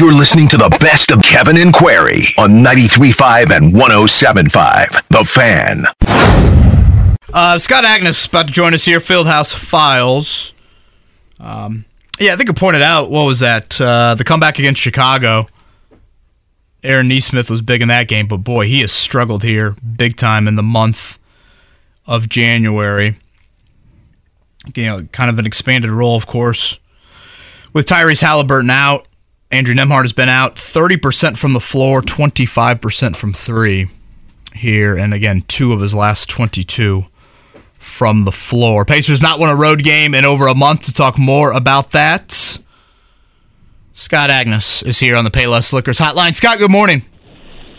You're 0.00 0.14
listening 0.14 0.48
to 0.48 0.56
the 0.56 0.74
best 0.80 1.10
of 1.10 1.20
Kevin 1.20 1.58
and 1.58 1.74
Query 1.74 2.22
on 2.38 2.64
93.5 2.64 3.54
and 3.54 3.74
107.5. 3.74 5.08
The 5.08 5.24
Fan. 5.26 5.84
Uh, 7.34 7.58
Scott 7.58 7.84
Agness 7.84 8.26
about 8.26 8.46
to 8.46 8.52
join 8.54 8.72
us 8.72 8.86
here, 8.86 9.00
Fieldhouse 9.00 9.54
Files. 9.54 10.54
Um, 11.38 11.84
yeah, 12.18 12.32
I 12.32 12.36
think 12.36 12.48
I 12.48 12.54
pointed 12.54 12.80
out, 12.80 13.10
what 13.10 13.26
was 13.26 13.40
that? 13.40 13.78
Uh, 13.78 14.14
the 14.14 14.24
comeback 14.24 14.58
against 14.58 14.80
Chicago. 14.80 15.44
Aaron 16.82 17.08
Nesmith 17.08 17.50
was 17.50 17.60
big 17.60 17.82
in 17.82 17.88
that 17.88 18.08
game, 18.08 18.26
but 18.26 18.38
boy, 18.38 18.64
he 18.64 18.80
has 18.80 18.92
struggled 18.92 19.42
here 19.42 19.76
big 19.98 20.16
time 20.16 20.48
in 20.48 20.54
the 20.56 20.62
month 20.62 21.18
of 22.06 22.26
January. 22.26 23.18
You 24.74 24.86
know, 24.86 25.02
kind 25.12 25.28
of 25.28 25.38
an 25.38 25.44
expanded 25.44 25.90
role, 25.90 26.16
of 26.16 26.26
course. 26.26 26.78
With 27.74 27.86
Tyrese 27.86 28.22
Halliburton 28.22 28.70
out, 28.70 29.06
Andrew 29.50 29.74
Nembhard 29.74 30.02
has 30.02 30.12
been 30.12 30.28
out 30.28 30.56
30% 30.56 31.36
from 31.36 31.52
the 31.52 31.60
floor, 31.60 32.02
25% 32.02 33.16
from 33.16 33.32
three 33.32 33.88
here. 34.54 34.96
And 34.96 35.12
again, 35.12 35.42
two 35.48 35.72
of 35.72 35.80
his 35.80 35.94
last 35.94 36.28
22 36.28 37.04
from 37.78 38.24
the 38.24 38.32
floor. 38.32 38.84
Pacers 38.84 39.20
not 39.20 39.40
won 39.40 39.48
a 39.48 39.56
road 39.56 39.82
game 39.82 40.14
in 40.14 40.24
over 40.24 40.46
a 40.46 40.54
month 40.54 40.84
to 40.84 40.92
talk 40.92 41.18
more 41.18 41.52
about 41.52 41.90
that. 41.92 42.58
Scott 43.92 44.30
Agness 44.30 44.86
is 44.86 44.98
here 45.00 45.16
on 45.16 45.24
the 45.24 45.30
Payless 45.30 45.72
Liquors 45.72 45.98
Hotline. 45.98 46.34
Scott, 46.34 46.58
good 46.58 46.70
morning. 46.70 47.02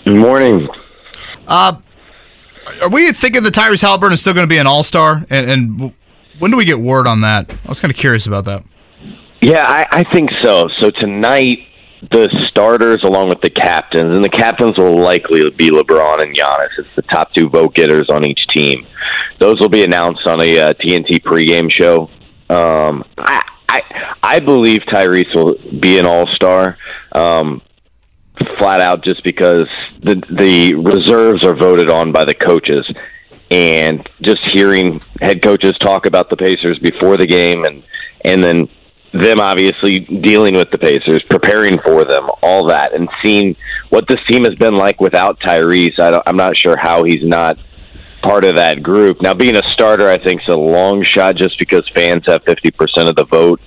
Good 0.03 0.17
morning. 0.17 0.67
Uh, 1.47 1.79
are 2.81 2.89
we 2.89 3.11
thinking 3.11 3.43
that 3.43 3.53
Tyrese 3.53 3.81
Halliburton 3.81 4.13
is 4.13 4.21
still 4.21 4.33
going 4.33 4.45
to 4.45 4.49
be 4.49 4.57
an 4.57 4.67
All 4.67 4.83
Star? 4.83 5.25
And, 5.29 5.49
and, 5.49 5.93
when 6.39 6.49
do 6.49 6.57
we 6.57 6.65
get 6.65 6.79
word 6.79 7.05
on 7.05 7.21
that? 7.21 7.51
I 7.51 7.69
was 7.69 7.79
kind 7.79 7.91
of 7.91 7.97
curious 7.97 8.25
about 8.25 8.45
that. 8.45 8.63
Yeah, 9.41 9.63
I, 9.65 9.85
I 9.91 10.03
think 10.13 10.29
so. 10.43 10.69
So 10.79 10.91
tonight, 10.91 11.67
the 12.11 12.29
starters 12.47 13.03
along 13.03 13.29
with 13.29 13.41
the 13.41 13.49
captains, 13.49 14.15
and 14.15 14.23
the 14.23 14.29
captains 14.29 14.77
will 14.77 14.99
likely 14.99 15.49
be 15.51 15.71
LeBron 15.71 16.21
and 16.21 16.35
Giannis. 16.35 16.69
It's 16.77 16.95
the 16.95 17.01
top 17.03 17.33
two 17.33 17.49
vote 17.49 17.73
getters 17.73 18.09
on 18.09 18.25
each 18.25 18.39
team. 18.55 18.85
Those 19.39 19.59
will 19.59 19.69
be 19.69 19.83
announced 19.83 20.27
on 20.27 20.41
a 20.41 20.59
uh, 20.59 20.73
TNT 20.73 21.21
pregame 21.21 21.71
show. 21.71 22.09
Um, 22.49 23.03
I, 23.17 23.41
I 23.67 24.15
I 24.21 24.39
believe 24.39 24.83
Tyrese 24.83 25.33
will 25.33 25.55
be 25.79 25.97
an 25.97 26.05
All 26.05 26.27
Star. 26.35 26.77
Um, 27.13 27.61
flat 28.57 28.81
out 28.81 29.03
just 29.03 29.23
because 29.23 29.65
the 30.03 30.21
the 30.29 30.75
reserves 30.75 31.43
are 31.43 31.55
voted 31.55 31.89
on 31.89 32.11
by 32.11 32.25
the 32.25 32.33
coaches 32.33 32.87
and 33.49 34.07
just 34.21 34.39
hearing 34.53 35.01
head 35.19 35.41
coaches 35.41 35.73
talk 35.79 36.05
about 36.05 36.29
the 36.29 36.37
Pacers 36.37 36.79
before 36.79 37.17
the 37.17 37.27
game 37.27 37.65
and 37.65 37.83
and 38.23 38.43
then 38.43 38.69
them 39.13 39.39
obviously 39.39 39.99
dealing 39.99 40.55
with 40.55 40.71
the 40.71 40.77
Pacers, 40.77 41.21
preparing 41.29 41.79
for 41.79 42.05
them, 42.05 42.29
all 42.41 42.65
that, 42.67 42.93
and 42.93 43.09
seeing 43.21 43.55
what 43.89 44.07
this 44.07 44.19
team 44.29 44.45
has 44.45 44.55
been 44.55 44.75
like 44.75 45.01
without 45.01 45.39
Tyrese. 45.39 45.99
I 45.99 46.21
am 46.25 46.37
not 46.37 46.57
sure 46.57 46.77
how 46.77 47.03
he's 47.03 47.23
not 47.23 47.57
part 48.21 48.45
of 48.45 48.55
that 48.55 48.81
group. 48.81 49.21
Now, 49.21 49.33
being 49.33 49.57
a 49.57 49.63
starter, 49.73 50.07
I 50.07 50.17
think 50.17 50.41
is 50.41 50.47
a 50.47 50.55
long 50.55 51.03
shot 51.03 51.35
just 51.35 51.59
because 51.59 51.87
fans 51.93 52.23
have 52.27 52.43
50% 52.45 53.09
of 53.09 53.15
the 53.15 53.25
vote, 53.25 53.59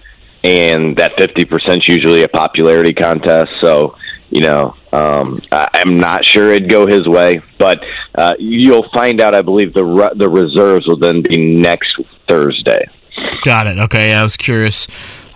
and 0.43 0.97
that 0.97 1.17
50% 1.17 1.79
is 1.79 1.89
usually 1.89 2.23
a 2.23 2.29
popularity 2.29 2.95
contest. 2.95 3.51
So, 3.61 3.97
you 4.31 4.41
know, 4.41 4.75
um, 4.93 5.39
I'm 5.53 5.99
not 5.99 6.25
sure 6.25 6.53
it'd 6.53 6.71
go 6.71 6.87
his 6.87 7.07
way, 7.07 7.43
but 7.59 7.85
uh, 8.15 8.35
you'll 8.39 8.89
find 8.95 9.21
out. 9.21 9.35
I 9.35 9.43
believe 9.43 9.75
the 9.75 9.85
re- 9.85 10.13
the 10.15 10.29
reserves 10.29 10.87
will 10.87 10.97
then 10.97 11.23
be 11.23 11.57
next 11.57 12.01
Thursday. 12.29 12.87
Got 13.43 13.67
it. 13.67 13.79
Okay, 13.79 14.13
I 14.13 14.23
was 14.23 14.37
curious 14.37 14.87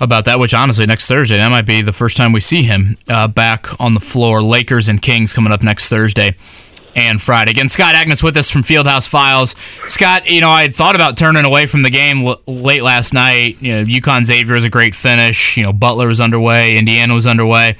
about 0.00 0.24
that. 0.26 0.38
Which 0.38 0.54
honestly, 0.54 0.86
next 0.86 1.08
Thursday 1.08 1.36
that 1.36 1.48
might 1.48 1.66
be 1.66 1.82
the 1.82 1.92
first 1.92 2.16
time 2.16 2.32
we 2.32 2.40
see 2.40 2.62
him 2.62 2.96
uh, 3.08 3.28
back 3.28 3.80
on 3.80 3.94
the 3.94 4.00
floor. 4.00 4.42
Lakers 4.42 4.88
and 4.88 5.00
Kings 5.00 5.32
coming 5.34 5.52
up 5.52 5.62
next 5.62 5.88
Thursday 5.88 6.36
and 6.94 7.22
Friday. 7.22 7.52
Again, 7.52 7.68
Scott 7.68 7.94
Agness 7.94 8.22
with 8.22 8.36
us 8.36 8.50
from 8.50 8.62
Fieldhouse 8.62 9.08
Files. 9.08 9.54
Scott, 9.86 10.28
you 10.28 10.40
know, 10.40 10.50
I 10.50 10.62
had 10.62 10.74
thought 10.74 10.94
about 10.94 11.16
turning 11.16 11.44
away 11.44 11.66
from 11.66 11.82
the 11.82 11.90
game 11.90 12.26
l- 12.26 12.40
late 12.46 12.82
last 12.82 13.14
night. 13.14 13.58
You 13.60 13.72
know, 13.72 13.84
UConn 13.84 14.24
Xavier 14.24 14.54
was 14.54 14.64
a 14.64 14.70
great 14.70 14.94
finish. 14.94 15.56
You 15.56 15.62
know, 15.62 15.72
Butler 15.72 16.08
was 16.08 16.20
underway, 16.20 16.76
Indiana 16.76 17.14
was 17.14 17.26
underway. 17.26 17.76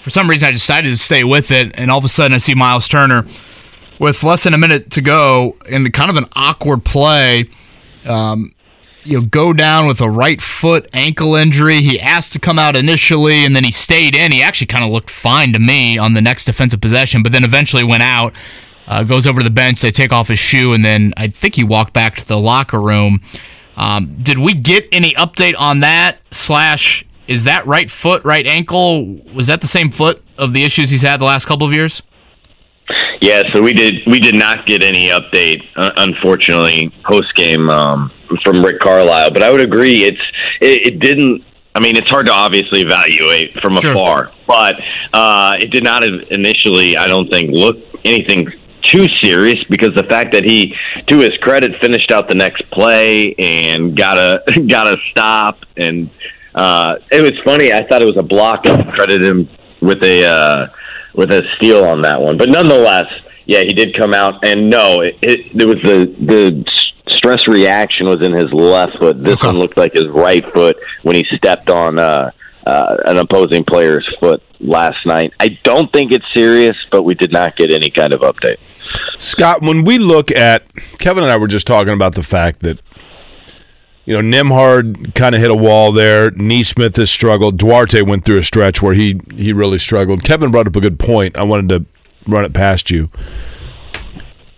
For 0.00 0.10
some 0.10 0.28
reason, 0.28 0.48
I 0.48 0.52
decided 0.52 0.88
to 0.88 0.96
stay 0.96 1.22
with 1.22 1.50
it, 1.50 1.78
and 1.78 1.90
all 1.90 1.98
of 1.98 2.04
a 2.04 2.08
sudden, 2.08 2.34
I 2.34 2.38
see 2.38 2.54
Miles 2.54 2.88
Turner 2.88 3.26
with 3.98 4.24
less 4.24 4.44
than 4.44 4.54
a 4.54 4.58
minute 4.58 4.90
to 4.92 5.00
go 5.00 5.56
in 5.68 5.90
kind 5.92 6.10
of 6.10 6.16
an 6.16 6.24
awkward 6.34 6.84
play. 6.84 7.48
Um, 8.04 8.52
you 9.04 9.20
know, 9.20 9.26
go 9.26 9.52
down 9.52 9.86
with 9.86 10.00
a 10.00 10.10
right 10.10 10.40
foot 10.40 10.88
ankle 10.92 11.34
injury. 11.34 11.80
He 11.80 12.00
asked 12.00 12.32
to 12.34 12.38
come 12.38 12.58
out 12.58 12.76
initially, 12.76 13.44
and 13.44 13.54
then 13.54 13.64
he 13.64 13.72
stayed 13.72 14.14
in. 14.14 14.32
He 14.32 14.42
actually 14.42 14.68
kind 14.68 14.84
of 14.84 14.90
looked 14.90 15.10
fine 15.10 15.52
to 15.52 15.58
me 15.58 15.98
on 15.98 16.14
the 16.14 16.20
next 16.20 16.44
defensive 16.44 16.80
possession, 16.80 17.22
but 17.22 17.32
then 17.32 17.44
eventually 17.44 17.84
went 17.84 18.02
out. 18.02 18.34
Uh, 18.86 19.04
goes 19.04 19.26
over 19.26 19.40
to 19.40 19.44
the 19.44 19.50
bench. 19.50 19.80
They 19.80 19.90
take 19.90 20.12
off 20.12 20.28
his 20.28 20.38
shoe, 20.38 20.72
and 20.72 20.84
then 20.84 21.12
I 21.16 21.28
think 21.28 21.54
he 21.54 21.64
walked 21.64 21.92
back 21.92 22.16
to 22.16 22.26
the 22.26 22.38
locker 22.38 22.80
room. 22.80 23.20
Um, 23.76 24.16
did 24.18 24.38
we 24.38 24.54
get 24.54 24.88
any 24.92 25.12
update 25.14 25.54
on 25.58 25.80
that? 25.80 26.18
Slash, 26.30 27.04
is 27.28 27.44
that 27.44 27.64
right 27.66 27.90
foot, 27.90 28.24
right 28.24 28.46
ankle? 28.46 29.14
Was 29.34 29.46
that 29.46 29.60
the 29.60 29.66
same 29.66 29.90
foot 29.90 30.22
of 30.36 30.52
the 30.52 30.64
issues 30.64 30.90
he's 30.90 31.02
had 31.02 31.20
the 31.20 31.24
last 31.24 31.46
couple 31.46 31.66
of 31.66 31.72
years? 31.72 32.02
Yeah, 33.22 33.44
so 33.54 33.62
we 33.62 33.72
did 33.72 34.02
we 34.08 34.18
did 34.18 34.34
not 34.34 34.66
get 34.66 34.82
any 34.82 35.08
update, 35.08 35.62
uh, 35.76 35.90
unfortunately, 35.96 36.92
post 37.04 37.32
game 37.36 37.70
um, 37.70 38.10
from 38.42 38.64
Rick 38.64 38.80
Carlisle. 38.80 39.30
But 39.30 39.44
I 39.44 39.52
would 39.52 39.60
agree, 39.60 40.02
it's 40.02 40.20
it, 40.60 40.88
it, 40.88 40.98
didn't. 40.98 41.44
I 41.76 41.80
mean, 41.80 41.96
it's 41.96 42.10
hard 42.10 42.26
to 42.26 42.32
obviously 42.32 42.80
evaluate 42.80 43.56
from 43.60 43.80
sure. 43.80 43.92
afar, 43.92 44.32
but 44.48 44.74
uh, 45.12 45.56
it 45.60 45.70
did 45.70 45.84
not 45.84 46.02
initially. 46.32 46.96
I 46.96 47.06
don't 47.06 47.30
think 47.30 47.52
look 47.52 47.76
anything 48.04 48.48
too 48.82 49.06
serious 49.22 49.62
because 49.70 49.94
the 49.94 50.02
fact 50.10 50.32
that 50.32 50.42
he, 50.42 50.74
to 51.06 51.18
his 51.20 51.36
credit, 51.42 51.80
finished 51.80 52.10
out 52.10 52.28
the 52.28 52.34
next 52.34 52.68
play 52.72 53.36
and 53.38 53.96
got 53.96 54.18
a 54.18 54.62
got 54.66 54.88
a 54.88 54.96
stop, 55.12 55.60
and 55.76 56.10
uh, 56.56 56.96
it 57.12 57.22
was 57.22 57.38
funny. 57.44 57.72
I 57.72 57.86
thought 57.86 58.02
it 58.02 58.06
was 58.06 58.16
a 58.16 58.24
block. 58.24 58.68
I 58.68 58.82
credited 58.96 59.22
him 59.22 59.48
with 59.80 60.02
a. 60.02 60.24
Uh, 60.24 60.66
with 61.14 61.30
a 61.32 61.42
steal 61.56 61.84
on 61.84 62.02
that 62.02 62.20
one. 62.20 62.38
But 62.38 62.48
nonetheless, 62.48 63.12
yeah, 63.46 63.60
he 63.60 63.72
did 63.74 63.96
come 63.96 64.14
out, 64.14 64.46
and 64.46 64.70
no, 64.70 65.00
it, 65.00 65.18
it, 65.22 65.46
it 65.54 65.66
was 65.66 65.78
the 65.82 66.14
the 66.24 66.64
stress 67.08 67.46
reaction 67.46 68.06
was 68.06 68.24
in 68.24 68.32
his 68.32 68.52
left 68.52 68.98
foot. 68.98 69.22
This 69.22 69.34
okay. 69.34 69.48
one 69.48 69.58
looked 69.58 69.76
like 69.76 69.92
his 69.94 70.08
right 70.08 70.44
foot 70.52 70.76
when 71.02 71.16
he 71.16 71.24
stepped 71.36 71.70
on 71.70 71.98
uh, 71.98 72.30
uh, 72.66 72.96
an 73.06 73.18
opposing 73.18 73.64
player's 73.64 74.06
foot 74.16 74.42
last 74.60 75.04
night. 75.06 75.32
I 75.40 75.58
don't 75.64 75.92
think 75.92 76.12
it's 76.12 76.24
serious, 76.32 76.76
but 76.90 77.02
we 77.02 77.14
did 77.14 77.32
not 77.32 77.56
get 77.56 77.72
any 77.72 77.90
kind 77.90 78.12
of 78.12 78.20
update. 78.20 78.58
Scott, 79.18 79.62
when 79.62 79.84
we 79.84 79.98
look 79.98 80.30
at 80.30 80.72
Kevin 80.98 81.22
and 81.22 81.32
I 81.32 81.36
were 81.36 81.48
just 81.48 81.66
talking 81.66 81.92
about 81.92 82.14
the 82.14 82.22
fact 82.22 82.60
that 82.60 82.78
you 84.04 84.20
know, 84.20 84.36
Nembhard 84.36 85.14
kind 85.14 85.34
of 85.34 85.40
hit 85.40 85.50
a 85.50 85.54
wall 85.54 85.92
there. 85.92 86.30
Nesmith 86.32 86.96
has 86.96 87.10
struggled. 87.10 87.58
Duarte 87.58 88.02
went 88.02 88.24
through 88.24 88.38
a 88.38 88.42
stretch 88.42 88.82
where 88.82 88.94
he 88.94 89.20
he 89.36 89.52
really 89.52 89.78
struggled. 89.78 90.24
Kevin 90.24 90.50
brought 90.50 90.66
up 90.66 90.76
a 90.76 90.80
good 90.80 90.98
point. 90.98 91.36
I 91.36 91.44
wanted 91.44 91.68
to 91.68 91.86
run 92.30 92.44
it 92.44 92.52
past 92.52 92.90
you. 92.90 93.10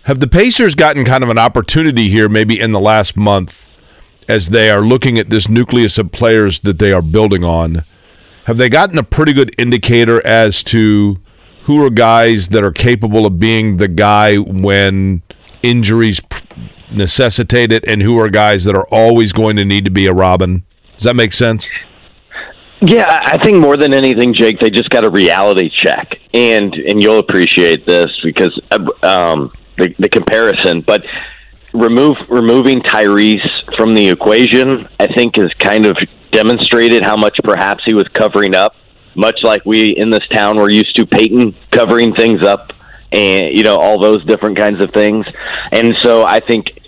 Have 0.03 0.19
the 0.19 0.27
Pacers 0.27 0.75
gotten 0.75 1.03
kind 1.03 1.23
of 1.23 1.29
an 1.29 1.37
opportunity 1.37 2.09
here, 2.09 2.29
maybe 2.29 2.59
in 2.59 2.71
the 2.71 2.79
last 2.79 3.17
month, 3.17 3.69
as 4.27 4.49
they 4.49 4.69
are 4.69 4.81
looking 4.81 5.17
at 5.17 5.31
this 5.31 5.49
nucleus 5.49 5.97
of 5.97 6.11
players 6.11 6.59
that 6.59 6.77
they 6.77 6.91
are 6.91 7.01
building 7.01 7.43
on? 7.43 7.83
Have 8.45 8.57
they 8.57 8.69
gotten 8.69 8.99
a 8.99 9.03
pretty 9.03 9.33
good 9.33 9.55
indicator 9.57 10.25
as 10.25 10.63
to 10.65 11.19
who 11.63 11.83
are 11.83 11.89
guys 11.89 12.49
that 12.49 12.63
are 12.63 12.71
capable 12.71 13.25
of 13.25 13.39
being 13.39 13.77
the 13.77 13.87
guy 13.87 14.35
when 14.35 15.23
injuries 15.63 16.21
necessitate 16.91 17.71
it 17.71 17.83
and 17.87 18.01
who 18.01 18.19
are 18.19 18.29
guys 18.29 18.63
that 18.65 18.75
are 18.75 18.87
always 18.91 19.33
going 19.33 19.55
to 19.57 19.65
need 19.65 19.85
to 19.85 19.91
be 19.91 20.05
a 20.05 20.13
Robin. 20.13 20.63
Does 20.95 21.03
that 21.03 21.15
make 21.15 21.33
sense? 21.33 21.69
Yeah, 22.81 23.05
I 23.07 23.37
think 23.37 23.57
more 23.57 23.77
than 23.77 23.93
anything, 23.93 24.33
Jake, 24.33 24.59
they 24.59 24.69
just 24.69 24.89
got 24.89 25.05
a 25.05 25.09
reality 25.09 25.71
check, 25.83 26.19
and 26.33 26.73
and 26.73 27.01
you'll 27.01 27.19
appreciate 27.19 27.85
this 27.85 28.11
because 28.23 28.59
um, 29.01 29.51
the, 29.77 29.95
the 29.97 30.09
comparison. 30.09 30.81
But 30.81 31.03
remove 31.73 32.15
removing 32.29 32.81
Tyrese 32.81 33.75
from 33.77 33.95
the 33.95 34.09
equation, 34.09 34.87
I 34.99 35.07
think, 35.07 35.37
has 35.37 35.51
kind 35.57 35.85
of 35.85 35.97
demonstrated 36.31 37.03
how 37.03 37.15
much 37.15 37.37
perhaps 37.43 37.83
he 37.85 37.93
was 37.93 38.07
covering 38.09 38.55
up 38.55 38.75
much 39.15 39.39
like 39.43 39.65
we 39.65 39.95
in 39.95 40.09
this 40.09 40.25
town 40.31 40.57
were 40.57 40.69
used 40.69 40.95
to 40.95 41.05
Peyton 41.05 41.55
covering 41.71 42.13
things 42.13 42.45
up 42.45 42.73
and 43.11 43.55
you 43.55 43.63
know 43.63 43.77
all 43.77 43.99
those 43.99 44.23
different 44.25 44.57
kinds 44.57 44.81
of 44.81 44.91
things. 44.91 45.25
And 45.71 45.93
so 46.03 46.23
I 46.23 46.39
think 46.39 46.79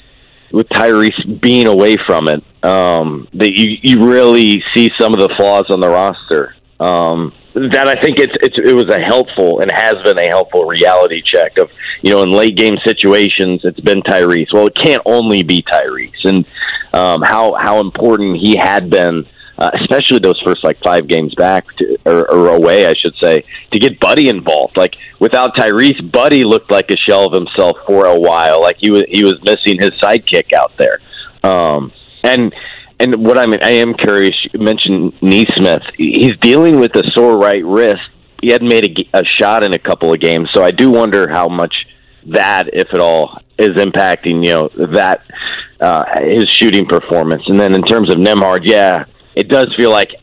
with 0.51 0.69
Tyrese 0.69 1.41
being 1.41 1.67
away 1.67 1.97
from 2.05 2.27
it, 2.27 2.43
um, 2.63 3.27
that 3.33 3.51
you 3.51 3.77
you 3.81 4.07
really 4.07 4.63
see 4.75 4.91
some 4.99 5.13
of 5.13 5.19
the 5.19 5.33
flaws 5.37 5.65
on 5.69 5.79
the 5.79 5.89
roster. 5.89 6.55
Um, 6.79 7.33
that 7.53 7.87
I 7.87 7.99
think 7.99 8.19
it's, 8.19 8.33
it's 8.41 8.55
it 8.57 8.73
was 8.73 8.87
a 8.89 9.01
helpful 9.01 9.61
and 9.61 9.71
has 9.71 9.95
been 10.03 10.19
a 10.19 10.27
helpful 10.27 10.65
reality 10.65 11.23
check 11.23 11.57
of 11.57 11.71
you 12.03 12.11
know 12.11 12.21
in 12.21 12.29
late 12.29 12.55
game 12.55 12.77
situations 12.85 13.61
it's 13.63 13.79
been 13.79 14.01
Tyrese. 14.03 14.53
Well, 14.53 14.67
it 14.67 14.75
can't 14.75 15.01
only 15.05 15.43
be 15.43 15.63
Tyrese, 15.63 16.25
and 16.25 16.45
um, 16.93 17.21
how 17.23 17.55
how 17.59 17.79
important 17.79 18.37
he 18.37 18.55
had 18.57 18.89
been 18.89 19.25
uh, 19.57 19.71
especially 19.81 20.19
those 20.19 20.39
first 20.45 20.63
like 20.63 20.79
five 20.83 21.07
games 21.07 21.33
back 21.35 21.65
to, 21.77 21.97
or, 22.05 22.29
or 22.31 22.55
away, 22.55 22.85
I 22.85 22.93
should 22.93 23.15
say, 23.21 23.43
to 23.71 23.79
get 23.79 23.99
Buddy 23.99 24.29
involved. 24.29 24.77
Like 24.77 24.95
without 25.19 25.55
Tyrese, 25.55 26.11
Buddy 26.11 26.43
looked 26.43 26.71
like 26.71 26.89
a 26.91 26.97
shell 26.97 27.25
of 27.25 27.33
himself 27.33 27.77
for 27.85 28.05
a 28.05 28.19
while. 28.19 28.61
Like 28.61 28.77
he 28.79 28.91
was 28.91 29.03
he 29.09 29.23
was 29.23 29.35
missing 29.43 29.79
his 29.79 29.91
sidekick 29.91 30.53
out 30.53 30.73
there. 30.77 30.99
Um, 31.43 31.91
and 32.23 32.53
and 32.99 33.15
what 33.15 33.37
I 33.37 33.47
mean, 33.47 33.59
I 33.63 33.71
am 33.71 33.93
curious. 33.93 34.35
You 34.53 34.59
mentioned 34.59 35.13
Nesmith. 35.21 35.83
He's 35.97 36.37
dealing 36.39 36.79
with 36.79 36.95
a 36.95 37.03
sore 37.13 37.37
right 37.37 37.63
wrist. 37.65 38.01
He 38.41 38.51
hadn't 38.51 38.67
made 38.67 39.09
a, 39.13 39.19
a 39.19 39.23
shot 39.39 39.63
in 39.63 39.73
a 39.73 39.79
couple 39.79 40.13
of 40.13 40.19
games, 40.19 40.49
so 40.53 40.63
I 40.63 40.69
do 40.69 40.91
wonder 40.91 41.27
how 41.27 41.47
much 41.47 41.73
that, 42.27 42.69
if 42.73 42.93
at 42.93 42.99
all, 42.99 43.39
is 43.57 43.69
impacting 43.69 44.45
you 44.45 44.51
know 44.51 44.69
that 44.93 45.21
uh, 45.79 46.03
his 46.21 46.45
shooting 46.51 46.85
performance. 46.85 47.43
And 47.47 47.59
then 47.59 47.73
in 47.73 47.81
terms 47.83 48.11
of 48.11 48.17
Nembhard, 48.17 48.61
yeah, 48.63 49.05
it 49.37 49.49
does 49.49 49.73
feel 49.77 49.91
like 49.91 50.15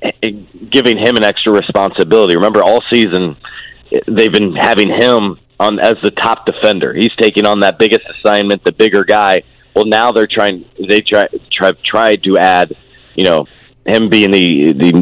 giving 0.71 0.99
him 0.99 1.17
an 1.17 1.25
extra 1.25 1.53
responsibility. 1.53 2.35
Remember, 2.35 2.63
all 2.63 2.81
season 2.93 3.37
they've 4.09 4.33
been 4.33 4.55
having 4.55 4.89
him 4.89 5.39
on 5.61 5.79
as 5.79 5.95
the 6.03 6.11
top 6.11 6.47
defender. 6.47 6.93
He's 6.93 7.15
taking 7.21 7.47
on 7.47 7.61
that 7.61 7.79
biggest 7.79 8.03
assignment, 8.19 8.65
the 8.65 8.73
bigger 8.73 9.05
guy. 9.05 9.45
Well, 9.75 9.85
now 9.87 10.11
they're 10.11 10.27
trying. 10.27 10.65
They 10.89 11.01
try 11.01 11.27
try 11.53 11.73
tried 11.85 12.25
to 12.25 12.39
add, 12.39 12.75
you 13.15 13.25
know, 13.25 13.47
him 13.87 14.11
being 14.11 14.33
the 14.33 14.73
the 14.73 14.93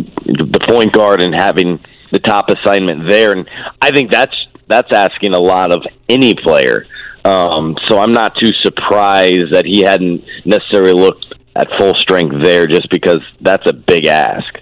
the 0.50 0.60
point 0.68 0.92
guard 0.92 1.22
and 1.22 1.34
having 1.34 1.82
the 2.10 2.18
top 2.18 2.50
assignment 2.50 3.08
there. 3.08 3.32
And 3.32 3.48
I 3.80 3.90
think 3.92 4.10
that's 4.10 4.36
that's 4.68 4.92
asking 4.92 5.34
a 5.34 5.40
lot 5.40 5.72
of 5.72 5.82
any 6.10 6.34
player. 6.34 6.86
Um, 7.24 7.76
so 7.86 7.98
I'm 7.98 8.12
not 8.12 8.34
too 8.42 8.50
surprised 8.62 9.52
that 9.52 9.64
he 9.64 9.82
hadn't 9.82 10.24
necessarily 10.44 10.92
looked 10.92 11.26
at 11.56 11.68
full 11.78 11.94
strength 11.94 12.34
there 12.42 12.66
just 12.66 12.88
because 12.90 13.20
that's 13.40 13.68
a 13.68 13.72
big 13.72 14.06
ask. 14.06 14.58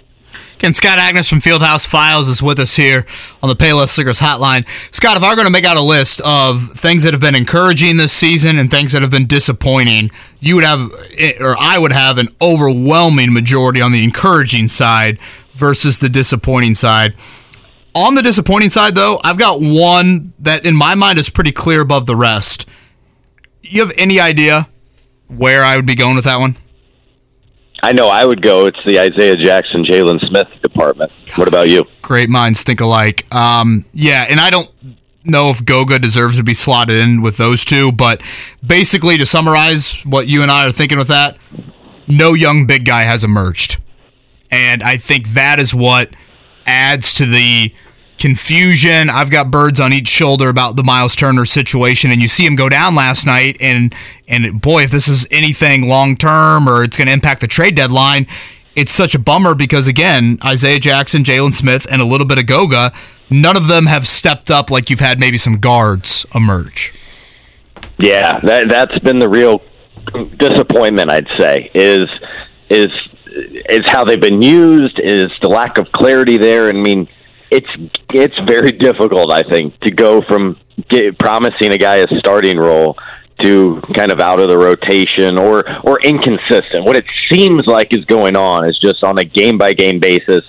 Again, 0.61 0.75
Scott 0.75 0.99
Agness 0.99 1.27
from 1.27 1.39
Fieldhouse 1.39 1.87
Files 1.87 2.29
is 2.29 2.43
with 2.43 2.59
us 2.59 2.75
here 2.75 3.03
on 3.41 3.49
the 3.49 3.55
Payless 3.55 3.97
Liquors 3.97 4.19
Hotline. 4.19 4.63
Scott, 4.93 5.17
if 5.17 5.23
I 5.23 5.31
were 5.31 5.35
going 5.35 5.47
to 5.47 5.51
make 5.51 5.65
out 5.65 5.75
a 5.75 5.81
list 5.81 6.21
of 6.23 6.73
things 6.73 7.01
that 7.01 7.13
have 7.13 7.19
been 7.19 7.33
encouraging 7.33 7.97
this 7.97 8.13
season 8.13 8.59
and 8.59 8.69
things 8.69 8.91
that 8.91 9.01
have 9.01 9.09
been 9.09 9.25
disappointing, 9.25 10.11
you 10.39 10.53
would 10.53 10.63
have, 10.63 10.91
eh, 11.17 11.33
or 11.39 11.55
I 11.59 11.79
would 11.79 11.91
have, 11.91 12.19
an 12.19 12.27
overwhelming 12.43 13.33
majority 13.33 13.81
on 13.81 13.91
the 13.91 14.03
encouraging 14.03 14.67
side 14.67 15.17
versus 15.55 15.97
the 15.97 16.09
disappointing 16.09 16.75
side. 16.75 17.15
On 17.95 18.13
the 18.13 18.21
disappointing 18.21 18.69
side, 18.69 18.93
though, 18.93 19.19
I've 19.23 19.39
got 19.39 19.61
one 19.61 20.31
that 20.37 20.63
in 20.63 20.75
my 20.75 20.93
mind 20.93 21.17
is 21.17 21.31
pretty 21.31 21.51
clear 21.51 21.81
above 21.81 22.05
the 22.05 22.15
rest. 22.15 22.67
You 23.63 23.81
have 23.81 23.93
any 23.97 24.19
idea 24.19 24.69
where 25.27 25.63
I 25.63 25.75
would 25.75 25.87
be 25.87 25.95
going 25.95 26.15
with 26.15 26.25
that 26.25 26.39
one? 26.39 26.55
I 27.83 27.93
know 27.93 28.07
I 28.07 28.25
would 28.25 28.41
go. 28.41 28.67
It's 28.67 28.79
the 28.85 28.99
Isaiah 28.99 29.35
Jackson, 29.35 29.83
Jalen 29.83 30.25
Smith 30.27 30.47
department. 30.61 31.11
What 31.35 31.47
about 31.47 31.67
you? 31.67 31.85
Great 32.01 32.29
minds 32.29 32.63
think 32.63 32.79
alike. 32.79 33.25
Um, 33.33 33.85
yeah, 33.93 34.25
and 34.29 34.39
I 34.39 34.49
don't 34.49 34.69
know 35.23 35.49
if 35.49 35.63
Goga 35.65 35.99
deserves 35.99 36.37
to 36.37 36.43
be 36.43 36.53
slotted 36.53 36.97
in 36.97 37.21
with 37.21 37.37
those 37.37 37.65
two, 37.65 37.91
but 37.91 38.21
basically, 38.65 39.17
to 39.17 39.25
summarize 39.25 40.01
what 40.01 40.27
you 40.27 40.43
and 40.43 40.51
I 40.51 40.67
are 40.67 40.71
thinking 40.71 40.97
with 40.97 41.07
that, 41.07 41.37
no 42.07 42.33
young 42.33 42.67
big 42.67 42.85
guy 42.85 43.01
has 43.01 43.23
emerged. 43.23 43.77
And 44.51 44.83
I 44.83 44.97
think 44.97 45.29
that 45.29 45.59
is 45.59 45.73
what 45.73 46.13
adds 46.65 47.13
to 47.13 47.25
the 47.25 47.73
confusion. 48.21 49.09
I've 49.09 49.31
got 49.31 49.49
birds 49.49 49.79
on 49.79 49.91
each 49.91 50.07
shoulder 50.07 50.47
about 50.47 50.75
the 50.75 50.83
Miles 50.83 51.15
Turner 51.15 51.43
situation, 51.43 52.11
and 52.11 52.21
you 52.21 52.27
see 52.27 52.45
him 52.45 52.55
go 52.55 52.69
down 52.69 52.93
last 52.93 53.25
night. 53.25 53.57
And 53.59 53.95
and 54.27 54.61
boy, 54.61 54.83
if 54.83 54.91
this 54.91 55.07
is 55.07 55.27
anything 55.31 55.89
long 55.89 56.15
term 56.15 56.69
or 56.69 56.83
it's 56.83 56.95
going 56.95 57.07
to 57.07 57.13
impact 57.13 57.41
the 57.41 57.47
trade 57.47 57.75
deadline, 57.75 58.27
it's 58.75 58.91
such 58.91 59.15
a 59.15 59.19
bummer 59.19 59.55
because 59.55 59.87
again, 59.87 60.37
Isaiah 60.45 60.79
Jackson, 60.79 61.23
Jalen 61.23 61.53
Smith, 61.53 61.91
and 61.91 61.99
a 61.99 62.05
little 62.05 62.27
bit 62.27 62.37
of 62.37 62.45
Goga, 62.45 62.93
none 63.31 63.57
of 63.57 63.67
them 63.67 63.87
have 63.87 64.07
stepped 64.07 64.51
up 64.51 64.69
like 64.69 64.91
you've 64.91 64.99
had 64.99 65.19
maybe 65.19 65.39
some 65.39 65.57
guards 65.57 66.23
emerge. 66.35 66.93
Yeah, 67.97 68.39
that 68.41 68.69
that's 68.69 68.99
been 68.99 69.17
the 69.17 69.29
real 69.29 69.63
disappointment. 70.37 71.09
I'd 71.09 71.27
say 71.39 71.71
is 71.73 72.05
is 72.69 72.87
is 73.67 73.81
how 73.87 74.05
they've 74.05 74.21
been 74.21 74.43
used, 74.43 74.99
is 74.99 75.31
the 75.41 75.49
lack 75.49 75.79
of 75.79 75.91
clarity 75.91 76.37
there. 76.37 76.69
I 76.69 76.73
mean 76.73 77.07
it's 77.51 77.67
it's 78.13 78.35
very 78.47 78.71
difficult, 78.71 79.31
I 79.31 79.43
think, 79.43 79.77
to 79.81 79.91
go 79.91 80.21
from 80.27 80.57
get, 80.89 81.19
promising 81.19 81.73
a 81.73 81.77
guy 81.77 81.97
a 81.97 82.07
starting 82.17 82.57
role 82.57 82.97
to 83.43 83.81
kind 83.95 84.11
of 84.11 84.19
out 84.19 84.39
of 84.39 84.47
the 84.47 84.57
rotation 84.57 85.37
or 85.37 85.63
or 85.83 85.99
inconsistent. 86.01 86.85
What 86.85 86.95
it 86.95 87.05
seems 87.29 87.65
like 87.67 87.93
is 87.93 88.05
going 88.05 88.37
on 88.37 88.65
is 88.65 88.79
just 88.79 89.03
on 89.03 89.19
a 89.19 89.25
game 89.25 89.57
by 89.57 89.73
game 89.73 89.99
basis. 89.99 90.41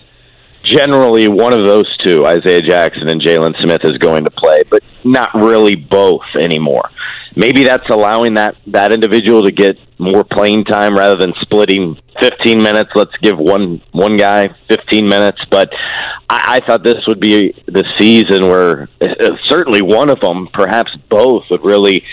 Generally, 0.64 1.26
one 1.26 1.52
of 1.52 1.62
those 1.62 1.84
two, 2.06 2.25
Isaiah 2.25 2.62
Jackson 2.62 3.08
and 3.08 3.20
Jalen 3.20 3.60
Smith, 3.62 3.81
is 3.82 3.98
going 3.98 4.25
to 4.25 4.31
play, 4.31 4.60
but 4.70 4.81
not 5.02 5.34
really 5.34 5.75
both 5.75 6.22
anymore 6.38 6.88
maybe 7.37 7.64
that's 7.64 7.88
allowing 7.88 8.34
that 8.34 8.61
that 8.69 8.93
individual 8.93 9.43
to 9.43 9.52
get 9.52 9.76
more 9.99 10.25
playing 10.25 10.64
time 10.64 10.96
rather 10.96 11.17
than 11.17 11.32
splitting 11.40 11.99
15 12.20 12.62
minutes. 12.62 12.90
Let's 12.94 13.17
give 13.23 13.38
one 13.38 13.82
one 13.93 14.17
guy 14.17 14.55
15 14.69 15.06
minutes. 15.06 15.40
But 15.50 15.70
I, 16.29 16.56
I 16.56 16.67
thought 16.67 16.84
this 16.84 17.06
would 17.06 17.20
be 17.20 17.52
the 17.67 17.84
season 17.99 18.49
where 18.49 18.88
uh, 19.00 19.37
certainly 19.49 19.82
one 19.82 20.11
of 20.11 20.20
them, 20.20 20.49
perhaps 20.52 20.94
both, 21.08 21.44
would 21.50 21.64
really 21.64 22.05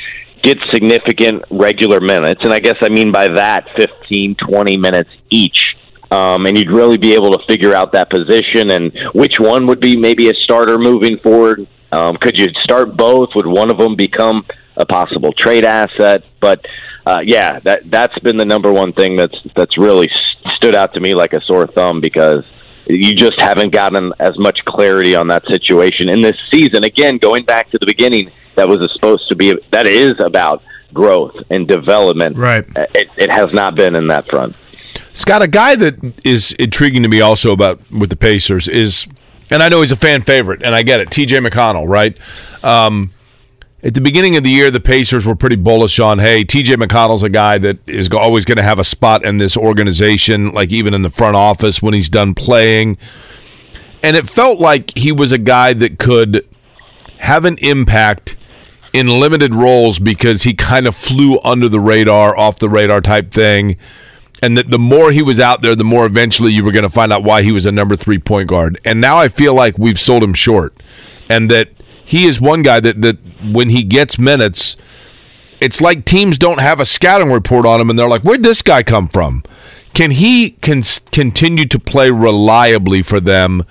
get 0.42 0.60
significant 0.70 1.44
regular 1.50 2.00
minutes. 2.00 2.42
And 2.44 2.54
I 2.54 2.60
guess 2.60 2.78
I 2.82 2.90
mean 2.90 3.12
by 3.12 3.28
that 3.30 3.68
15, 3.78 4.36
20 4.36 4.78
minutes 4.78 5.10
each. 5.30 5.76
Um, 6.12 6.48
and 6.48 6.58
you'd 6.58 6.72
really 6.72 6.98
be 6.98 7.14
able 7.14 7.32
to 7.32 7.46
figure 7.48 7.76
out 7.76 7.92
that 7.92 8.10
position 8.10 8.72
and 8.72 8.92
which 9.14 9.40
one 9.40 9.68
would 9.68 9.80
be 9.80 9.96
maybe 9.96 10.30
a 10.30 10.34
starter 10.44 10.80
moving 10.80 11.20
forward. 11.20 11.68
Um, 11.92 12.18
could 12.18 12.38
you 12.38 12.48
start 12.64 12.96
both? 12.96 13.30
Would 13.36 13.46
one 13.46 13.70
of 13.70 13.78
them 13.78 13.96
become 13.96 14.44
a 14.80 14.86
possible 14.86 15.34
trade 15.34 15.66
asset. 15.66 16.24
But 16.40 16.66
uh, 17.06 17.20
yeah, 17.24 17.60
that 17.60 17.90
that's 17.92 18.18
been 18.20 18.38
the 18.38 18.46
number 18.46 18.72
one 18.72 18.94
thing 18.94 19.16
that's 19.16 19.38
that's 19.56 19.78
really 19.78 20.10
stood 20.56 20.76
out 20.76 20.94
to 20.94 21.00
me 21.00 21.14
like 21.14 21.34
a 21.34 21.42
sore 21.42 21.68
thumb 21.68 22.02
because 22.02 22.44
you 22.88 23.14
just 23.14 23.40
haven't 23.40 23.72
gotten 23.72 24.12
as 24.20 24.38
much 24.40 24.60
clarity 24.66 25.16
on 25.16 25.28
that 25.28 25.46
situation 25.48 26.10
in 26.10 26.22
this 26.22 26.38
season. 26.52 26.84
Again, 26.84 27.18
going 27.20 27.46
back 27.46 27.70
to 27.72 27.78
the 27.78 27.86
beginning, 27.86 28.32
that 28.56 28.68
was 28.68 28.90
supposed 28.94 29.30
to 29.30 29.36
be 29.36 29.54
that 29.72 29.86
is 29.86 30.14
about 30.20 30.64
growth 30.94 31.36
and 31.50 31.68
development. 31.68 32.36
Right. 32.36 32.66
It, 32.96 33.10
it 33.18 33.32
has 33.32 33.48
not 33.54 33.76
been 33.76 33.96
in 33.96 34.08
that 34.08 34.28
front. 34.28 34.56
Scott, 35.14 35.42
a 35.42 35.48
guy 35.48 35.76
that 35.76 36.14
is 36.24 36.54
intriguing 36.54 37.04
to 37.04 37.10
me 37.10 37.22
also 37.22 37.52
about 37.52 37.80
with 37.92 38.10
the 38.10 38.16
Pacers 38.16 38.68
is, 38.68 39.08
and 39.50 39.62
I 39.62 39.70
know 39.70 39.82
he's 39.82 39.92
a 39.92 39.98
fan 39.98 40.22
favorite, 40.22 40.64
and 40.64 40.74
I 40.74 40.84
get 40.84 41.00
it, 41.00 41.12
T.J. 41.12 41.38
McConnell, 41.40 41.88
right? 41.88 42.18
Um, 42.64 43.12
at 43.82 43.94
the 43.94 44.02
beginning 44.02 44.36
of 44.36 44.44
the 44.44 44.50
year, 44.50 44.70
the 44.70 44.80
Pacers 44.80 45.26
were 45.26 45.36
pretty 45.36 45.56
bullish 45.56 46.00
on, 46.00 46.20
hey, 46.20 46.44
TJ 46.44 46.76
McConnell's 46.76 47.24
a 47.24 47.30
guy 47.30 47.58
that 47.60 47.80
is 47.88 48.10
always 48.10 48.44
going 48.44 48.58
to 48.58 48.64
have 48.64 48.80
a 48.80 48.84
spot 48.84 49.24
in 49.24 49.38
this 49.38 49.56
organization, 49.56 50.52
like 50.52 50.72
even 50.72 50.94
in 50.94 51.02
the 51.02 51.10
front 51.10 51.36
office 51.36 51.82
when 51.82 51.94
he's 51.94 52.10
done 52.10 52.34
playing. 52.34 52.98
And 54.04 54.18
it 54.18 54.28
felt 54.28 54.60
like 54.60 54.98
he 54.98 55.12
was 55.12 55.32
a 55.32 55.38
guy 55.38 55.74
that 55.74 55.98
could 55.98 56.46
have 57.20 57.46
an 57.46 57.58
impact 57.62 58.36
in 58.92 59.08
limited 59.08 59.56
roles 59.56 60.00
because 60.00 60.44
he 60.44 60.54
kind 60.54 60.88
of 60.88 60.96
flew 60.96 61.40
under 61.44 61.70
the 61.70 61.80
radar, 61.80 62.36
off 62.38 62.60
the 62.60 62.70
radar 62.70 63.02
type 63.02 63.32
thing. 63.32 63.78
And 64.42 64.58
that 64.58 64.72
the 64.72 64.80
more 64.80 65.12
he 65.12 65.22
was 65.22 65.40
out 65.40 65.62
there, 65.62 65.76
the 65.76 65.84
more 65.84 66.06
eventually 66.06 66.52
you 66.52 66.64
were 66.64 66.72
going 66.72 66.84
to 66.84 66.90
find 66.90 67.12
out 67.12 67.24
why 67.24 67.44
he 67.44 67.52
was 67.52 67.66
a 67.66 67.72
number 67.72 67.96
three 67.96 68.20
point 68.20 68.50
guard. 68.50 68.80
And 68.84 69.00
now 69.00 69.18
I 69.18 69.30
feel 69.30 69.54
like 69.54 69.78
we've 69.78 70.00
sold 70.00 70.24
him 70.24 70.34
short. 70.34 70.82
And 71.30 71.52
that 71.52 71.70
he 72.10 72.26
is 72.26 72.42
one 72.42 72.64
guy 72.64 72.80
that 72.80 73.04
that 73.04 73.20
when 73.54 73.70
he 73.70 73.84
gets 73.84 74.18
minutes, 74.18 74.76
it's 75.62 75.80
like 75.80 76.06
teams 76.06 76.40
don't 76.40 76.60
have 76.60 76.80
a 76.80 76.86
scouting 76.86 77.32
report 77.32 77.68
on 77.68 77.80
him, 77.80 77.88
and 77.92 78.00
they're 78.00 78.10
like, 78.10 78.24
"Where'd 78.24 78.42
this 78.42 78.64
guy 78.64 78.82
come 78.82 79.08
from?" 79.08 79.44
Can 79.94 80.10
he 80.10 80.50
can 80.50 80.82
continue 81.12 81.68
to 81.68 81.78
play 81.78 82.10
reliably 82.10 83.04
for 83.04 83.20
them? 83.20 83.64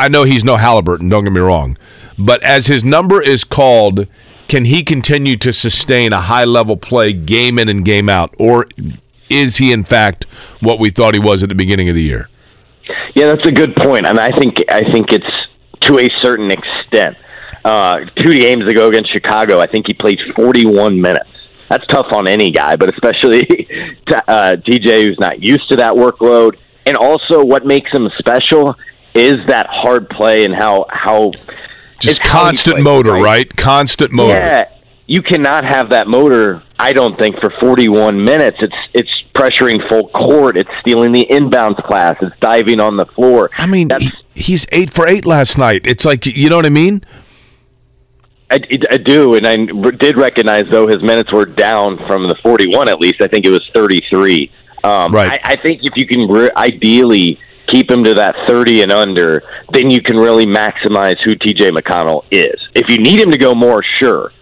I 0.00 0.08
know 0.08 0.24
he's 0.24 0.42
no 0.42 0.56
Halliburton. 0.56 1.08
Don't 1.08 1.22
get 1.22 1.32
me 1.32 1.38
wrong, 1.38 1.78
but 2.18 2.42
as 2.42 2.66
his 2.66 2.82
number 2.82 3.22
is 3.22 3.44
called, 3.44 4.08
can 4.48 4.64
he 4.64 4.82
continue 4.82 5.36
to 5.36 5.52
sustain 5.52 6.12
a 6.12 6.22
high 6.22 6.46
level 6.46 6.76
play 6.76 7.12
game 7.12 7.56
in 7.56 7.68
and 7.68 7.84
game 7.84 8.08
out, 8.08 8.34
or 8.36 8.66
is 9.28 9.58
he 9.58 9.70
in 9.70 9.84
fact 9.84 10.26
what 10.58 10.80
we 10.80 10.90
thought 10.90 11.14
he 11.14 11.20
was 11.20 11.44
at 11.44 11.48
the 11.48 11.54
beginning 11.54 11.88
of 11.88 11.94
the 11.94 12.02
year? 12.02 12.28
Yeah, 13.14 13.26
that's 13.26 13.46
a 13.46 13.52
good 13.52 13.76
point, 13.76 14.08
and 14.08 14.18
I 14.18 14.36
think 14.36 14.56
I 14.68 14.82
think 14.90 15.12
it's 15.12 15.32
to 15.82 16.00
a 16.00 16.08
certain 16.20 16.50
extent. 16.50 17.16
Uh, 17.64 18.04
two 18.18 18.38
games 18.38 18.68
ago 18.70 18.88
against 18.88 19.12
Chicago, 19.12 19.60
I 19.60 19.66
think 19.66 19.86
he 19.86 19.94
played 19.94 20.20
41 20.34 21.00
minutes. 21.00 21.28
That's 21.68 21.86
tough 21.86 22.12
on 22.12 22.26
any 22.26 22.50
guy, 22.50 22.76
but 22.76 22.92
especially 22.92 23.42
uh, 24.28 24.56
TJ, 24.56 25.06
who's 25.06 25.18
not 25.20 25.42
used 25.42 25.68
to 25.68 25.76
that 25.76 25.94
workload. 25.94 26.56
And 26.86 26.96
also, 26.96 27.44
what 27.44 27.64
makes 27.64 27.92
him 27.92 28.08
special 28.18 28.76
is 29.14 29.34
that 29.46 29.66
hard 29.68 30.08
play 30.08 30.44
and 30.44 30.54
how 30.54 30.86
how 30.88 31.32
just 32.00 32.22
constant 32.22 32.76
plays, 32.76 32.84
motor, 32.84 33.12
right? 33.12 33.22
right? 33.22 33.56
Constant 33.56 34.12
motor. 34.12 34.34
Yeah, 34.34 34.72
you 35.06 35.22
cannot 35.22 35.64
have 35.64 35.90
that 35.90 36.08
motor. 36.08 36.62
I 36.78 36.92
don't 36.92 37.18
think 37.18 37.38
for 37.40 37.52
41 37.60 38.24
minutes. 38.24 38.58
It's 38.60 38.74
it's 38.94 39.10
pressuring 39.34 39.86
full 39.88 40.08
court. 40.08 40.56
It's 40.56 40.70
stealing 40.80 41.12
the 41.12 41.26
inbounds 41.30 41.86
pass. 41.88 42.16
It's 42.20 42.34
diving 42.40 42.80
on 42.80 42.96
the 42.96 43.06
floor. 43.06 43.50
I 43.56 43.66
mean, 43.66 43.90
he, 43.98 44.10
he's 44.34 44.66
eight 44.72 44.92
for 44.92 45.06
eight 45.06 45.26
last 45.26 45.58
night. 45.58 45.82
It's 45.84 46.04
like 46.04 46.26
you 46.26 46.48
know 46.48 46.56
what 46.56 46.66
I 46.66 46.70
mean. 46.70 47.04
I, 48.50 48.60
I 48.90 48.96
do, 48.96 49.34
and 49.34 49.46
I 49.46 49.56
did 49.56 50.16
recognize 50.16 50.64
though 50.70 50.86
his 50.86 51.02
minutes 51.02 51.32
were 51.32 51.44
down 51.44 51.98
from 51.98 52.28
the 52.28 52.34
41 52.42 52.88
at 52.88 53.00
least. 53.00 53.20
I 53.20 53.28
think 53.28 53.46
it 53.46 53.50
was 53.50 53.68
33. 53.74 54.50
Um, 54.82 55.12
right. 55.12 55.40
I, 55.44 55.52
I 55.52 55.56
think 55.56 55.82
if 55.84 55.96
you 55.96 56.06
can 56.06 56.28
re- 56.28 56.50
ideally 56.56 57.38
keep 57.68 57.90
him 57.90 58.02
to 58.04 58.14
that 58.14 58.34
30 58.48 58.82
and 58.82 58.92
under, 58.92 59.42
then 59.72 59.90
you 59.90 60.02
can 60.02 60.16
really 60.16 60.46
maximize 60.46 61.16
who 61.24 61.34
TJ 61.34 61.70
McConnell 61.70 62.24
is. 62.30 62.68
If 62.74 62.88
you 62.88 62.98
need 62.98 63.20
him 63.20 63.30
to 63.30 63.38
go 63.38 63.54
more, 63.54 63.82
sure. 63.98 64.32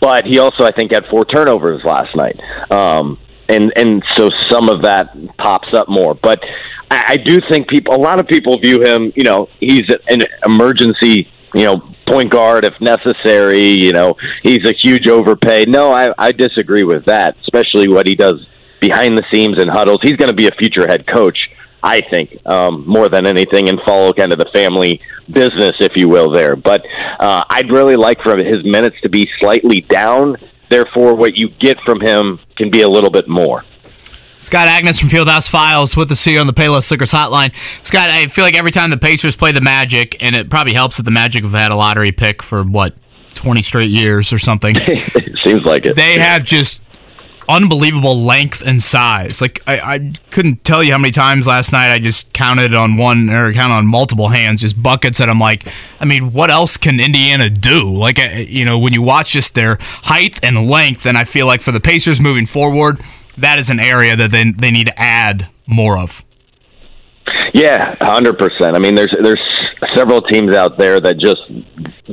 But 0.00 0.24
he 0.24 0.38
also, 0.38 0.64
I 0.64 0.70
think, 0.70 0.92
had 0.92 1.06
four 1.06 1.24
turnovers 1.24 1.84
last 1.84 2.14
night. 2.14 2.38
Um, 2.70 3.18
and 3.48 3.72
and 3.76 4.04
so 4.16 4.30
some 4.50 4.68
of 4.68 4.82
that 4.82 5.16
pops 5.38 5.72
up 5.72 5.88
more. 5.88 6.14
But 6.14 6.42
I, 6.90 7.04
I 7.08 7.16
do 7.16 7.40
think 7.48 7.68
people, 7.68 7.94
a 7.94 7.98
lot 7.98 8.20
of 8.20 8.26
people 8.26 8.58
view 8.58 8.82
him. 8.82 9.12
You 9.16 9.24
know, 9.24 9.48
he's 9.60 9.88
an 10.08 10.20
emergency, 10.44 11.30
you 11.54 11.64
know, 11.64 11.94
point 12.06 12.30
guard 12.30 12.64
if 12.64 12.74
necessary. 12.80 13.60
You 13.60 13.92
know, 13.92 14.16
he's 14.42 14.66
a 14.68 14.74
huge 14.82 15.08
overpay. 15.08 15.66
No, 15.66 15.92
I, 15.92 16.12
I 16.18 16.32
disagree 16.32 16.84
with 16.84 17.04
that, 17.06 17.36
especially 17.40 17.88
what 17.88 18.06
he 18.06 18.14
does 18.14 18.46
behind 18.80 19.16
the 19.16 19.24
scenes 19.32 19.60
and 19.60 19.70
huddles. 19.70 19.98
He's 20.02 20.16
going 20.16 20.30
to 20.30 20.36
be 20.36 20.48
a 20.48 20.52
future 20.52 20.86
head 20.86 21.06
coach. 21.06 21.38
I 21.82 22.00
think 22.10 22.36
um, 22.46 22.84
more 22.86 23.08
than 23.08 23.26
anything, 23.26 23.68
and 23.68 23.80
follow 23.86 24.12
kind 24.12 24.32
of 24.32 24.38
the 24.38 24.50
family 24.52 25.00
business, 25.30 25.72
if 25.78 25.92
you 25.94 26.08
will, 26.08 26.30
there. 26.30 26.56
But 26.56 26.84
uh, 27.20 27.44
I'd 27.48 27.70
really 27.70 27.94
like 27.94 28.20
for 28.22 28.36
his 28.36 28.64
minutes 28.64 28.96
to 29.02 29.08
be 29.08 29.28
slightly 29.38 29.82
down 29.82 30.36
Therefore, 30.68 31.14
what 31.14 31.38
you 31.38 31.48
get 31.48 31.78
from 31.84 32.00
him 32.00 32.40
can 32.56 32.70
be 32.70 32.82
a 32.82 32.88
little 32.88 33.10
bit 33.10 33.28
more. 33.28 33.62
Scott 34.38 34.68
Agness 34.68 35.00
from 35.00 35.08
Fieldhouse 35.08 35.48
Files 35.48 35.96
with 35.96 36.10
us 36.12 36.22
here 36.22 36.40
on 36.40 36.46
the 36.46 36.52
Payless 36.52 36.90
Liquors 36.90 37.10
Hotline. 37.12 37.54
Scott, 37.82 38.10
I 38.10 38.26
feel 38.26 38.44
like 38.44 38.54
every 38.54 38.70
time 38.70 38.90
the 38.90 38.96
Pacers 38.96 39.34
play 39.34 39.52
the 39.52 39.60
Magic, 39.60 40.22
and 40.22 40.36
it 40.36 40.50
probably 40.50 40.74
helps 40.74 40.98
that 40.98 41.04
the 41.04 41.10
Magic 41.10 41.42
have 41.42 41.52
had 41.52 41.70
a 41.70 41.76
lottery 41.76 42.12
pick 42.12 42.42
for 42.42 42.62
what 42.62 42.94
twenty 43.34 43.62
straight 43.62 43.90
years 43.90 44.32
or 44.32 44.38
something. 44.38 44.74
it 44.78 45.38
seems 45.44 45.64
like 45.64 45.86
it. 45.86 45.96
They 45.96 46.18
have 46.18 46.44
just 46.44 46.82
unbelievable 47.48 48.16
length 48.22 48.66
and 48.66 48.80
size. 48.80 49.40
Like 49.40 49.62
I, 49.66 49.78
I 49.78 50.12
couldn't 50.30 50.64
tell 50.64 50.82
you 50.82 50.92
how 50.92 50.98
many 50.98 51.12
times 51.12 51.46
last 51.46 51.72
night 51.72 51.92
I 51.92 51.98
just 51.98 52.32
counted 52.32 52.74
on 52.74 52.96
one 52.96 53.30
or 53.30 53.52
counted 53.52 53.74
on 53.74 53.86
multiple 53.86 54.28
hands, 54.28 54.60
just 54.60 54.82
buckets 54.82 55.18
that 55.18 55.28
I'm 55.28 55.38
like, 55.38 55.64
I 56.00 56.04
mean, 56.04 56.32
what 56.32 56.50
else 56.50 56.76
can 56.76 57.00
Indiana 57.00 57.48
do? 57.48 57.90
Like, 57.92 58.18
you 58.48 58.64
know, 58.64 58.78
when 58.78 58.92
you 58.92 59.02
watch 59.02 59.32
just 59.32 59.54
their 59.54 59.78
height 59.80 60.38
and 60.42 60.68
length, 60.68 61.06
and 61.06 61.16
I 61.16 61.24
feel 61.24 61.46
like 61.46 61.60
for 61.60 61.72
the 61.72 61.80
Pacers 61.80 62.20
moving 62.20 62.46
forward, 62.46 63.00
that 63.38 63.58
is 63.58 63.70
an 63.70 63.80
area 63.80 64.16
that 64.16 64.30
they 64.30 64.50
they 64.50 64.70
need 64.70 64.86
to 64.86 65.00
add 65.00 65.48
more 65.66 65.98
of. 65.98 66.24
Yeah, 67.54 67.96
hundred 68.00 68.38
percent. 68.38 68.76
I 68.76 68.78
mean, 68.78 68.94
there's 68.94 69.14
there's 69.22 69.42
several 69.94 70.22
teams 70.22 70.54
out 70.54 70.78
there 70.78 71.00
that 71.00 71.18
just 71.18 71.40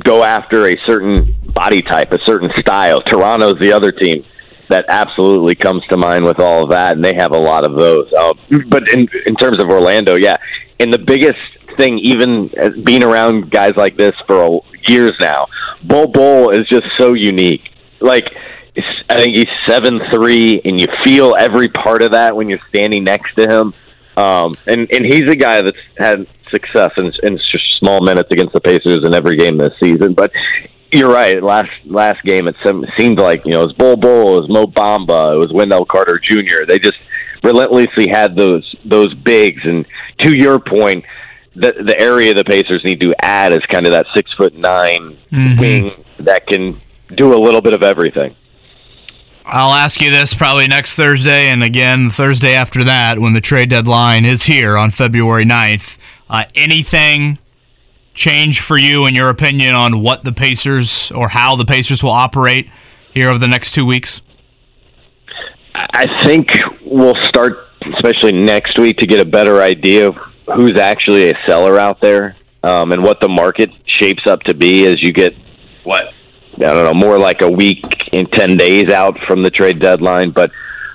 go 0.02 0.24
after 0.24 0.68
a 0.68 0.76
certain 0.84 1.34
body 1.54 1.82
type, 1.82 2.12
a 2.12 2.18
certain 2.24 2.50
style. 2.58 3.00
Toronto's 3.02 3.58
the 3.60 3.72
other 3.72 3.92
team 3.92 4.24
that 4.70 4.86
absolutely 4.88 5.54
comes 5.54 5.84
to 5.88 5.96
mind 5.96 6.24
with 6.24 6.40
all 6.40 6.64
of 6.64 6.70
that, 6.70 6.96
and 6.96 7.04
they 7.04 7.14
have 7.14 7.32
a 7.32 7.38
lot 7.38 7.66
of 7.66 7.74
those. 7.74 8.10
Uh, 8.12 8.34
but 8.68 8.88
in 8.90 9.08
in 9.26 9.36
terms 9.36 9.62
of 9.62 9.68
Orlando, 9.68 10.14
yeah, 10.14 10.36
and 10.80 10.92
the 10.92 10.98
biggest 10.98 11.40
thing, 11.76 11.98
even 11.98 12.50
being 12.82 13.02
around 13.02 13.50
guys 13.50 13.72
like 13.76 13.96
this 13.96 14.14
for 14.26 14.62
years 14.88 15.12
now, 15.20 15.46
Bol 15.82 16.06
Bol 16.06 16.50
is 16.50 16.66
just 16.68 16.86
so 16.98 17.14
unique. 17.14 17.70
Like, 18.00 18.34
I 19.08 19.18
think 19.18 19.36
he's 19.36 19.46
seven 19.68 20.00
three, 20.10 20.60
and 20.64 20.80
you 20.80 20.86
feel 21.04 21.34
every 21.38 21.68
part 21.68 22.02
of 22.02 22.12
that 22.12 22.34
when 22.34 22.48
you're 22.48 22.60
standing 22.68 23.04
next 23.04 23.34
to 23.34 23.48
him. 23.48 23.74
Um, 24.16 24.54
and 24.66 24.90
and 24.92 25.04
he's 25.04 25.28
a 25.30 25.36
guy 25.36 25.62
that's 25.62 25.78
had 25.96 26.26
success 26.50 26.92
in, 26.96 27.12
in 27.22 27.38
small 27.78 28.00
minutes 28.00 28.30
against 28.30 28.52
the 28.52 28.60
Pacers 28.60 29.04
in 29.04 29.14
every 29.14 29.36
game 29.36 29.58
this 29.58 29.74
season. 29.80 30.14
But 30.14 30.32
you're 30.92 31.12
right. 31.12 31.42
Last 31.42 31.70
last 31.84 32.22
game, 32.24 32.48
it 32.48 32.56
seemed 32.96 33.18
like 33.18 33.44
you 33.44 33.52
know 33.52 33.62
it 33.62 33.66
was 33.66 33.72
Bol 33.74 33.96
Bol, 33.96 34.38
it 34.38 34.40
was 34.42 34.50
Mo 34.50 34.66
Bamba, 34.66 35.34
it 35.34 35.38
was 35.38 35.52
Wendell 35.52 35.86
Carter 35.86 36.18
Jr. 36.18 36.64
They 36.66 36.78
just 36.78 36.98
relentlessly 37.42 38.08
had 38.08 38.36
those 38.36 38.74
those 38.84 39.12
bigs. 39.14 39.64
And 39.64 39.86
to 40.20 40.36
your 40.36 40.58
point, 40.58 41.04
the 41.54 41.72
the 41.84 41.98
area 41.98 42.34
the 42.34 42.44
Pacers 42.44 42.82
need 42.84 43.00
to 43.00 43.14
add 43.22 43.52
is 43.52 43.60
kind 43.70 43.86
of 43.86 43.92
that 43.92 44.06
six 44.14 44.32
foot 44.34 44.54
9 44.54 45.18
mm-hmm. 45.30 45.60
wing 45.60 46.04
that 46.18 46.46
can 46.46 46.80
do 47.16 47.34
a 47.34 47.38
little 47.38 47.60
bit 47.60 47.74
of 47.74 47.82
everything. 47.82 48.34
I'll 49.46 49.74
ask 49.74 50.00
you 50.00 50.10
this 50.10 50.32
probably 50.32 50.66
next 50.68 50.94
Thursday 50.94 51.48
and 51.48 51.62
again 51.62 52.08
Thursday 52.08 52.54
after 52.54 52.82
that 52.84 53.18
when 53.18 53.34
the 53.34 53.42
trade 53.42 53.68
deadline 53.68 54.24
is 54.24 54.44
here 54.44 54.78
on 54.78 54.90
February 54.90 55.44
9th. 55.44 55.98
Uh, 56.30 56.44
anything 56.54 57.38
change 58.14 58.60
for 58.60 58.78
you 58.78 59.06
in 59.06 59.14
your 59.14 59.28
opinion 59.28 59.74
on 59.74 60.00
what 60.00 60.24
the 60.24 60.32
Pacers 60.32 61.10
or 61.12 61.28
how 61.28 61.56
the 61.56 61.66
Pacers 61.66 62.02
will 62.02 62.10
operate 62.10 62.70
here 63.12 63.28
over 63.28 63.38
the 63.38 63.48
next 63.48 63.72
two 63.72 63.84
weeks? 63.84 64.22
I 65.74 66.06
think 66.24 66.48
we'll 66.86 67.22
start, 67.24 67.68
especially 67.96 68.32
next 68.32 68.78
week, 68.78 68.96
to 68.98 69.06
get 69.06 69.20
a 69.20 69.28
better 69.28 69.60
idea 69.60 70.08
of 70.08 70.16
who's 70.56 70.78
actually 70.78 71.28
a 71.30 71.34
seller 71.46 71.78
out 71.78 72.00
there 72.00 72.34
um, 72.62 72.92
and 72.92 73.02
what 73.02 73.20
the 73.20 73.28
market 73.28 73.70
shapes 74.00 74.26
up 74.26 74.42
to 74.44 74.54
be 74.54 74.86
as 74.86 75.02
you 75.02 75.12
get 75.12 75.34
what 75.82 76.13
I 76.56 76.72
don't 76.72 76.84
know 76.84 76.94
more 76.94 77.18
like 77.18 77.42
a 77.42 77.50
week 77.50 77.84
in 78.12 78.26
ten 78.26 78.56
days 78.56 78.90
out 78.90 79.18
from 79.20 79.42
the 79.42 79.50
trade 79.50 79.80
deadline. 79.80 80.30
But 80.30 80.50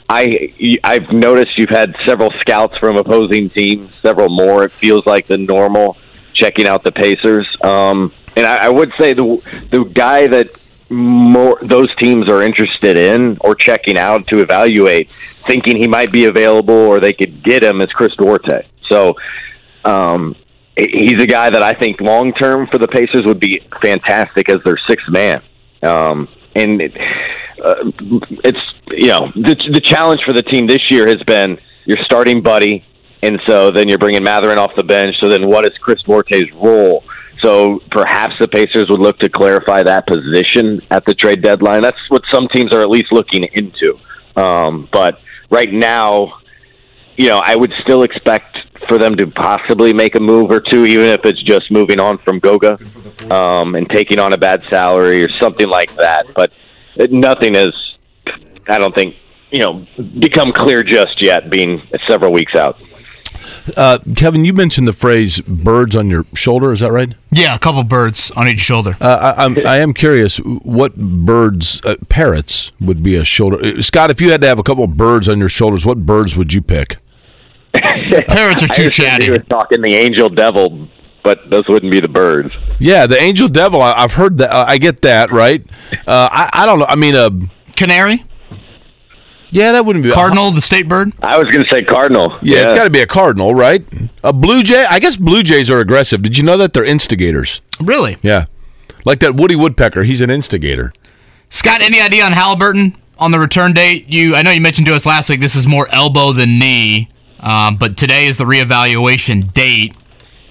I 0.09 0.53
I've 0.83 1.11
noticed 1.11 1.57
you've 1.57 1.69
had 1.69 1.95
several 2.05 2.31
scouts 2.39 2.77
from 2.77 2.97
opposing 2.97 3.49
teams, 3.49 3.91
several 4.01 4.29
more. 4.29 4.63
It 4.63 4.71
feels 4.71 5.05
like 5.05 5.27
the 5.27 5.37
normal 5.37 5.97
checking 6.33 6.67
out 6.67 6.83
the 6.83 6.91
Pacers. 6.91 7.47
Um, 7.61 8.11
and 8.35 8.45
I, 8.45 8.67
I 8.67 8.69
would 8.69 8.93
say 8.93 9.13
the 9.13 9.41
the 9.71 9.83
guy 9.83 10.27
that 10.27 10.49
more 10.89 11.59
those 11.61 11.95
teams 11.95 12.27
are 12.27 12.41
interested 12.41 12.97
in 12.97 13.37
or 13.41 13.53
checking 13.53 13.97
out 13.97 14.27
to 14.27 14.39
evaluate, 14.39 15.11
thinking 15.11 15.77
he 15.77 15.87
might 15.87 16.11
be 16.11 16.25
available 16.25 16.73
or 16.73 16.99
they 16.99 17.13
could 17.13 17.43
get 17.43 17.63
him 17.63 17.81
is 17.81 17.91
Chris 17.91 18.15
Duarte. 18.15 18.65
So 18.87 19.15
um, 19.85 20.35
he's 20.75 21.21
a 21.21 21.27
guy 21.27 21.49
that 21.49 21.61
I 21.61 21.73
think 21.73 22.01
long 22.01 22.33
term 22.33 22.67
for 22.67 22.77
the 22.77 22.87
Pacers 22.87 23.25
would 23.25 23.39
be 23.39 23.61
fantastic 23.81 24.49
as 24.49 24.63
their 24.63 24.77
sixth 24.87 25.09
man. 25.09 25.39
Um, 25.83 26.27
and 26.55 26.81
it, 26.81 26.93
uh, 27.63 27.91
it's 28.43 28.59
you 28.89 29.07
know 29.07 29.31
the 29.35 29.55
the 29.71 29.81
challenge 29.81 30.21
for 30.25 30.33
the 30.33 30.43
team 30.43 30.67
this 30.67 30.89
year 30.89 31.07
has 31.07 31.21
been 31.23 31.57
your 31.85 31.97
starting 32.05 32.41
buddy 32.41 32.85
and 33.21 33.39
so 33.47 33.71
then 33.71 33.89
you're 33.89 33.97
bringing 33.97 34.23
Mathurin 34.23 34.57
off 34.57 34.71
the 34.75 34.83
bench. 34.83 35.15
So 35.19 35.27
then 35.27 35.47
what 35.47 35.65
is 35.65 35.77
Chris 35.79 36.01
Duarte's 36.03 36.51
role? 36.53 37.03
So 37.41 37.79
perhaps 37.91 38.33
the 38.39 38.47
Pacers 38.47 38.85
would 38.89 38.99
look 38.99 39.19
to 39.19 39.29
clarify 39.29 39.83
that 39.83 40.07
position 40.07 40.81
at 40.89 41.05
the 41.05 41.13
trade 41.13 41.41
deadline. 41.41 41.81
That's 41.81 41.97
what 42.09 42.23
some 42.31 42.47
teams 42.53 42.73
are 42.73 42.81
at 42.81 42.89
least 42.89 43.11
looking 43.11 43.45
into. 43.53 43.97
Um, 44.35 44.89
but 44.91 45.19
right 45.49 45.71
now, 45.71 46.39
you 47.17 47.29
know, 47.29 47.41
I 47.43 47.55
would 47.55 47.73
still 47.81 48.03
expect 48.03 48.57
for 48.87 48.97
them 48.97 49.15
to 49.17 49.27
possibly 49.27 49.93
make 49.93 50.15
a 50.15 50.19
move 50.19 50.51
or 50.51 50.59
two, 50.59 50.85
even 50.85 51.05
if 51.05 51.21
it's 51.25 51.41
just 51.43 51.71
moving 51.71 51.99
on 51.99 52.17
from 52.19 52.39
Goga 52.39 52.79
um, 53.31 53.75
and 53.75 53.89
taking 53.89 54.19
on 54.19 54.33
a 54.33 54.37
bad 54.37 54.63
salary 54.69 55.23
or 55.23 55.29
something 55.41 55.67
like 55.67 55.93
that. 55.95 56.25
But 56.35 56.51
nothing 57.11 57.55
is, 57.55 57.69
I 58.67 58.77
don't 58.77 58.95
think, 58.95 59.15
you 59.51 59.59
know, 59.59 59.85
become 60.19 60.51
clear 60.53 60.83
just 60.83 61.21
yet, 61.21 61.49
being 61.49 61.81
several 62.07 62.31
weeks 62.31 62.55
out. 62.55 62.77
Uh, 63.77 63.99
Kevin, 64.15 64.45
you 64.45 64.53
mentioned 64.53 64.87
the 64.87 64.93
phrase 64.93 65.39
"birds 65.41 65.95
on 65.95 66.09
your 66.09 66.25
shoulder." 66.35 66.73
Is 66.73 66.81
that 66.81 66.91
right? 66.91 67.15
Yeah, 67.31 67.55
a 67.55 67.59
couple 67.59 67.83
birds 67.83 68.31
on 68.31 68.47
each 68.47 68.59
shoulder. 68.59 68.95
Uh, 68.99 69.33
I, 69.37 69.45
I'm, 69.45 69.57
I 69.65 69.77
am 69.77 69.93
curious 69.93 70.37
what 70.37 70.95
birds, 70.95 71.81
uh, 71.85 71.95
parrots, 72.09 72.71
would 72.81 73.01
be 73.01 73.15
a 73.15 73.23
shoulder. 73.23 73.57
Uh, 73.63 73.81
Scott, 73.81 74.11
if 74.11 74.21
you 74.21 74.31
had 74.31 74.41
to 74.41 74.47
have 74.47 74.59
a 74.59 74.63
couple 74.63 74.83
of 74.83 74.97
birds 74.97 75.29
on 75.29 75.39
your 75.39 75.49
shoulders, 75.49 75.85
what 75.85 76.05
birds 76.05 76.35
would 76.35 76.53
you 76.53 76.61
pick? 76.61 76.97
parrots 78.27 78.63
are 78.63 78.67
too 78.67 78.89
chatty. 78.89 79.25
He 79.25 79.31
was 79.31 79.45
talking 79.49 79.81
the 79.81 79.95
angel 79.95 80.29
devil, 80.29 80.87
but 81.23 81.49
those 81.49 81.63
wouldn't 81.67 81.91
be 81.91 81.99
the 81.99 82.07
birds. 82.07 82.55
Yeah, 82.79 83.05
the 83.07 83.21
angel 83.21 83.47
devil. 83.47 83.81
I, 83.81 84.01
have 84.01 84.13
heard 84.13 84.37
that. 84.39 84.53
I 84.53 84.77
get 84.77 85.01
that. 85.03 85.31
Right. 85.31 85.65
Uh, 86.07 86.29
I, 86.31 86.49
I 86.53 86.65
don't 86.65 86.79
know. 86.79 86.85
I 86.87 86.95
mean, 86.95 87.15
a 87.15 87.29
canary. 87.75 88.25
Yeah, 89.51 89.71
that 89.71 89.85
wouldn't 89.85 90.03
be 90.03 90.11
Cardinal, 90.11 90.51
the 90.51 90.61
state 90.61 90.87
bird. 90.87 91.11
I 91.23 91.37
was 91.37 91.47
going 91.47 91.63
to 91.63 91.69
say 91.71 91.81
Cardinal. 91.83 92.37
Yeah, 92.41 92.63
it's 92.63 92.73
got 92.73 92.83
to 92.83 92.89
be 92.89 93.01
a 93.01 93.07
cardinal, 93.07 93.55
right? 93.55 93.83
A 94.23 94.31
blue 94.31 94.61
jay. 94.61 94.85
I 94.87 94.99
guess 94.99 95.15
blue 95.15 95.41
jays 95.41 95.71
are 95.71 95.79
aggressive. 95.79 96.21
Did 96.21 96.37
you 96.37 96.43
know 96.43 96.57
that 96.57 96.73
they're 96.73 96.85
instigators? 96.85 97.61
Really, 97.81 98.17
Yeah, 98.21 98.45
like 99.05 99.19
that 99.19 99.35
Woody 99.35 99.55
Woodpecker. 99.55 100.03
He's 100.03 100.21
an 100.21 100.29
instigator. 100.29 100.93
Scott? 101.49 101.81
Any 101.81 101.99
idea 101.99 102.25
on 102.25 102.33
Halliburton 102.33 102.95
on 103.17 103.31
the 103.31 103.39
return 103.39 103.73
date? 103.73 104.07
You, 104.07 104.35
I 104.35 104.43
know 104.43 104.51
you 104.51 104.61
mentioned 104.61 104.85
to 104.87 104.93
us 104.93 105.05
last 105.05 105.29
week. 105.29 105.39
This 105.39 105.55
is 105.55 105.65
more 105.65 105.87
elbow 105.91 106.31
than 106.31 106.59
knee, 106.59 107.09
um, 107.39 107.77
but 107.77 107.97
today 107.97 108.27
is 108.27 108.37
the 108.37 108.45
reevaluation 108.45 109.53
date. 109.53 109.95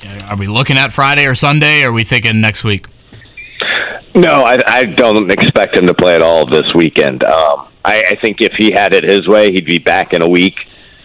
Uh, 0.04 0.28
Are 0.30 0.36
we 0.36 0.46
looking 0.46 0.76
at 0.76 0.92
Friday 0.92 1.26
or 1.26 1.34
Sunday? 1.34 1.82
Or 1.82 1.90
are 1.90 1.92
we 1.92 2.04
thinking 2.04 2.40
next 2.40 2.64
week? 2.64 2.86
No, 4.14 4.44
I, 4.44 4.58
I 4.66 4.84
don't 4.84 5.30
expect 5.30 5.76
him 5.76 5.86
to 5.86 5.94
play 5.94 6.14
at 6.14 6.22
all 6.22 6.46
this 6.46 6.72
weekend. 6.74 7.24
Um, 7.24 7.68
I, 7.84 8.02
I 8.10 8.14
think 8.20 8.40
if 8.40 8.54
he 8.56 8.72
had 8.72 8.94
it 8.94 9.04
his 9.04 9.28
way, 9.28 9.52
he'd 9.52 9.66
be 9.66 9.78
back 9.78 10.12
in 10.12 10.22
a 10.22 10.28
week. 10.28 10.54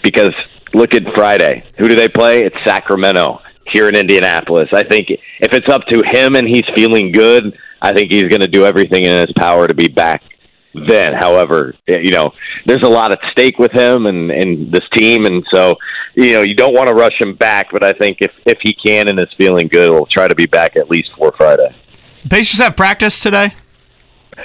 Because 0.04 0.34
look 0.74 0.94
at 0.94 1.04
Friday. 1.14 1.64
Who 1.78 1.88
do 1.88 1.96
they 1.96 2.08
play? 2.08 2.42
It's 2.44 2.56
Sacramento 2.66 3.42
here 3.72 3.88
in 3.88 3.96
Indianapolis. 3.96 4.70
I 4.74 4.84
think 4.84 5.10
if 5.10 5.54
it's 5.54 5.70
up 5.70 5.86
to 5.88 6.04
him 6.14 6.36
and 6.36 6.48
he's 6.48 6.66
feeling 6.76 7.12
good, 7.12 7.58
I 7.82 7.94
think 7.94 8.12
he's 8.12 8.26
going 8.26 8.42
to 8.42 8.48
do 8.48 8.66
everything 8.66 9.04
in 9.04 9.16
his 9.16 9.32
power 9.38 9.68
to 9.68 9.74
be 9.74 9.88
back 9.88 10.22
then. 10.74 11.14
However, 11.14 11.76
you 11.88 12.12
know, 12.12 12.32
there's 12.66 12.84
a 12.84 12.90
lot 12.90 13.12
at 13.12 13.20
stake 13.32 13.60
with 13.60 13.72
him 13.72 14.06
and, 14.06 14.32
and 14.32 14.72
this 14.72 14.88
team, 14.94 15.26
and 15.26 15.44
so 15.52 15.76
you 16.16 16.34
know 16.34 16.42
you 16.42 16.56
don't 16.56 16.74
want 16.74 16.90
to 16.90 16.96
rush 16.96 17.20
him 17.20 17.36
back. 17.36 17.68
But 17.72 17.84
I 17.84 17.94
think 17.94 18.18
if 18.22 18.32
if 18.46 18.58
he 18.62 18.74
can 18.74 19.08
and 19.08 19.20
is 19.20 19.30
feeling 19.38 19.68
good, 19.68 19.92
he'll 19.92 20.06
try 20.06 20.28
to 20.28 20.36
be 20.36 20.46
back 20.46 20.76
at 20.76 20.90
least 20.90 21.12
for 21.18 21.34
Friday. 21.38 21.76
Pacers 22.30 22.60
have 22.60 22.76
practice 22.76 23.20
today. 23.20 23.54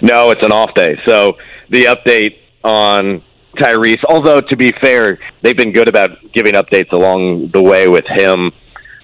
No, 0.02 0.30
it's 0.30 0.44
an 0.44 0.52
off 0.52 0.74
day. 0.74 1.00
So 1.06 1.36
the 1.70 1.84
update 1.84 2.40
on 2.64 3.22
Tyrese, 3.56 4.02
although 4.08 4.40
to 4.40 4.56
be 4.56 4.72
fair, 4.80 5.18
they've 5.42 5.56
been 5.56 5.72
good 5.72 5.88
about 5.88 6.10
giving 6.32 6.54
updates 6.54 6.92
along 6.92 7.50
the 7.52 7.62
way 7.62 7.88
with 7.88 8.04
him. 8.06 8.52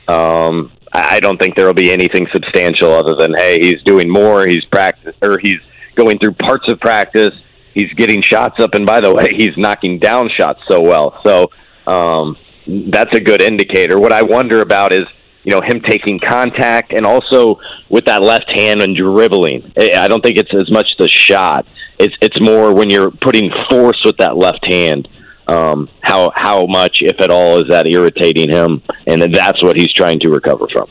Um, 0.09 0.73
I 0.93 1.16
I 1.16 1.21
don't 1.21 1.40
think 1.40 1.57
there 1.57 1.66
will 1.66 1.75
be 1.75 1.93
anything 1.93 2.26
substantial 2.33 2.93
other 2.93 3.14
than 3.14 3.35
hey, 3.35 3.59
he's 3.61 3.83
doing 3.83 4.09
more. 4.11 4.47
He's 4.47 4.64
practice 4.64 5.14
or 5.23 5.38
he's 5.43 5.61
going 5.95 6.19
through 6.19 6.33
parts 6.33 6.71
of 6.71 6.81
practice. 6.81 7.31
He's 7.73 7.93
getting 7.95 8.23
shots 8.23 8.61
up, 8.61 8.75
and 8.75 8.87
by 8.87 9.01
the 9.01 9.13
way, 9.13 9.29
he's 9.37 9.57
knocking 9.57 9.99
down 9.99 10.31
shots 10.37 10.61
so 10.69 10.81
well. 10.81 11.21
So 11.25 11.51
um, 11.91 12.37
that's 12.67 13.15
a 13.15 13.21
good 13.21 13.43
indicator. 13.43 13.99
What 13.99 14.13
I 14.13 14.23
wonder 14.23 14.61
about 14.61 14.93
is 14.93 15.03
you 15.43 15.51
know 15.51 15.61
him 15.61 15.81
taking 15.81 16.19
contact 16.19 16.93
and 16.93 17.05
also 17.05 17.61
with 17.89 18.07
that 18.07 18.23
left 18.23 18.51
hand 18.51 18.83
and 18.83 18.97
dribbling. 18.97 19.73
I 19.77 20.09
don't 20.09 20.23
think 20.23 20.39
it's 20.39 20.55
as 20.55 20.71
much 20.71 20.89
the 20.99 21.09
shot. 21.09 21.67
It's 21.99 22.15
it's 22.21 22.41
more 22.41 22.73
when 22.75 22.91
you're 22.91 23.11
putting 23.11 23.51
force 23.71 24.01
with 24.05 24.17
that 24.19 24.37
left 24.37 24.65
hand. 24.71 25.09
Um, 25.47 25.91
how 26.01 26.33
how 26.35 26.65
much, 26.67 26.99
if 27.03 27.21
at 27.21 27.31
all, 27.31 27.59
is 27.59 27.69
that 27.69 27.87
irritating 27.87 28.51
him? 28.51 28.83
And 29.07 29.35
that's 29.35 29.63
what 29.63 29.77
he's 29.77 29.93
trying 29.93 30.21
to 30.21 30.31
recover 30.31 30.67
from. 30.73 30.89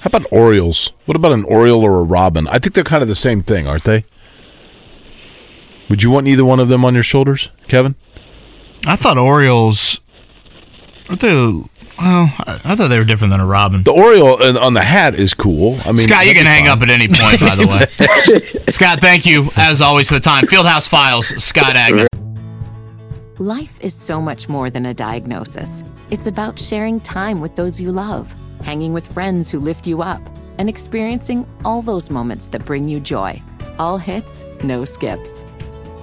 How 0.00 0.08
about 0.08 0.26
Orioles? 0.30 0.92
What 1.06 1.16
about 1.16 1.32
an 1.32 1.44
Oriole 1.44 1.82
or 1.82 2.00
a 2.00 2.04
Robin? 2.04 2.46
I 2.48 2.58
think 2.58 2.74
they're 2.74 2.84
kind 2.84 3.02
of 3.02 3.08
the 3.08 3.14
same 3.14 3.42
thing, 3.42 3.66
aren't 3.66 3.84
they? 3.84 4.04
Would 5.90 6.02
you 6.02 6.10
want 6.10 6.28
either 6.28 6.44
one 6.44 6.60
of 6.60 6.68
them 6.68 6.84
on 6.84 6.94
your 6.94 7.02
shoulders, 7.02 7.50
Kevin? 7.68 7.94
I 8.86 8.96
thought 8.96 9.18
Orioles. 9.18 10.00
Aren't 11.08 11.20
they? 11.20 11.32
Well, 11.32 11.68
I, 11.98 12.60
I 12.64 12.74
thought 12.76 12.88
they 12.88 12.98
were 12.98 13.04
different 13.04 13.32
than 13.32 13.40
a 13.40 13.46
Robin. 13.46 13.82
The 13.82 13.92
Oriole 13.92 14.42
uh, 14.42 14.58
on 14.58 14.74
the 14.74 14.82
hat 14.82 15.14
is 15.14 15.32
cool. 15.32 15.78
I 15.84 15.88
mean, 15.88 15.98
Scott, 15.98 16.26
you 16.26 16.34
can 16.34 16.46
hang 16.46 16.66
fun. 16.66 16.78
up 16.78 16.82
at 16.82 16.90
any 16.90 17.06
point, 17.06 17.40
by 17.40 17.54
the 17.54 17.66
way. 17.66 18.56
Scott, 18.72 19.00
thank 19.00 19.26
you, 19.26 19.50
as 19.56 19.80
always, 19.80 20.08
for 20.08 20.14
the 20.14 20.20
time. 20.20 20.44
Fieldhouse 20.46 20.88
Files, 20.88 21.28
Scott 21.42 21.76
Agness. 21.76 22.06
Life 23.38 23.80
is 23.82 23.94
so 23.94 24.20
much 24.20 24.48
more 24.48 24.70
than 24.70 24.86
a 24.86 24.94
diagnosis. 24.94 25.84
It's 26.10 26.26
about 26.26 26.58
sharing 26.58 27.00
time 27.00 27.40
with 27.40 27.56
those 27.56 27.80
you 27.80 27.92
love, 27.92 28.34
hanging 28.62 28.92
with 28.92 29.06
friends 29.12 29.50
who 29.50 29.60
lift 29.60 29.86
you 29.86 30.02
up, 30.02 30.20
and 30.58 30.68
experiencing 30.68 31.46
all 31.64 31.82
those 31.82 32.10
moments 32.10 32.48
that 32.48 32.64
bring 32.64 32.88
you 32.88 33.00
joy. 33.00 33.40
All 33.78 33.98
hits, 33.98 34.44
no 34.62 34.84
skips. 34.84 35.44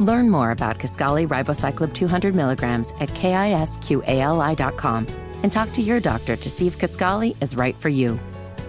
Learn 0.00 0.30
more 0.30 0.50
about 0.50 0.78
Kisqali 0.78 1.28
Ribociclib 1.28 1.92
200 1.92 2.34
milligrams 2.34 2.92
at 3.00 3.10
kisqali.com 3.10 5.06
and 5.42 5.52
talk 5.52 5.72
to 5.72 5.82
your 5.82 6.00
doctor 6.00 6.36
to 6.36 6.50
see 6.50 6.66
if 6.66 6.78
Kisqali 6.78 7.40
is 7.42 7.54
right 7.54 7.78
for 7.78 7.90
you. 7.90 8.18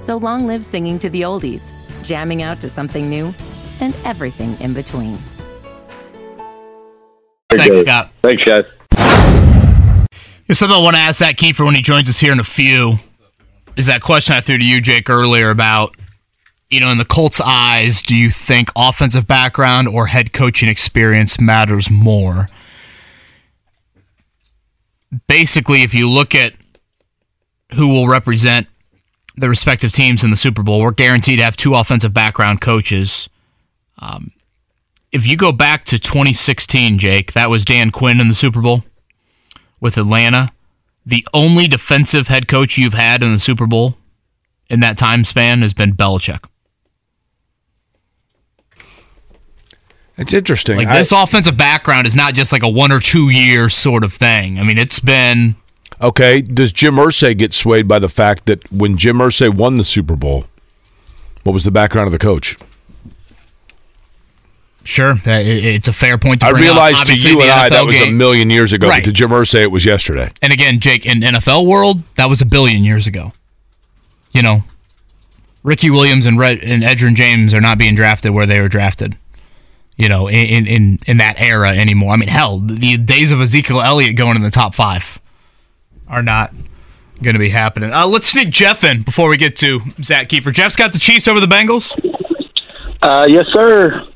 So 0.02 0.18
long 0.18 0.46
live 0.46 0.66
singing 0.66 1.00
to 1.00 1.10
the 1.10 1.22
oldies, 1.22 1.72
jamming 2.04 2.42
out 2.42 2.60
to 2.62 2.70
something 2.70 3.10
new, 3.10 3.34
and 3.80 3.96
everything 4.04 4.60
in 4.60 4.74
between. 4.74 5.18
Thanks, 7.50 7.80
Scott. 7.80 8.12
Thanks, 8.22 8.44
guys. 8.44 8.66
Yeah, 10.48 10.54
something 10.54 10.78
I 10.78 10.82
want 10.84 10.98
to 10.98 11.02
ask 11.02 11.20
Zach 11.20 11.38
Kiefer 11.38 11.64
when 11.64 11.76
he 11.76 11.82
joins 11.82 12.10
us 12.10 12.20
here 12.20 12.34
in 12.34 12.42
a 12.42 12.44
few 12.44 12.96
is 13.78 13.88
that 13.88 14.02
question 14.02 14.36
I 14.36 14.42
threw 14.42 14.58
to 14.58 14.66
you, 14.66 14.82
Jake, 14.82 15.10
earlier 15.10 15.50
about, 15.50 15.96
you 16.72 16.80
know, 16.80 16.90
in 16.90 16.98
the 16.98 17.06
Colts' 17.06 17.42
eyes, 17.42 18.02
do 18.02 18.16
you 18.16 18.30
think 18.30 18.70
offensive 18.78 19.28
background 19.28 19.90
or 19.90 20.08
head 20.08 20.32
coaching 20.32 20.70
experience 20.70 21.40
matters 21.40 21.92
more? 21.92 22.50
Basically, 25.28 25.84
if 25.84 25.94
you 25.94 26.10
look 26.10 26.34
at 26.34 26.54
who 27.74 27.90
will 27.90 28.08
represent 28.08 28.68
the 29.36 29.50
respective 29.50 29.92
teams 29.92 30.24
in 30.24 30.30
the 30.30 30.38
Super 30.38 30.64
Bowl, 30.64 30.82
we're 30.82 30.92
guaranteed 30.92 31.40
to 31.40 31.44
have 31.44 31.58
two 31.58 31.76
offensive 31.76 32.14
background 32.14 32.62
coaches. 32.62 33.28
Um, 34.00 34.32
if 35.12 35.28
you 35.28 35.36
go 35.36 35.52
back 35.52 35.84
to 35.86 36.00
2016, 36.00 36.98
Jake, 36.98 37.34
that 37.34 37.50
was 37.50 37.66
Dan 37.66 37.92
Quinn 37.92 38.22
in 38.22 38.30
the 38.30 38.34
Super 38.34 38.62
Bowl 38.62 38.86
with 39.82 39.98
Atlanta. 39.98 40.54
The 41.06 41.28
only 41.34 41.68
defensive 41.68 42.30
head 42.30 42.48
coach 42.48 42.78
you've 42.78 42.94
had 42.94 43.22
in 43.22 43.34
the 43.34 43.40
Super 43.40 43.68
Bowl 43.68 43.98
in 44.70 44.80
that 44.80 44.98
time 44.98 45.26
span 45.26 45.62
has 45.64 45.74
been 45.74 45.94
Belichick. 45.94 46.46
It's 50.22 50.34
interesting. 50.34 50.78
Like 50.78 50.88
I- 50.88 50.98
this 50.98 51.12
offensive 51.12 51.58
background 51.58 52.08
is 52.08 52.16
not 52.16 52.34
just 52.34 52.52
like 52.52 52.64
a 52.64 52.70
one 52.70 52.92
or 52.92 53.00
two 53.00 53.30
year 53.30 53.70
sort 53.70 54.04
of 54.04 54.14
thing. 54.14 54.60
I 54.60 54.64
mean, 54.64 54.78
it's 54.78 55.00
been 55.00 55.56
okay, 56.02 56.42
does 56.42 56.72
Jim 56.72 56.96
Irsay 56.96 57.38
get 57.38 57.54
swayed 57.54 57.88
by 57.88 58.00
the 58.00 58.10
fact 58.10 58.46
that 58.46 58.72
when 58.72 58.98
Jim 58.98 59.18
Irsay 59.18 59.54
won 59.54 59.78
the 59.78 59.84
Super 59.86 60.16
Bowl, 60.16 60.46
what 61.44 61.54
was 61.54 61.64
the 61.64 61.72
background 61.72 62.08
of 62.08 62.12
the 62.12 62.20
coach? 62.20 62.58
sure 64.84 65.14
it's 65.26 65.88
a 65.88 65.94
fair 65.94 66.18
point 66.18 66.40
to 66.40 66.48
I 66.48 66.50
realized 66.50 67.06
to 67.06 67.14
you 67.14 67.40
and 67.42 67.52
I 67.52 67.70
that 67.70 67.86
was 67.86 67.96
a 67.98 68.12
million 68.12 68.50
years 68.50 68.74
ago, 68.74 68.90
Right. 68.90 69.04
but 69.04 69.10
to 69.10 69.12
Jim 69.12 69.30
Irsay 69.30 69.62
it 69.62 69.72
was 69.72 69.86
yesterday. 69.86 70.32
And 70.42 70.52
again, 70.52 70.80
Jake, 70.80 71.06
in 71.06 71.20
NFL 71.22 71.68
world, 71.68 72.02
that 72.16 72.26
was 72.28 72.42
a 72.42 72.46
billion 72.46 72.84
years 72.84 73.06
ago. 73.06 73.32
You 74.32 74.42
know, 74.42 74.64
Ricky 75.62 75.92
Williams 75.92 76.26
and 76.26 76.40
Red 76.40 76.64
and 76.64 76.82
Edgerrin 76.82 77.14
James 77.14 77.54
are 77.54 77.62
not 77.62 77.78
being 77.78 77.94
drafted 77.94 78.32
where 78.32 78.48
they 78.48 78.60
were 78.60 78.70
drafted. 78.70 79.18
You 79.98 80.10
know, 80.10 80.28
in 80.28 80.66
in 80.66 81.00
in 81.06 81.18
that 81.18 81.40
era 81.40 81.70
anymore. 81.70 82.14
I 82.14 82.16
mean, 82.16 82.30
hell, 82.30 82.60
the 82.60 82.98
days 82.98 83.32
of 83.32 83.40
Ezekiel 83.40 83.82
Elliott 83.82 84.16
going 84.16 84.36
in 84.36 84.42
the 84.42 84.50
top 84.50 84.74
five 84.74 85.20
are 86.08 86.24
not 86.24 86.54
going 87.22 87.36
to 87.36 87.40
be 87.40 87.50
happening. 87.50 87.92
Uh, 87.92 88.08
let's 88.08 88.28
sneak 88.28 88.50
Jeff 88.50 88.84
in 88.84 89.04
before 89.04 89.30
we 89.30 89.38
get 89.38 89.56
to 89.58 89.82
Zach 90.02 90.28
Kiefer. 90.30 90.52
Jeff's 90.52 90.76
got 90.76 90.92
the 90.92 91.00
Chiefs 91.00 91.28
over 91.28 91.40
the 91.40 91.46
Bengals. 91.46 91.96
Uh, 93.02 93.28
yes, 93.30 93.46
sir. 93.54 94.08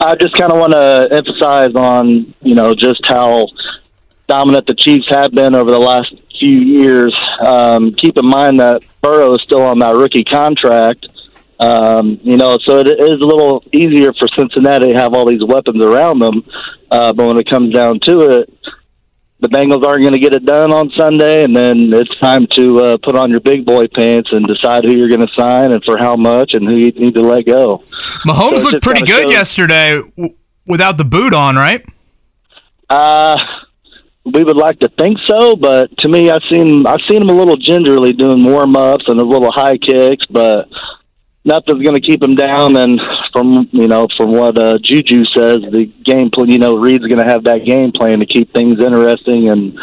I 0.00 0.14
just 0.14 0.34
kind 0.34 0.52
of 0.52 0.58
want 0.58 0.72
to 0.72 1.08
emphasize 1.10 1.74
on 1.74 2.34
you 2.42 2.54
know 2.54 2.74
just 2.74 3.00
how 3.06 3.46
dominant 4.28 4.66
the 4.66 4.74
Chiefs 4.74 5.06
have 5.10 5.32
been 5.32 5.54
over 5.54 5.70
the 5.70 5.78
last 5.78 6.14
few 6.38 6.60
years. 6.60 7.14
Um, 7.40 7.94
keep 7.94 8.16
in 8.16 8.26
mind 8.26 8.60
that 8.60 8.82
Burrow 9.00 9.32
is 9.32 9.42
still 9.42 9.62
on 9.62 9.78
that 9.80 9.96
rookie 9.96 10.24
contract. 10.24 11.06
Um, 11.58 12.20
you 12.22 12.36
know, 12.36 12.58
so 12.66 12.78
it 12.78 12.88
is 12.88 13.12
a 13.14 13.24
little 13.24 13.64
easier 13.72 14.12
for 14.12 14.28
Cincinnati 14.36 14.92
to 14.92 14.98
have 14.98 15.14
all 15.14 15.26
these 15.26 15.42
weapons 15.44 15.82
around 15.82 16.18
them. 16.18 16.44
Uh, 16.90 17.12
but 17.12 17.26
when 17.26 17.38
it 17.38 17.48
comes 17.48 17.72
down 17.72 17.98
to 18.04 18.20
it, 18.40 18.52
the 19.40 19.48
Bengals 19.48 19.84
aren't 19.84 20.00
going 20.00 20.14
to 20.14 20.18
get 20.18 20.32
it 20.34 20.46
done 20.46 20.72
on 20.72 20.90
Sunday, 20.96 21.44
and 21.44 21.54
then 21.54 21.92
it's 21.92 22.18
time 22.20 22.46
to 22.54 22.80
uh, 22.80 22.96
put 23.02 23.16
on 23.16 23.30
your 23.30 23.40
big 23.40 23.66
boy 23.66 23.86
pants 23.86 24.30
and 24.32 24.46
decide 24.46 24.84
who 24.84 24.92
you're 24.92 25.08
going 25.08 25.20
to 25.26 25.32
sign 25.36 25.72
and 25.72 25.84
for 25.84 25.98
how 25.98 26.16
much 26.16 26.52
and 26.54 26.66
who 26.66 26.76
you 26.76 26.90
need 26.92 27.14
to 27.14 27.20
let 27.22 27.44
go. 27.44 27.82
Mahomes 28.26 28.58
So 28.58 28.70
looked 28.70 28.82
pretty 28.82 29.02
good 29.02 29.24
shows- 29.24 29.32
yesterday 29.32 30.00
w- 30.16 30.34
without 30.66 30.96
the 30.96 31.04
boot 31.04 31.34
on, 31.34 31.56
right? 31.56 31.84
Uh, 32.88 33.36
we 34.24 34.42
would 34.42 34.56
like 34.56 34.78
to 34.80 34.88
think 34.98 35.18
so, 35.28 35.54
but 35.56 35.90
to 35.98 36.08
me, 36.08 36.30
I've 36.30 36.42
seen 36.50 36.86
I've 36.86 37.00
seen 37.08 37.22
him 37.22 37.28
a 37.30 37.32
little 37.34 37.56
gingerly 37.56 38.12
doing 38.12 38.42
warm 38.44 38.74
ups 38.76 39.04
and 39.08 39.20
a 39.20 39.24
little 39.24 39.52
high 39.52 39.76
kicks, 39.76 40.24
but 40.26 40.68
nothing's 41.46 41.82
going 41.82 41.94
to 41.94 42.00
keep 42.00 42.22
him 42.22 42.34
down. 42.34 42.76
And 42.76 43.00
from 43.32 43.68
you 43.72 43.88
know 43.88 44.08
from 44.16 44.32
what 44.32 44.58
uh, 44.58 44.78
Juju 44.82 45.24
says, 45.36 45.58
the 45.70 45.90
game 46.04 46.30
plan, 46.30 46.50
you 46.50 46.58
know, 46.58 46.76
Reid's 46.76 47.06
going 47.06 47.24
to 47.24 47.30
have 47.30 47.44
that 47.44 47.64
game 47.64 47.92
plan 47.92 48.20
to 48.20 48.26
keep 48.26 48.52
things 48.52 48.80
interesting 48.80 49.48
and 49.48 49.78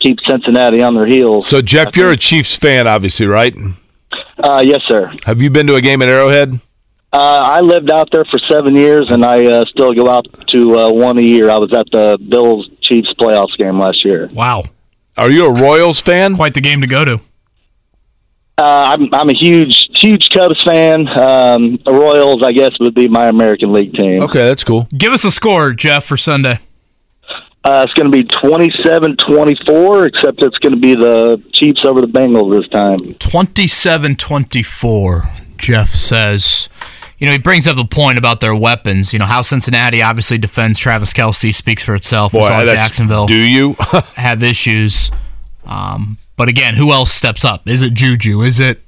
keep 0.00 0.18
Cincinnati 0.28 0.82
on 0.82 0.94
their 0.94 1.06
heels. 1.06 1.46
So, 1.48 1.60
Jeff, 1.60 1.96
you're 1.96 2.12
a 2.12 2.16
Chiefs 2.16 2.56
fan, 2.56 2.86
obviously, 2.86 3.26
right? 3.26 3.54
Uh, 4.38 4.62
yes, 4.64 4.80
sir. 4.86 5.12
Have 5.24 5.42
you 5.42 5.50
been 5.50 5.66
to 5.66 5.74
a 5.74 5.80
game 5.80 6.02
at 6.02 6.08
Arrowhead? 6.08 6.60
Uh, 7.10 7.42
I 7.44 7.60
lived 7.60 7.90
out 7.90 8.10
there 8.12 8.24
for 8.30 8.38
seven 8.50 8.76
years, 8.76 9.10
and 9.10 9.24
I 9.24 9.44
uh, 9.46 9.64
still 9.64 9.92
go 9.94 10.10
out 10.10 10.26
to 10.48 10.76
uh, 10.76 10.92
one 10.92 11.18
a 11.18 11.22
year. 11.22 11.50
I 11.50 11.56
was 11.56 11.72
at 11.72 11.86
the 11.90 12.18
Bills 12.28 12.68
Chiefs 12.82 13.12
playoffs 13.18 13.56
game 13.56 13.78
last 13.78 14.04
year. 14.04 14.28
Wow. 14.32 14.64
Are 15.16 15.30
you 15.30 15.46
a 15.46 15.52
Royals 15.60 16.00
fan? 16.00 16.36
Quite 16.36 16.54
the 16.54 16.60
game 16.60 16.80
to 16.82 16.86
go 16.86 17.04
to. 17.04 17.20
Uh, 18.58 18.96
I'm 18.98 19.08
I'm 19.14 19.28
a 19.30 19.34
huge 19.38 19.88
huge 19.94 20.28
Cubs 20.30 20.60
fan. 20.66 21.06
Um, 21.08 21.76
the 21.84 21.92
Royals, 21.92 22.42
I 22.44 22.50
guess, 22.52 22.70
would 22.80 22.94
be 22.94 23.06
my 23.08 23.28
American 23.28 23.72
League 23.72 23.94
team. 23.94 24.22
Okay, 24.24 24.44
that's 24.46 24.64
cool. 24.64 24.86
Give 24.96 25.12
us 25.12 25.24
a 25.24 25.30
score, 25.30 25.72
Jeff, 25.72 26.04
for 26.04 26.16
Sunday. 26.16 26.58
Uh, 27.64 27.84
it's 27.86 27.92
going 27.94 28.06
to 28.10 28.12
be 28.12 28.22
27-24, 28.24 30.08
except 30.08 30.40
it's 30.42 30.56
going 30.58 30.72
to 30.72 30.78
be 30.78 30.94
the 30.94 31.42
Chiefs 31.52 31.80
over 31.84 32.00
the 32.00 32.06
Bengals 32.06 32.50
this 32.58 32.66
time. 32.70 32.96
27-24, 32.98 35.58
Jeff 35.58 35.90
says. 35.90 36.68
You 37.18 37.26
know, 37.26 37.32
he 37.32 37.38
brings 37.38 37.66
up 37.68 37.76
a 37.76 37.84
point 37.84 38.16
about 38.16 38.40
their 38.40 38.54
weapons. 38.54 39.12
You 39.12 39.18
know, 39.18 39.26
how 39.26 39.42
Cincinnati 39.42 40.00
obviously 40.02 40.38
defends 40.38 40.78
Travis 40.78 41.12
Kelce 41.12 41.52
speaks 41.52 41.82
for 41.82 41.94
itself. 41.96 42.32
Boy, 42.32 42.38
we 42.38 42.44
saw 42.44 42.64
that's- 42.64 42.74
Jacksonville 42.74 43.26
Do 43.26 43.34
you? 43.34 43.74
have 44.14 44.42
issues. 44.42 45.10
Um, 45.68 46.18
but 46.36 46.48
again, 46.48 46.74
who 46.74 46.92
else 46.92 47.10
steps 47.12 47.44
up? 47.44 47.68
Is 47.68 47.82
it 47.82 47.92
Juju? 47.94 48.40
Is 48.42 48.58
it, 48.58 48.80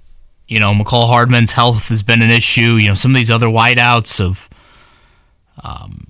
you 0.48 0.58
know, 0.58 0.72
Mecole 0.72 1.06
Hardman's 1.08 1.52
health 1.52 1.88
has 1.88 2.02
been 2.02 2.22
an 2.22 2.30
issue. 2.30 2.74
You 2.76 2.88
know, 2.88 2.94
some 2.94 3.12
of 3.12 3.16
these 3.16 3.30
other 3.30 3.46
wideouts 3.48 4.20
of, 4.20 4.48
um, 5.62 6.06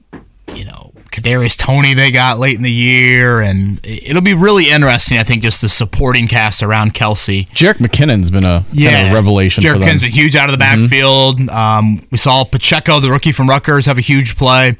you 0.54 0.64
know, 0.64 0.92
Kadarius 1.10 1.58
Toney 1.58 1.92
they 1.94 2.12
got 2.12 2.38
late 2.38 2.56
in 2.56 2.62
the 2.62 2.70
year, 2.70 3.40
and 3.40 3.80
it- 3.84 4.10
it'll 4.10 4.22
be 4.22 4.34
really 4.34 4.70
interesting. 4.70 5.18
I 5.18 5.24
think 5.24 5.42
just 5.42 5.60
the 5.60 5.68
supporting 5.68 6.28
cast 6.28 6.62
around 6.62 6.94
Kelce. 6.94 7.48
Jerick 7.50 7.78
McKinnon's 7.78 8.30
been 8.30 8.44
a 8.44 8.64
kind 8.90 9.06
of 9.06 9.10
a 9.10 9.14
revelation 9.14 9.62
Jerick. 9.62 9.78
McKinnon's 9.82 10.02
been 10.02 10.12
huge 10.12 10.36
out 10.36 10.48
of 10.48 10.52
the 10.52 10.58
backfield. 10.58 11.50
Um, 11.50 12.06
we 12.12 12.18
saw 12.18 12.44
Pacheco, 12.44 13.00
the 13.00 13.10
rookie 13.10 13.32
from 13.32 13.48
Rutgers, 13.48 13.86
have 13.86 13.98
a 13.98 14.02
huge 14.02 14.36
play 14.36 14.76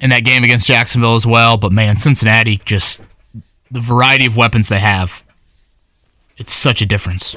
in 0.00 0.10
that 0.10 0.24
game 0.24 0.44
against 0.44 0.66
Jacksonville 0.66 1.14
as 1.14 1.26
well. 1.26 1.56
But 1.56 1.72
man, 1.72 1.96
Cincinnati 1.96 2.60
just 2.66 3.00
the 3.70 3.80
variety 3.80 4.26
of 4.26 4.36
weapons 4.36 4.68
they 4.68 4.78
have. 4.78 5.24
It's 6.36 6.52
such 6.52 6.82
a 6.82 6.86
difference. 6.86 7.36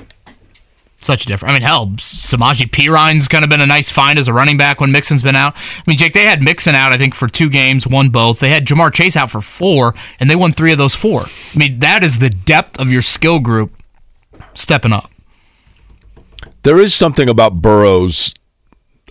Such 1.02 1.24
a 1.24 1.28
difference. 1.28 1.50
I 1.50 1.54
mean, 1.54 1.62
hell, 1.62 1.88
Samaje 1.96 2.70
Perine's 2.70 3.30
kind 3.30 3.46
of 3.46 3.50
been 3.50 3.62
a 3.62 3.66
nice 3.66 3.90
find 3.90 4.20
as 4.20 4.28
a 4.28 4.34
running 4.34 4.58
back 4.58 4.82
when 4.82 4.92
Mixon's 4.92 5.24
been 5.24 5.36
out. 5.36 5.56
I 5.56 5.84
mean, 5.88 5.98
Jake, 5.98 6.12
they 6.12 6.26
had 6.26 6.42
Mixon 6.42 6.76
out, 6.76 6.92
I 6.92 6.98
think, 6.98 7.16
for 7.16 7.30
two 7.30 7.50
games, 7.50 7.88
won 7.88 8.10
both. 8.10 8.42
They 8.42 8.50
had 8.50 8.66
Ja'Marr 8.66 8.94
Chase 8.94 9.16
out 9.16 9.32
for 9.32 9.40
four, 9.40 9.94
and 10.20 10.30
they 10.30 10.36
won 10.36 10.52
three 10.52 10.74
of 10.74 10.78
those 10.78 10.96
four. 10.96 11.22
I 11.22 11.58
mean, 11.58 11.80
that 11.80 12.04
is 12.04 12.20
the 12.20 12.30
depth 12.30 12.82
of 12.82 12.92
your 12.92 13.02
skill 13.02 13.40
group 13.40 13.72
stepping 14.54 14.92
up. 14.92 15.10
there 16.64 16.80
is 16.82 16.94
something 16.94 17.30
about 17.30 17.62
Burrows, 17.62 18.34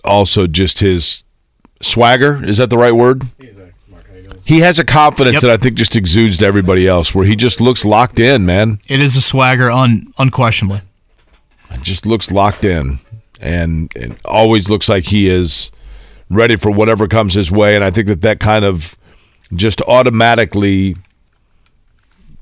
also 0.03 0.45
just 0.45 0.79
his 0.79 1.23
swagger. 1.81 2.43
Is 2.45 2.59
that 2.59 2.69
the 2.69 2.77
right 2.77 2.91
word? 2.93 3.23
He 4.49 4.61
has 4.61 4.79
a 4.79 4.83
confidence 4.83 5.35
Yep. 5.35 5.41
that 5.43 5.51
I 5.51 5.57
think 5.57 5.75
just 5.75 5.95
exudes 5.95 6.39
to 6.39 6.45
everybody 6.47 6.87
else, 6.87 7.13
where 7.13 7.23
he 7.23 7.35
just 7.35 7.61
looks 7.61 7.85
locked 7.85 8.19
in, 8.19 8.47
man. 8.47 8.79
It 8.89 8.99
is 8.99 9.15
a 9.15 9.21
swagger, 9.21 9.69
un- 9.69 10.11
unquestionably. 10.17 10.81
Just 11.83 12.07
looks 12.07 12.31
locked 12.31 12.65
in, 12.65 12.97
and, 13.39 13.91
and 13.95 14.17
always 14.25 14.67
looks 14.67 14.89
like 14.89 15.03
he 15.05 15.29
is 15.29 15.69
ready 16.31 16.55
for 16.55 16.71
whatever 16.71 17.07
comes 17.07 17.35
his 17.35 17.51
way. 17.51 17.75
And 17.75 17.83
I 17.83 17.91
think 17.91 18.07
that 18.07 18.21
that 18.21 18.39
kind 18.39 18.65
of 18.65 18.97
just 19.53 19.83
automatically, 19.83 20.95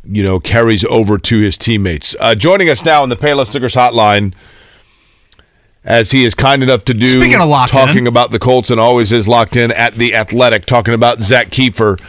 you 0.06 0.24
know, 0.24 0.40
carries 0.40 0.86
over 0.86 1.18
to 1.18 1.42
his 1.42 1.58
teammates. 1.58 2.16
Uh, 2.22 2.36
joining 2.36 2.70
us 2.70 2.86
now 2.86 3.04
on 3.04 3.10
the 3.10 3.18
Payless 3.18 3.54
Liquors 3.54 3.76
Hotline, 3.76 4.34
as 5.88 6.12
he 6.12 6.26
is 6.26 6.36
kind 6.36 6.62
enough 6.62 6.84
to 6.84 6.94
do, 6.94 7.06
Speaking 7.08 7.40
of 7.40 7.48
locked 7.48 7.72
talking 7.72 8.00
in. 8.00 8.08
about 8.08 8.32
the 8.32 8.40
Colts 8.40 8.70
and 8.70 8.80
always 8.80 9.14
is 9.14 9.28
locked 9.28 9.56
in 9.56 9.72
at 9.72 9.96
the 9.96 10.14
Athletic, 10.14 10.66
talking 10.66 10.94
about 10.94 11.22
Zach 11.22 11.48
Kiefer. 11.48 12.00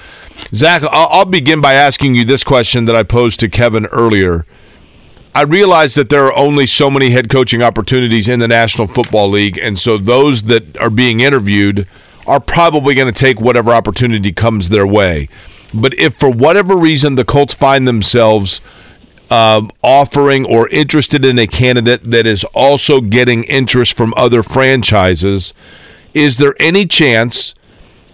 Zach, 0.53 0.83
I'll, 0.83 1.09
I'll 1.11 1.25
begin 1.25 1.61
by 1.61 1.75
asking 1.75 2.17
you 2.17 2.25
this 2.25 2.43
question 2.43 2.87
that 2.87 2.97
I 2.97 3.05
posed 3.05 3.39
to 3.41 3.49
Kevin 3.49 3.87
earlier. 3.87 4.45
I 5.33 5.43
realize 5.43 5.95
that 5.95 6.09
there 6.09 6.25
are 6.25 6.37
only 6.37 6.67
so 6.67 6.91
many 6.91 7.11
head 7.11 7.31
coaching 7.31 7.63
opportunities 7.63 8.27
in 8.27 8.41
the 8.41 8.49
National 8.49 8.89
Football 8.89 9.31
League, 9.31 9.57
and 9.57 9.79
so 9.79 9.97
those 9.97 10.45
that 10.45 10.77
are 10.79 10.91
being 10.91 11.21
interviewed 11.21 11.87
are 12.27 12.41
probably 12.41 12.97
going 12.97 13.13
to 13.13 13.19
take 13.19 13.41
whatever 13.41 13.71
opportunity 13.71 14.33
comes 14.33 14.71
their 14.71 14.87
way. 14.87 15.29
But 15.73 15.95
if 15.95 16.15
for 16.15 16.31
whatever 16.31 16.77
reason 16.77 17.15
the 17.15 17.25
Colts 17.25 17.55
find 17.55 17.87
themselves 17.87 18.61
um, 19.31 19.71
offering 19.83 20.45
or 20.45 20.69
interested 20.69 21.25
in 21.25 21.39
a 21.39 21.47
candidate 21.47 22.11
that 22.11 22.27
is 22.27 22.45
also 22.55 23.01
getting 23.01 23.45
interest 23.45 23.97
from 23.97 24.15
other 24.17 24.43
franchises, 24.43 25.53
is 26.15 26.39
there 26.39 26.55
any 26.59 26.87
chance 26.87 27.55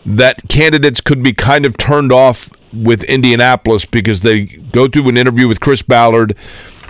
that 0.05 0.43
candidates 0.49 1.01
could 1.01 1.23
be 1.23 1.33
kind 1.33 1.65
of 1.65 1.77
turned 1.77 2.13
off 2.13 2.51
with 2.73 3.05
Indianapolis 3.05 3.85
because 3.85 4.23
they 4.23 4.43
go 4.43 4.89
through 4.89 5.09
an 5.09 5.17
interview 5.17 5.49
with 5.49 5.61
Chris 5.61 5.83
Ballard, 5.83 6.37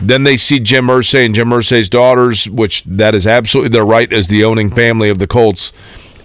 then 0.01 0.25
they 0.25 0.37
see 0.37 0.59
Jim 0.59 0.87
Irsay 0.87 1.27
and 1.27 1.35
Jim 1.35 1.51
Irsay's 1.51 1.89
daughters, 1.89 2.49
which 2.49 2.83
that 2.85 3.15
is 3.15 3.27
absolutely 3.27 3.69
their 3.71 3.85
right 3.85 4.13
as 4.13 4.29
the 4.29 4.43
owning 4.45 4.71
family 4.71 5.09
of 5.09 5.19
the 5.19 5.27
Colts 5.27 5.73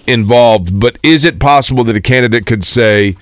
involved. 0.08 0.80
But 0.80 0.98
is 1.04 1.26
it 1.26 1.40
possible 1.40 1.84
that 1.84 1.96
a 1.96 2.02
candidate 2.02 2.46
could 2.46 2.66
say, 2.66 3.16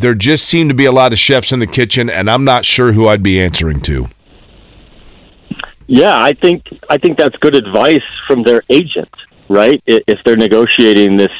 there 0.00 0.14
just 0.14 0.46
seem 0.46 0.68
to 0.68 0.74
be 0.74 0.84
a 0.84 0.92
lot 0.92 1.12
of 1.12 1.18
chefs 1.18 1.52
in 1.52 1.58
the 1.58 1.66
kitchen, 1.66 2.08
and 2.10 2.30
I'm 2.30 2.44
not 2.44 2.64
sure 2.64 2.92
who 2.92 3.08
I'd 3.08 3.22
be 3.22 3.40
answering 3.40 3.80
to? 3.82 4.08
Yeah, 5.86 6.20
I 6.20 6.32
think 6.32 6.68
I 6.90 6.98
think 6.98 7.16
that's 7.16 7.36
good 7.36 7.54
advice 7.54 8.02
from 8.26 8.42
their 8.42 8.62
agent, 8.70 9.14
right? 9.48 9.82
If 9.86 10.18
they're 10.24 10.36
negotiating 10.36 11.16
this 11.16 11.32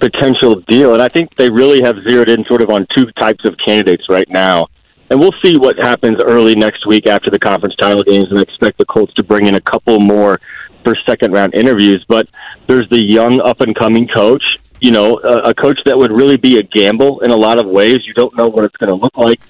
potential 0.00 0.60
deal, 0.62 0.94
and 0.94 1.02
I 1.02 1.08
think 1.08 1.34
they 1.36 1.50
really 1.50 1.82
have 1.82 1.96
zeroed 2.08 2.28
in 2.28 2.44
sort 2.44 2.62
of 2.62 2.70
on 2.70 2.86
two 2.96 3.06
types 3.12 3.44
of 3.44 3.56
candidates 3.64 4.04
right 4.08 4.28
now. 4.28 4.66
And 5.10 5.18
we'll 5.18 5.34
see 5.42 5.56
what 5.56 5.78
happens 5.78 6.18
early 6.22 6.54
next 6.54 6.86
week 6.86 7.06
after 7.06 7.30
the 7.30 7.38
conference 7.38 7.76
title 7.76 8.02
games, 8.02 8.26
and 8.30 8.38
I 8.38 8.42
expect 8.42 8.78
the 8.78 8.84
Colts 8.84 9.14
to 9.14 9.22
bring 9.22 9.46
in 9.46 9.54
a 9.54 9.60
couple 9.60 9.98
more 10.00 10.38
for 10.84 10.94
second 11.06 11.32
round 11.32 11.54
interviews. 11.54 12.04
But 12.08 12.28
there's 12.66 12.88
the 12.90 13.02
young 13.02 13.40
up 13.40 13.60
and 13.60 13.74
coming 13.74 14.06
coach, 14.08 14.42
you 14.80 14.90
know, 14.90 15.18
a, 15.22 15.50
a 15.50 15.54
coach 15.54 15.78
that 15.84 15.96
would 15.96 16.12
really 16.12 16.36
be 16.36 16.58
a 16.58 16.62
gamble 16.62 17.20
in 17.20 17.30
a 17.30 17.36
lot 17.36 17.58
of 17.58 17.66
ways. 17.66 18.00
You 18.06 18.14
don't 18.14 18.36
know 18.36 18.48
what 18.48 18.64
it's 18.64 18.76
going 18.76 18.90
to 18.90 18.96
look 18.96 19.16
like 19.16 19.40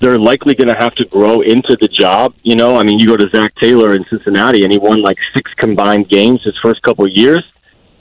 they're 0.00 0.18
likely 0.18 0.54
going 0.54 0.68
to 0.68 0.74
have 0.74 0.94
to 0.94 1.04
grow 1.06 1.42
into 1.42 1.76
the 1.80 1.88
job. 1.88 2.34
You 2.42 2.56
know, 2.56 2.76
I 2.76 2.82
mean, 2.82 2.98
you 2.98 3.06
go 3.06 3.16
to 3.16 3.28
Zac 3.28 3.54
Taylor 3.56 3.94
in 3.94 4.04
Cincinnati, 4.08 4.64
and 4.64 4.72
he 4.72 4.78
won 4.78 5.02
like 5.02 5.18
six 5.36 5.52
combined 5.54 6.08
games 6.08 6.42
his 6.42 6.58
first 6.62 6.82
couple 6.82 7.04
of 7.04 7.12
years. 7.14 7.44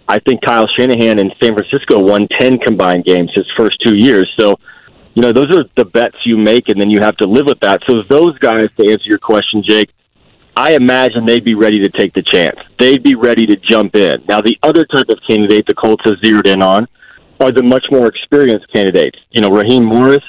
I 0.08 0.18
think 0.20 0.42
Kyle 0.42 0.66
Shanahan 0.78 1.20
in 1.20 1.32
San 1.44 1.54
Francisco 1.54 2.00
won 2.00 2.28
ten 2.40 2.58
combined 2.58 3.04
games 3.04 3.32
his 3.36 3.46
first 3.56 3.78
two 3.86 3.96
years. 3.96 4.32
So, 4.40 4.56
you 5.14 5.22
know, 5.22 5.32
those 5.32 5.54
are 5.56 5.66
the 5.76 5.86
bets 5.86 6.18
you 6.26 6.38
make, 6.38 6.70
and 6.70 6.80
then 6.80 6.90
you 6.90 7.02
have 7.02 7.16
to 7.18 7.28
live 7.28 7.46
with 7.46 7.60
that. 7.60 7.82
So, 7.88 8.02
those 8.10 8.38
guys, 8.40 8.70
to 8.78 8.90
answer 8.90 9.06
your 9.06 9.20
question, 9.20 9.62
Jake, 9.62 9.92
I 10.56 10.74
imagine 10.74 11.26
they'd 11.26 11.46
be 11.46 11.56
ready 11.56 11.80
to 11.80 11.90
take 11.90 12.14
the 12.14 12.24
chance. 12.24 12.58
They'd 12.80 13.04
be 13.04 13.16
ready 13.16 13.46
to 13.46 13.56
jump 13.56 13.96
in. 13.96 14.24
Now, 14.28 14.42
the 14.42 14.58
other 14.64 14.86
type 14.86 15.10
of 15.10 15.18
candidate 15.28 15.66
the 15.68 15.74
Colts 15.74 16.04
have 16.06 16.16
zeroed 16.24 16.48
in 16.48 16.62
on 16.62 16.88
are 17.40 17.52
the 17.52 17.64
much 17.64 17.86
more 17.92 18.08
experienced 18.08 18.66
candidates. 18.74 19.18
You 19.32 19.42
know, 19.42 19.50
Raheem 19.50 19.86
Morris, 19.86 20.24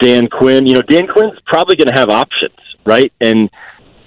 Dan 0.00 0.28
Quinn. 0.28 0.66
You 0.66 0.74
know, 0.74 0.82
Dan 0.82 1.06
Quinn's 1.08 1.38
probably 1.46 1.76
going 1.76 1.88
to 1.88 1.98
have 1.98 2.08
options, 2.08 2.54
right? 2.86 3.12
And 3.20 3.50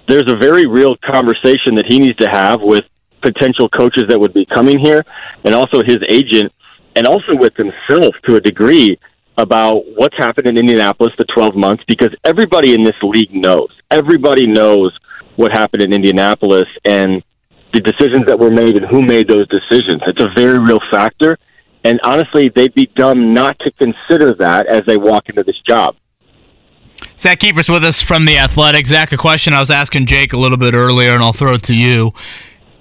there's 0.07 0.31
a 0.31 0.37
very 0.37 0.65
real 0.65 0.95
conversation 1.05 1.75
that 1.75 1.85
he 1.87 1.99
needs 1.99 2.17
to 2.17 2.29
have 2.31 2.61
with 2.61 2.83
potential 3.21 3.69
coaches 3.69 4.05
that 4.09 4.19
would 4.19 4.33
be 4.33 4.45
coming 4.45 4.79
here, 4.79 5.03
and 5.43 5.53
also 5.53 5.83
his 5.83 5.97
agent, 6.09 6.51
and 6.95 7.05
also 7.05 7.35
with 7.35 7.53
himself 7.55 8.15
to 8.27 8.35
a 8.35 8.39
degree 8.39 8.97
about 9.37 9.83
what's 9.95 10.15
happened 10.17 10.47
in 10.47 10.57
Indianapolis 10.57 11.13
the 11.17 11.25
12 11.33 11.55
months, 11.55 11.83
because 11.87 12.09
everybody 12.23 12.73
in 12.73 12.83
this 12.83 12.95
league 13.03 13.33
knows. 13.33 13.69
Everybody 13.89 14.47
knows 14.47 14.97
what 15.35 15.51
happened 15.51 15.81
in 15.81 15.93
Indianapolis 15.93 16.65
and 16.85 17.23
the 17.73 17.79
decisions 17.79 18.25
that 18.27 18.37
were 18.37 18.51
made 18.51 18.75
and 18.75 18.85
who 18.85 19.01
made 19.01 19.27
those 19.27 19.47
decisions. 19.47 20.01
It's 20.05 20.23
a 20.23 20.29
very 20.35 20.59
real 20.59 20.79
factor. 20.91 21.37
And 21.83 21.99
honestly, 22.03 22.49
they'd 22.49 22.73
be 22.73 22.91
dumb 22.95 23.33
not 23.33 23.57
to 23.59 23.71
consider 23.71 24.33
that 24.35 24.67
as 24.67 24.83
they 24.85 24.97
walk 24.97 25.29
into 25.29 25.43
this 25.43 25.59
job. 25.67 25.95
Zach 27.17 27.39
Kiefer's 27.39 27.69
with 27.69 27.83
us 27.83 28.01
from 28.01 28.25
the 28.25 28.37
Athletic. 28.37 28.85
Zach, 28.85 29.11
a 29.11 29.17
question 29.17 29.53
I 29.53 29.59
was 29.59 29.71
asking 29.71 30.05
Jake 30.05 30.33
a 30.33 30.37
little 30.37 30.57
bit 30.57 30.73
earlier, 30.73 31.11
and 31.11 31.23
I'll 31.23 31.33
throw 31.33 31.55
it 31.55 31.63
to 31.63 31.75
you. 31.75 32.13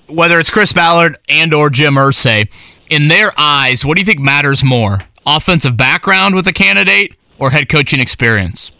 Whether 0.08 0.38
it's 0.38 0.50
Chris 0.50 0.72
Ballard 0.72 1.16
and 1.28 1.54
or 1.54 1.70
Jim 1.70 1.94
Irsay, 1.94 2.50
in 2.90 3.08
their 3.08 3.32
eyes, 3.38 3.84
what 3.84 3.96
do 3.96 4.00
you 4.00 4.06
think 4.06 4.18
matters 4.18 4.64
more? 4.64 4.98
Offensive 5.24 5.76
background 5.76 6.34
with 6.34 6.46
a 6.46 6.52
candidate 6.52 7.14
or 7.38 7.50
head 7.50 7.68
coaching 7.68 8.00
experience? 8.00 8.72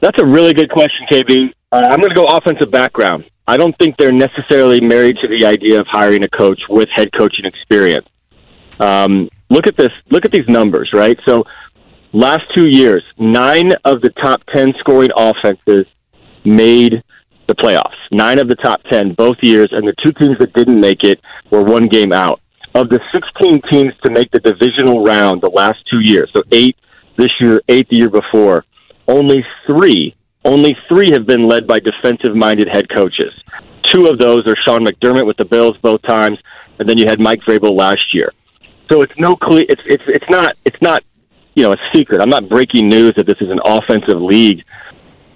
That's 0.00 0.20
a 0.20 0.26
really 0.26 0.52
good 0.52 0.70
question, 0.70 1.06
KB. 1.10 1.52
Uh, 1.72 1.82
I'm 1.90 2.00
going 2.00 2.10
to 2.10 2.14
go 2.14 2.24
offensive 2.24 2.70
background. 2.70 3.24
I 3.48 3.56
don't 3.56 3.76
think 3.78 3.96
they're 3.96 4.12
necessarily 4.12 4.80
married 4.80 5.16
to 5.22 5.28
the 5.28 5.46
idea 5.46 5.80
of 5.80 5.86
hiring 5.88 6.24
a 6.24 6.28
coach 6.28 6.60
with 6.68 6.88
head 6.94 7.08
coaching 7.16 7.44
experience. 7.44 8.06
Um, 8.80 9.28
look 9.50 9.66
at 9.66 9.76
this. 9.76 9.90
Look 10.10 10.24
at 10.24 10.32
these 10.32 10.48
numbers, 10.48 10.90
right? 10.92 11.18
So, 11.26 11.44
last 12.12 12.42
two 12.54 12.66
years, 12.68 13.02
nine 13.18 13.72
of 13.84 14.00
the 14.02 14.10
top 14.22 14.42
ten 14.54 14.74
scoring 14.80 15.10
offenses 15.16 15.86
made 16.44 17.02
the 17.46 17.54
playoffs. 17.54 17.96
Nine 18.10 18.38
of 18.38 18.48
the 18.48 18.56
top 18.56 18.82
ten 18.90 19.14
both 19.14 19.38
years, 19.42 19.68
and 19.70 19.86
the 19.86 19.94
two 20.04 20.12
teams 20.12 20.38
that 20.38 20.52
didn't 20.52 20.80
make 20.80 21.04
it 21.04 21.20
were 21.50 21.62
one 21.62 21.88
game 21.88 22.12
out. 22.12 22.40
Of 22.74 22.90
the 22.90 23.00
16 23.10 23.62
teams 23.62 23.94
to 24.02 24.10
make 24.10 24.30
the 24.32 24.40
divisional 24.40 25.02
round 25.02 25.40
the 25.40 25.48
last 25.48 25.78
two 25.90 26.00
years, 26.00 26.28
so 26.34 26.42
eight 26.52 26.76
this 27.16 27.30
year, 27.40 27.62
eight 27.68 27.88
the 27.88 27.96
year 27.96 28.10
before, 28.10 28.66
only 29.08 29.44
three, 29.66 30.14
only 30.44 30.76
three 30.88 31.10
have 31.12 31.26
been 31.26 31.44
led 31.44 31.66
by 31.66 31.80
defensive-minded 31.80 32.68
head 32.68 32.88
coaches. 32.94 33.32
Two 33.82 34.06
of 34.06 34.18
those 34.18 34.46
are 34.46 34.54
Sean 34.64 34.84
McDermott 34.84 35.26
with 35.26 35.36
the 35.36 35.44
Bills 35.44 35.76
both 35.78 36.02
times, 36.02 36.38
and 36.78 36.88
then 36.88 36.98
you 36.98 37.06
had 37.06 37.20
Mike 37.20 37.40
Vrabel 37.40 37.76
last 37.76 38.14
year. 38.14 38.32
So 38.90 39.02
it's 39.02 39.18
no 39.18 39.36
clear. 39.36 39.64
It's 39.68 39.82
it's 39.86 40.04
it's 40.06 40.28
not 40.30 40.56
it's 40.64 40.80
not 40.80 41.02
you 41.54 41.64
know 41.64 41.72
a 41.72 41.76
secret. 41.94 42.20
I'm 42.20 42.28
not 42.28 42.48
breaking 42.48 42.88
news 42.88 43.12
that 43.16 43.26
this 43.26 43.40
is 43.40 43.50
an 43.50 43.60
offensive 43.64 44.20
league. 44.20 44.64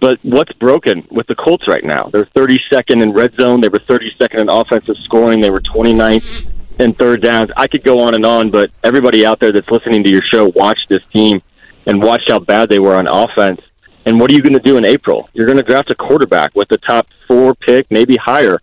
But 0.00 0.18
what's 0.22 0.52
broken 0.54 1.06
with 1.10 1.26
the 1.26 1.34
Colts 1.34 1.68
right 1.68 1.84
now? 1.84 2.08
They're 2.10 2.24
32nd 2.24 3.02
in 3.02 3.12
red 3.12 3.34
zone. 3.38 3.60
They 3.60 3.68
were 3.68 3.80
32nd 3.80 4.40
in 4.40 4.48
offensive 4.48 4.96
scoring. 4.96 5.42
They 5.42 5.50
were 5.50 5.60
29th 5.60 6.50
in 6.80 6.94
third 6.94 7.22
downs. 7.22 7.50
I 7.54 7.66
could 7.66 7.84
go 7.84 8.00
on 8.00 8.14
and 8.14 8.24
on, 8.24 8.50
but 8.50 8.70
everybody 8.82 9.26
out 9.26 9.40
there 9.40 9.52
that's 9.52 9.70
listening 9.70 10.02
to 10.04 10.10
your 10.10 10.22
show, 10.22 10.50
watch 10.54 10.78
this 10.88 11.04
team 11.12 11.42
and 11.86 12.02
watch 12.02 12.22
how 12.28 12.38
bad 12.38 12.68
they 12.68 12.78
were 12.78 12.94
on 12.94 13.06
offense. 13.06 13.60
And 14.06 14.18
what 14.18 14.30
are 14.30 14.34
you 14.34 14.42
going 14.42 14.54
to 14.54 14.60
do 14.60 14.76
in 14.76 14.84
April? 14.84 15.28
You're 15.34 15.46
going 15.46 15.58
to 15.58 15.64
draft 15.64 15.90
a 15.90 15.94
quarterback 15.94 16.54
with 16.54 16.68
the 16.68 16.78
top 16.78 17.06
four 17.28 17.54
pick, 17.54 17.86
maybe 17.90 18.16
higher. 18.16 18.58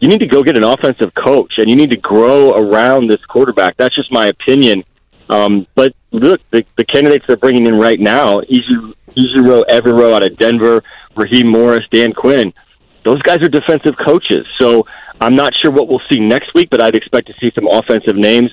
You 0.00 0.08
need 0.08 0.20
to 0.20 0.26
go 0.26 0.42
get 0.42 0.56
an 0.56 0.64
offensive 0.64 1.14
coach, 1.14 1.54
and 1.58 1.68
you 1.68 1.76
need 1.76 1.90
to 1.90 1.98
grow 1.98 2.50
around 2.50 3.08
this 3.08 3.24
quarterback. 3.26 3.76
That's 3.76 3.94
just 3.94 4.10
my 4.10 4.26
opinion. 4.26 4.84
Um, 5.28 5.66
but 5.74 5.94
look, 6.10 6.40
the, 6.50 6.64
the 6.76 6.84
candidates 6.84 7.24
they're 7.26 7.36
bringing 7.36 7.66
in 7.66 7.74
right 7.74 8.00
now, 8.00 8.40
Ejiro 8.40 9.62
Evero 9.70 10.14
out 10.14 10.22
of 10.22 10.36
Denver, 10.36 10.82
Raheem 11.16 11.48
Morris, 11.48 11.86
Dan 11.90 12.12
Quinn, 12.12 12.52
those 13.04 13.20
guys 13.22 13.38
are 13.38 13.48
defensive 13.48 13.94
coaches. 14.04 14.46
So 14.60 14.86
I'm 15.20 15.36
not 15.36 15.52
sure 15.62 15.70
what 15.70 15.88
we'll 15.88 16.02
see 16.10 16.20
next 16.20 16.54
week, 16.54 16.70
but 16.70 16.80
I'd 16.80 16.96
expect 16.96 17.28
to 17.28 17.34
see 17.40 17.52
some 17.54 17.66
offensive 17.68 18.16
names. 18.16 18.50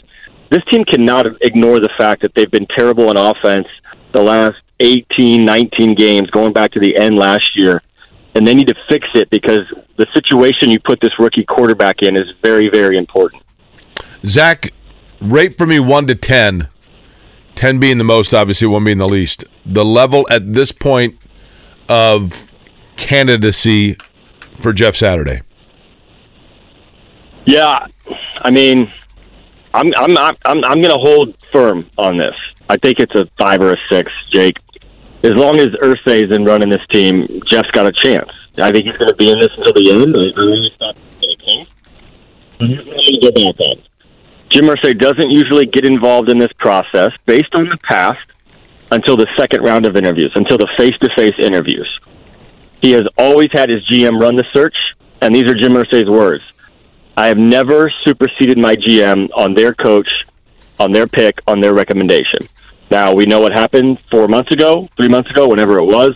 This 0.51 0.61
team 0.69 0.83
cannot 0.85 1.25
ignore 1.41 1.79
the 1.79 1.89
fact 1.97 2.21
that 2.21 2.33
they've 2.35 2.51
been 2.51 2.67
terrible 2.77 3.09
in 3.09 3.17
offense 3.17 3.67
the 4.13 4.21
last 4.21 4.57
18, 4.81 5.45
19 5.45 5.95
games, 5.95 6.29
going 6.29 6.53
back 6.53 6.71
to 6.73 6.79
the 6.79 6.95
end 6.97 7.15
last 7.15 7.49
year. 7.55 7.81
And 8.35 8.45
they 8.45 8.53
need 8.53 8.67
to 8.67 8.75
fix 8.89 9.07
it 9.15 9.29
because 9.29 9.61
the 9.97 10.05
situation 10.13 10.69
you 10.69 10.79
put 10.79 10.99
this 11.01 11.17
rookie 11.17 11.45
quarterback 11.45 12.01
in 12.01 12.15
is 12.15 12.33
very, 12.43 12.69
very 12.69 12.97
important. 12.97 13.41
Zach, 14.25 14.67
rate 15.21 15.57
for 15.57 15.65
me 15.65 15.79
1 15.79 16.07
to 16.07 16.15
10 16.15 16.67
10 17.55 17.79
being 17.79 17.97
the 17.97 18.03
most, 18.03 18.33
obviously, 18.33 18.67
1 18.67 18.83
being 18.83 18.97
the 18.97 19.07
least. 19.07 19.45
The 19.65 19.85
level 19.85 20.25
at 20.29 20.53
this 20.53 20.71
point 20.71 21.17
of 21.89 22.51
candidacy 22.95 23.97
for 24.59 24.73
Jeff 24.73 24.95
Saturday. 24.95 25.41
Yeah, 27.45 27.75
I 28.39 28.51
mean, 28.51 28.91
I'm 29.73 29.91
I'm 29.95 30.13
not, 30.13 30.37
I'm 30.45 30.63
I'm 30.65 30.81
going 30.81 30.93
to 30.93 30.99
hold 30.99 31.35
firm 31.51 31.89
on 31.97 32.17
this. 32.17 32.35
I 32.69 32.77
think 32.77 32.99
it's 32.99 33.15
a 33.15 33.25
five 33.39 33.61
or 33.61 33.73
a 33.73 33.77
six, 33.89 34.11
Jake. 34.33 34.57
As 35.23 35.35
long 35.35 35.57
as 35.57 35.67
Irsay 35.67 36.23
is 36.23 36.35
in 36.35 36.45
running 36.45 36.69
this 36.69 36.85
team, 36.91 37.41
Jeff's 37.47 37.69
got 37.71 37.85
a 37.85 37.91
chance. 37.91 38.31
I 38.57 38.71
think 38.71 38.85
he's 38.85 38.97
going 38.97 39.09
to 39.09 39.15
be 39.15 39.31
in 39.31 39.39
this 39.39 39.49
until 39.55 39.73
the 39.73 39.91
end. 39.91 40.15
I 40.15 40.39
really 40.39 40.73
thought 40.79 40.97
going 42.59 42.77
to 42.77 43.19
go 43.21 43.31
back 43.31 43.59
on. 43.59 43.83
Jim 44.49 44.65
Irsay 44.65 44.97
doesn't 44.97 45.31
usually 45.31 45.65
get 45.65 45.85
involved 45.85 46.29
in 46.29 46.37
this 46.37 46.51
process 46.59 47.11
based 47.25 47.53
on 47.55 47.69
the 47.69 47.77
past 47.83 48.25
until 48.91 49.15
the 49.15 49.27
second 49.37 49.63
round 49.63 49.85
of 49.85 49.95
interviews, 49.95 50.31
until 50.35 50.57
the 50.57 50.67
face-to-face 50.77 51.39
interviews. 51.39 51.89
He 52.81 52.91
has 52.91 53.03
always 53.17 53.49
had 53.53 53.69
his 53.69 53.85
GM 53.85 54.19
run 54.19 54.35
the 54.35 54.45
search, 54.53 54.75
and 55.21 55.33
these 55.33 55.45
are 55.45 55.55
Jim 55.55 55.73
Irsay's 55.73 56.09
words. 56.09 56.43
I 57.17 57.27
have 57.27 57.37
never 57.37 57.91
superseded 58.03 58.57
my 58.57 58.75
GM 58.75 59.29
on 59.35 59.53
their 59.53 59.73
coach, 59.73 60.07
on 60.79 60.91
their 60.91 61.07
pick, 61.07 61.39
on 61.47 61.59
their 61.59 61.73
recommendation. 61.73 62.47
Now, 62.89 63.13
we 63.13 63.25
know 63.25 63.39
what 63.39 63.53
happened 63.53 63.99
four 64.09 64.27
months 64.27 64.51
ago, 64.51 64.89
three 64.97 65.09
months 65.09 65.29
ago, 65.29 65.47
whenever 65.47 65.77
it 65.77 65.85
was. 65.85 66.11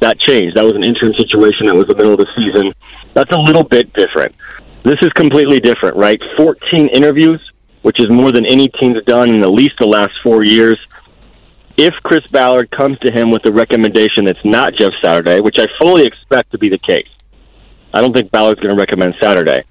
That 0.00 0.18
changed. 0.18 0.56
That 0.56 0.64
was 0.64 0.74
an 0.74 0.84
interim 0.84 1.14
situation. 1.14 1.66
That 1.66 1.74
was 1.74 1.86
the 1.86 1.94
middle 1.94 2.12
of 2.12 2.18
the 2.18 2.26
season. 2.36 2.74
That's 3.14 3.30
a 3.32 3.38
little 3.38 3.64
bit 3.64 3.92
different. 3.94 4.34
This 4.82 4.98
is 5.02 5.12
completely 5.12 5.58
different, 5.58 5.96
right? 5.96 6.20
14 6.36 6.88
interviews, 6.88 7.40
which 7.82 7.98
is 7.98 8.08
more 8.08 8.30
than 8.30 8.46
any 8.46 8.68
team's 8.68 9.02
done 9.04 9.30
in 9.30 9.42
at 9.42 9.50
least 9.50 9.72
the 9.80 9.86
last 9.86 10.12
four 10.22 10.44
years. 10.44 10.78
If 11.76 11.94
Chris 12.04 12.26
Ballard 12.28 12.70
comes 12.70 12.98
to 13.00 13.12
him 13.12 13.30
with 13.30 13.44
a 13.46 13.52
recommendation 13.52 14.24
that's 14.24 14.44
not 14.44 14.74
Jeff 14.74 14.92
Saturday, 15.02 15.40
which 15.40 15.58
I 15.58 15.66
fully 15.78 16.04
expect 16.04 16.52
to 16.52 16.58
be 16.58 16.68
the 16.68 16.78
case, 16.78 17.08
I 17.92 18.00
don't 18.00 18.14
think 18.14 18.30
Ballard's 18.30 18.60
going 18.60 18.74
to 18.74 18.78
recommend 18.78 19.14
Saturday. 19.20 19.62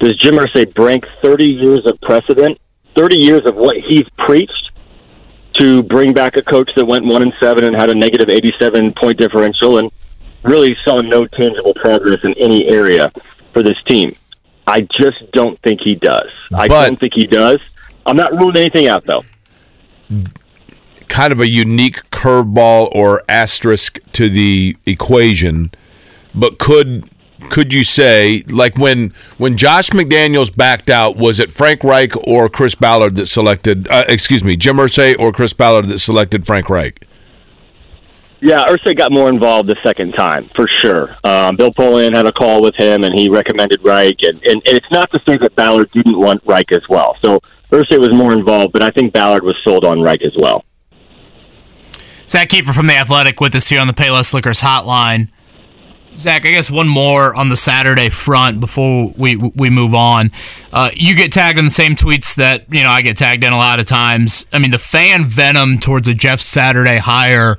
Does 0.00 0.16
Jim 0.16 0.36
Irsay 0.36 0.72
break 0.74 1.04
30 1.22 1.44
years 1.44 1.86
of 1.86 2.00
precedent, 2.00 2.58
30 2.96 3.16
years 3.16 3.46
of 3.46 3.56
what 3.56 3.76
he's 3.76 4.08
preached 4.18 4.70
to 5.54 5.82
bring 5.82 6.12
back 6.12 6.36
a 6.36 6.42
coach 6.42 6.70
that 6.76 6.86
went 6.86 7.04
one 7.04 7.22
and 7.22 7.32
seven 7.40 7.64
and 7.64 7.74
had 7.74 7.90
a 7.90 7.94
negative 7.94 8.28
87 8.28 8.94
point 8.94 9.18
differential 9.18 9.78
and 9.78 9.90
really 10.44 10.76
saw 10.84 11.00
no 11.00 11.26
tangible 11.26 11.74
progress 11.74 12.20
in 12.22 12.34
any 12.34 12.68
area 12.68 13.12
for 13.52 13.62
this 13.62 13.76
team? 13.88 14.14
I 14.66 14.82
just 15.00 15.30
don't 15.32 15.60
think 15.62 15.80
he 15.82 15.94
does. 15.94 16.30
I 16.54 16.68
but, 16.68 16.86
don't 16.86 17.00
think 17.00 17.14
he 17.14 17.26
does. 17.26 17.58
I'm 18.06 18.16
not 18.16 18.32
ruling 18.32 18.56
anything 18.56 18.86
out 18.86 19.04
though. 19.06 19.24
Kind 21.08 21.32
of 21.32 21.40
a 21.40 21.48
unique 21.48 22.08
curveball 22.10 22.88
or 22.92 23.22
asterisk 23.28 23.98
to 24.12 24.28
the 24.28 24.76
equation, 24.86 25.70
but 26.34 26.58
could 26.58 27.08
could 27.50 27.72
you 27.72 27.84
say 27.84 28.42
like 28.48 28.76
when 28.76 29.12
when 29.38 29.56
Josh 29.56 29.90
McDaniels 29.90 30.54
backed 30.54 30.90
out 30.90 31.16
was 31.16 31.38
it 31.38 31.50
Frank 31.50 31.84
Reich 31.84 32.12
or 32.26 32.48
Chris 32.48 32.74
Ballard 32.74 33.14
that 33.16 33.26
selected 33.26 33.88
uh, 33.88 34.04
excuse 34.08 34.42
me 34.42 34.56
Jim 34.56 34.76
Irsay 34.76 35.18
or 35.18 35.32
Chris 35.32 35.52
Ballard 35.52 35.86
that 35.86 36.00
selected 36.00 36.46
Frank 36.46 36.68
Reich 36.68 37.06
yeah, 38.40 38.64
Irsay 38.66 38.96
got 38.96 39.10
more 39.10 39.28
involved 39.28 39.68
the 39.68 39.76
second 39.84 40.12
time 40.12 40.48
for 40.54 40.66
sure. 40.68 41.16
Um, 41.24 41.56
Bill 41.56 41.72
Polian 41.72 42.14
had 42.14 42.26
a 42.26 42.32
call 42.32 42.62
with 42.62 42.74
him, 42.76 43.02
and 43.02 43.18
he 43.18 43.28
recommended 43.28 43.82
Reich. 43.82 44.16
And, 44.22 44.40
and, 44.44 44.62
and 44.64 44.76
it's 44.76 44.90
not 44.92 45.10
to 45.10 45.20
say 45.28 45.36
that 45.38 45.56
Ballard 45.56 45.90
didn't 45.90 46.16
want 46.16 46.42
Reich 46.44 46.70
as 46.70 46.82
well. 46.88 47.16
So 47.20 47.40
Irsay 47.70 47.98
was 47.98 48.12
more 48.12 48.32
involved, 48.32 48.72
but 48.72 48.82
I 48.82 48.90
think 48.90 49.12
Ballard 49.12 49.42
was 49.42 49.56
sold 49.64 49.84
on 49.84 50.00
Reich 50.00 50.22
as 50.24 50.36
well. 50.38 50.64
Zach 52.28 52.48
Kiefer 52.50 52.74
from 52.74 52.86
the 52.86 52.94
Athletic 52.94 53.40
with 53.40 53.54
us 53.54 53.68
here 53.68 53.80
on 53.80 53.86
the 53.86 53.92
Payless 53.92 54.32
Liquors 54.32 54.60
Hotline. 54.60 55.30
Zach, 56.18 56.44
I 56.44 56.50
guess 56.50 56.68
one 56.68 56.88
more 56.88 57.32
on 57.36 57.48
the 57.48 57.56
Saturday 57.56 58.08
front 58.08 58.58
before 58.58 59.12
we 59.16 59.36
we 59.36 59.70
move 59.70 59.94
on. 59.94 60.32
Uh, 60.72 60.90
you 60.92 61.14
get 61.14 61.32
tagged 61.32 61.60
in 61.60 61.64
the 61.64 61.70
same 61.70 61.94
tweets 61.94 62.34
that 62.34 62.64
you 62.72 62.82
know 62.82 62.88
I 62.88 63.02
get 63.02 63.16
tagged 63.16 63.44
in 63.44 63.52
a 63.52 63.56
lot 63.56 63.78
of 63.78 63.86
times. 63.86 64.44
I 64.52 64.58
mean, 64.58 64.72
the 64.72 64.80
fan 64.80 65.26
venom 65.26 65.78
towards 65.78 66.08
a 66.08 66.14
Jeff 66.14 66.40
Saturday 66.40 66.96
hire 66.98 67.56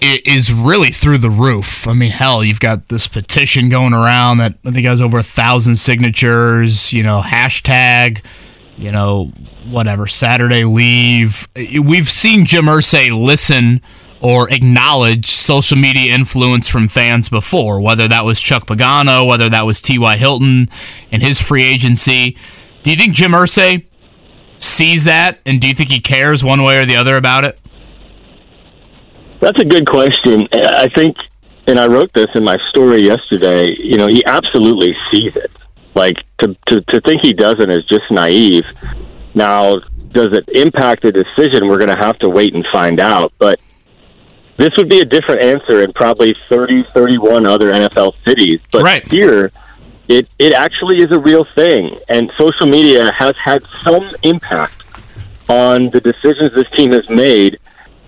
is 0.00 0.50
really 0.50 0.90
through 0.90 1.18
the 1.18 1.28
roof. 1.28 1.86
I 1.86 1.92
mean, 1.92 2.10
hell, 2.10 2.42
you've 2.42 2.60
got 2.60 2.88
this 2.88 3.06
petition 3.06 3.68
going 3.68 3.92
around 3.92 4.38
that 4.38 4.54
I 4.64 4.70
think 4.70 4.86
has 4.86 5.02
over 5.02 5.18
a 5.18 5.22
thousand 5.22 5.76
signatures. 5.76 6.90
You 6.94 7.02
know, 7.02 7.20
hashtag, 7.20 8.24
you 8.78 8.90
know, 8.90 9.26
whatever 9.68 10.06
Saturday 10.06 10.64
leave. 10.64 11.46
We've 11.54 12.08
seen 12.08 12.46
Jim 12.46 12.64
Irsay 12.64 13.10
listen 13.10 13.82
or 14.20 14.50
acknowledge 14.50 15.30
social 15.30 15.76
media 15.76 16.14
influence 16.14 16.68
from 16.68 16.88
fans 16.88 17.28
before, 17.28 17.80
whether 17.80 18.08
that 18.08 18.24
was 18.24 18.40
Chuck 18.40 18.66
Pagano, 18.66 19.26
whether 19.26 19.48
that 19.48 19.62
was 19.66 19.80
T.Y. 19.80 20.16
Hilton 20.16 20.68
and 21.12 21.22
his 21.22 21.40
free 21.40 21.64
agency. 21.64 22.36
Do 22.82 22.90
you 22.90 22.96
think 22.96 23.14
Jim 23.14 23.32
Irsay 23.32 23.86
sees 24.58 25.04
that, 25.04 25.38
and 25.46 25.60
do 25.60 25.68
you 25.68 25.74
think 25.74 25.90
he 25.90 26.00
cares 26.00 26.42
one 26.42 26.62
way 26.62 26.80
or 26.80 26.86
the 26.86 26.96
other 26.96 27.16
about 27.16 27.44
it? 27.44 27.58
That's 29.40 29.60
a 29.60 29.64
good 29.64 29.88
question. 29.88 30.48
I 30.52 30.88
think, 30.94 31.16
and 31.66 31.78
I 31.78 31.86
wrote 31.86 32.10
this 32.12 32.26
in 32.34 32.44
my 32.44 32.56
story 32.70 33.02
yesterday. 33.02 33.72
You 33.78 33.96
know, 33.96 34.08
he 34.08 34.24
absolutely 34.24 34.96
sees 35.12 35.36
it. 35.36 35.52
Like 35.94 36.16
to 36.42 36.56
to 36.66 36.80
to 36.80 37.00
think 37.00 37.20
he 37.24 37.32
doesn't 37.32 37.70
is 37.70 37.84
just 37.86 38.10
naive. 38.10 38.64
Now, 39.34 39.76
does 40.12 40.28
it 40.32 40.48
impact 40.48 41.02
the 41.02 41.12
decision? 41.12 41.68
We're 41.68 41.78
going 41.78 41.94
to 41.94 41.98
have 41.98 42.18
to 42.20 42.28
wait 42.28 42.54
and 42.54 42.66
find 42.72 43.00
out. 43.00 43.32
But 43.38 43.60
this 44.58 44.70
would 44.76 44.88
be 44.88 45.00
a 45.00 45.04
different 45.04 45.42
answer 45.42 45.82
in 45.82 45.92
probably 45.92 46.34
30, 46.48 46.84
31 46.92 47.46
other 47.46 47.72
NFL 47.72 48.12
cities. 48.24 48.60
But 48.70 48.82
right. 48.82 49.04
here, 49.06 49.50
it, 50.08 50.28
it 50.38 50.52
actually 50.52 51.00
is 51.00 51.10
a 51.12 51.20
real 51.20 51.44
thing. 51.44 51.98
And 52.08 52.30
social 52.36 52.66
media 52.66 53.12
has 53.16 53.34
had 53.42 53.62
some 53.82 54.10
impact 54.22 54.82
on 55.48 55.90
the 55.90 56.00
decisions 56.00 56.52
this 56.54 56.68
team 56.70 56.92
has 56.92 57.08
made 57.08 57.58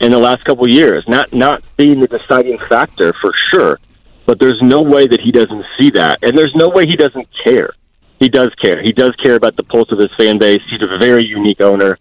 in 0.01 0.13
the 0.13 0.19
last 0.19 0.45
couple 0.45 0.65
of 0.65 0.73
years. 0.73 1.05
Not 1.07 1.33
not 1.33 1.63
being 1.77 2.01
the 2.01 2.09
deciding 2.09 2.59
factor 2.69 3.13
for 3.15 3.33
sure, 3.53 3.79
but 4.27 4.39
there's 4.39 4.61
no 4.61 4.83
way 4.83 5.07
that 5.07 5.21
he 5.21 5.31
doesn't 5.31 5.65
see 5.79 5.91
that, 5.91 6.19
and 6.23 6.37
there's 6.37 6.55
no 6.55 6.69
way 6.69 6.87
he 6.87 6.97
doesn't 6.97 7.29
care. 7.45 7.71
He 8.19 8.29
does 8.29 8.51
care. 8.63 8.83
He 8.83 8.93
does 8.93 9.15
care 9.23 9.35
about 9.35 9.57
the 9.57 9.65
pulse 9.65 9.91
of 9.93 9.99
his 9.99 10.11
fan 10.19 10.39
base. 10.39 10.61
He's 10.69 10.83
a 10.83 10.99
very 10.99 11.25
unique 11.25 11.61
owner, 11.61 11.99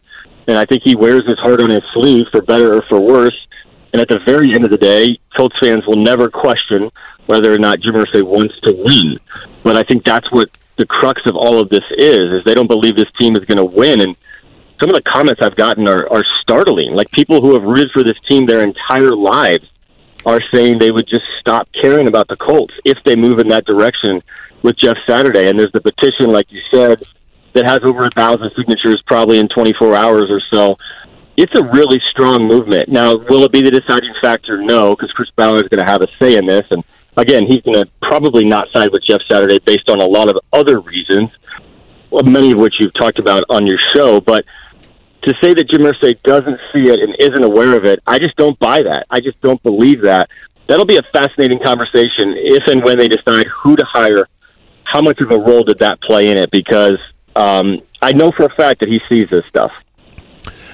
and 0.47 0.57
I 0.57 0.65
think 0.65 0.83
he 0.83 0.95
wears 0.95 1.25
his 1.25 1.39
heart 1.39 1.61
on 1.61 1.69
his 1.69 1.83
sleeve 1.93 2.25
for 2.31 2.41
better 2.41 2.73
or 2.73 2.81
for 2.89 2.99
worse. 2.99 3.47
And 3.93 4.01
at 4.01 4.07
the 4.07 4.19
very 4.25 4.53
end 4.53 4.65
of 4.65 4.71
the 4.71 4.77
day, 4.77 5.19
Colts 5.35 5.55
fans 5.61 5.85
will 5.87 6.01
never 6.03 6.29
question 6.29 6.89
whether 7.25 7.53
or 7.53 7.57
not 7.57 7.79
Jim 7.79 7.95
Irsay 7.95 8.23
wants 8.23 8.59
to 8.61 8.73
win. 8.73 9.19
But 9.63 9.75
I 9.75 9.83
think 9.83 10.05
that's 10.05 10.31
what 10.31 10.49
the 10.77 10.85
crux 10.85 11.21
of 11.25 11.35
all 11.35 11.59
of 11.59 11.69
this 11.69 11.85
is: 11.97 12.23
is 12.23 12.43
they 12.45 12.53
don't 12.53 12.67
believe 12.67 12.95
this 12.95 13.11
team 13.19 13.35
is 13.35 13.45
going 13.45 13.57
to 13.57 13.65
win, 13.65 14.01
and 14.01 14.15
some 14.79 14.89
of 14.89 14.95
the 14.95 15.01
comments 15.01 15.41
I've 15.41 15.55
gotten 15.55 15.87
are, 15.87 16.11
are 16.11 16.23
startling. 16.41 16.93
Like 16.93 17.11
people 17.11 17.41
who 17.41 17.53
have 17.53 17.63
rooted 17.63 17.91
for 17.91 18.03
this 18.03 18.17
team 18.29 18.45
their 18.45 18.63
entire 18.63 19.11
lives 19.11 19.65
are 20.25 20.39
saying 20.53 20.79
they 20.79 20.91
would 20.91 21.07
just 21.07 21.25
stop 21.39 21.67
caring 21.81 22.07
about 22.07 22.27
the 22.27 22.37
Colts 22.37 22.73
if 22.85 22.97
they 23.05 23.15
move 23.15 23.39
in 23.39 23.47
that 23.49 23.65
direction 23.65 24.21
with 24.61 24.77
Jeff 24.77 24.97
Saturday. 25.07 25.49
And 25.49 25.59
there's 25.59 25.71
the 25.71 25.81
petition, 25.81 26.29
like 26.29 26.51
you 26.51 26.61
said, 26.71 27.03
that 27.53 27.65
has 27.65 27.79
over 27.83 28.05
a 28.05 28.09
thousand 28.11 28.51
signatures 28.55 29.01
probably 29.07 29.39
in 29.39 29.47
24 29.49 29.95
hours 29.95 30.27
or 30.29 30.41
so. 30.51 30.77
It's 31.41 31.57
a 31.57 31.63
really 31.63 32.01
strong 32.11 32.49
movement. 32.49 32.89
Now, 32.89 33.15
will 33.15 33.45
it 33.45 33.53
be 33.53 33.61
the 33.61 33.71
deciding 33.71 34.13
factor? 34.21 34.61
No, 34.61 34.93
because 34.93 35.09
Chris 35.13 35.29
Ballard 35.37 35.63
is 35.63 35.69
going 35.69 35.79
to 35.85 35.89
have 35.89 36.01
a 36.01 36.07
say 36.21 36.35
in 36.35 36.45
this. 36.45 36.69
And 36.69 36.83
again, 37.15 37.47
he's 37.47 37.61
going 37.61 37.81
to 37.81 37.89
probably 38.01 38.43
not 38.43 38.67
side 38.73 38.91
with 38.91 39.03
Jeff 39.07 39.21
Saturday 39.25 39.57
based 39.59 39.89
on 39.89 40.01
a 40.01 40.05
lot 40.05 40.27
of 40.27 40.37
other 40.51 40.81
reasons, 40.81 41.29
many 42.11 42.51
of 42.51 42.57
which 42.57 42.73
you've 42.81 42.93
talked 42.93 43.19
about 43.19 43.45
on 43.49 43.65
your 43.65 43.79
show. 43.95 44.19
But 44.19 44.43
to 45.21 45.33
say 45.41 45.53
that 45.53 45.69
Jim 45.69 45.83
Irsay 45.83 46.21
doesn't 46.23 46.59
see 46.73 46.89
it 46.89 46.99
and 46.99 47.15
isn't 47.17 47.45
aware 47.45 47.77
of 47.77 47.85
it, 47.85 47.99
I 48.05 48.19
just 48.19 48.35
don't 48.35 48.59
buy 48.59 48.79
that. 48.83 49.05
I 49.09 49.21
just 49.21 49.39
don't 49.39 49.63
believe 49.63 50.01
that. 50.01 50.29
That'll 50.67 50.83
be 50.83 50.97
a 50.97 51.07
fascinating 51.13 51.61
conversation 51.63 52.35
if 52.35 52.67
and 52.67 52.83
when 52.83 52.97
they 52.97 53.07
decide 53.07 53.47
who 53.47 53.77
to 53.77 53.85
hire. 53.85 54.27
How 54.83 54.99
much 54.99 55.21
of 55.21 55.31
a 55.31 55.39
role 55.39 55.63
did 55.63 55.79
that 55.79 56.01
play 56.01 56.31
in 56.31 56.37
it? 56.37 56.51
Because 56.51 56.99
um, 57.37 57.79
I 58.01 58.11
know 58.11 58.33
for 58.33 58.43
a 58.43 58.53
fact 58.55 58.81
that 58.81 58.89
he 58.89 58.99
sees 59.07 59.29
this 59.29 59.45
stuff. 59.47 59.71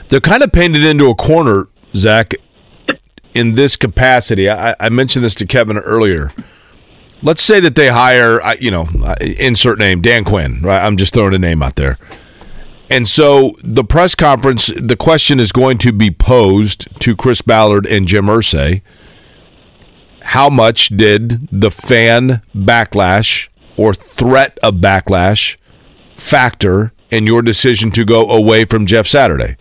They're 0.10 0.22
kind 0.22 0.44
of 0.44 0.52
painted 0.52 0.86
into 0.86 1.10
a 1.10 1.16
corner, 1.16 1.68
Zach, 1.96 2.34
in 3.34 3.54
this 3.54 3.76
capacity. 3.76 4.50
I, 4.50 4.76
I 4.80 4.90
mentioned 4.90 5.26
this 5.26 5.36
to 5.36 5.46
Kevin 5.46 5.78
earlier. 5.78 6.32
Let's 7.22 7.42
say 7.42 7.60
that 7.60 7.76
they 7.76 7.88
hire, 7.88 8.40
you 8.60 8.72
know, 8.72 8.88
insert 9.22 9.80
name 9.80 10.02
Dan 10.02 10.24
Quinn. 10.24 10.62
Right? 10.62 10.82
I'm 10.82 10.98
just 10.98 11.14
throwing 11.14 11.34
a 11.34 11.40
name 11.40 11.64
out 11.64 11.76
there 11.76 11.98
and 12.90 13.08
so 13.08 13.54
the 13.64 13.84
press 13.84 14.16
conference, 14.16 14.68
the 14.68 14.96
question 14.96 15.40
is 15.40 15.52
going 15.52 15.78
to 15.80 15.92
be 15.92 16.12
posed 16.12 16.88
to 17.02 17.16
Chris 17.16 17.42
Ballard 17.42 17.86
and 17.88 18.08
Jim 18.08 18.26
Irsay. 18.26 18.82
How 20.22 20.50
much 20.50 20.90
did 20.90 21.48
the 21.52 21.72
fan 21.72 22.42
backlash 22.56 23.50
or 23.78 23.94
threat 23.94 24.58
of 24.62 24.76
backlash 24.76 25.58
factor 26.16 26.94
in 27.12 27.28
your 27.28 27.42
decision 27.42 27.92
to 27.92 28.06
go 28.06 28.30
away 28.30 28.66
from 28.66 28.86
Jeff 28.86 29.08
Saturday? 29.08 29.58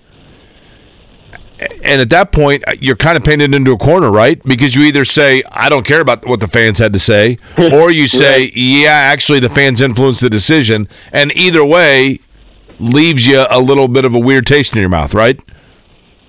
And 1.59 2.01
at 2.01 2.11
that 2.11 2.33
point, 2.33 2.65
you're 2.81 2.97
kind 2.97 3.17
of 3.17 3.23
painted 3.23 3.55
into 3.55 3.73
a 3.73 3.79
corner, 3.79 4.11
right? 4.11 4.43
Because 4.45 4.75
you 4.75 4.83
either 4.83 5.05
say, 5.05 5.43
I 5.53 5.69
don't 5.69 5.87
care 5.87 6.01
about 6.01 6.27
what 6.27 6.41
the 6.41 6.49
fans 6.49 6.79
had 6.79 6.93
to 6.95 6.99
say, 6.99 7.39
or 7.73 7.91
you 7.91 8.09
say, 8.09 8.51
yeah, 8.55 8.91
actually, 8.91 9.41
the 9.41 9.49
fans 9.49 9.81
influenced 9.81 10.21
the 10.21 10.31
decision. 10.31 10.89
And 11.13 11.35
either 11.37 11.65
way, 11.65 12.19
leaves 12.81 13.27
you 13.27 13.45
a 13.49 13.61
little 13.61 13.89
bit 13.89 14.05
of 14.05 14.15
a 14.15 14.19
weird 14.19 14.47
taste 14.47 14.73
in 14.75 14.81
your 14.81 14.89
mouth, 14.89 15.15
right? 15.15 15.41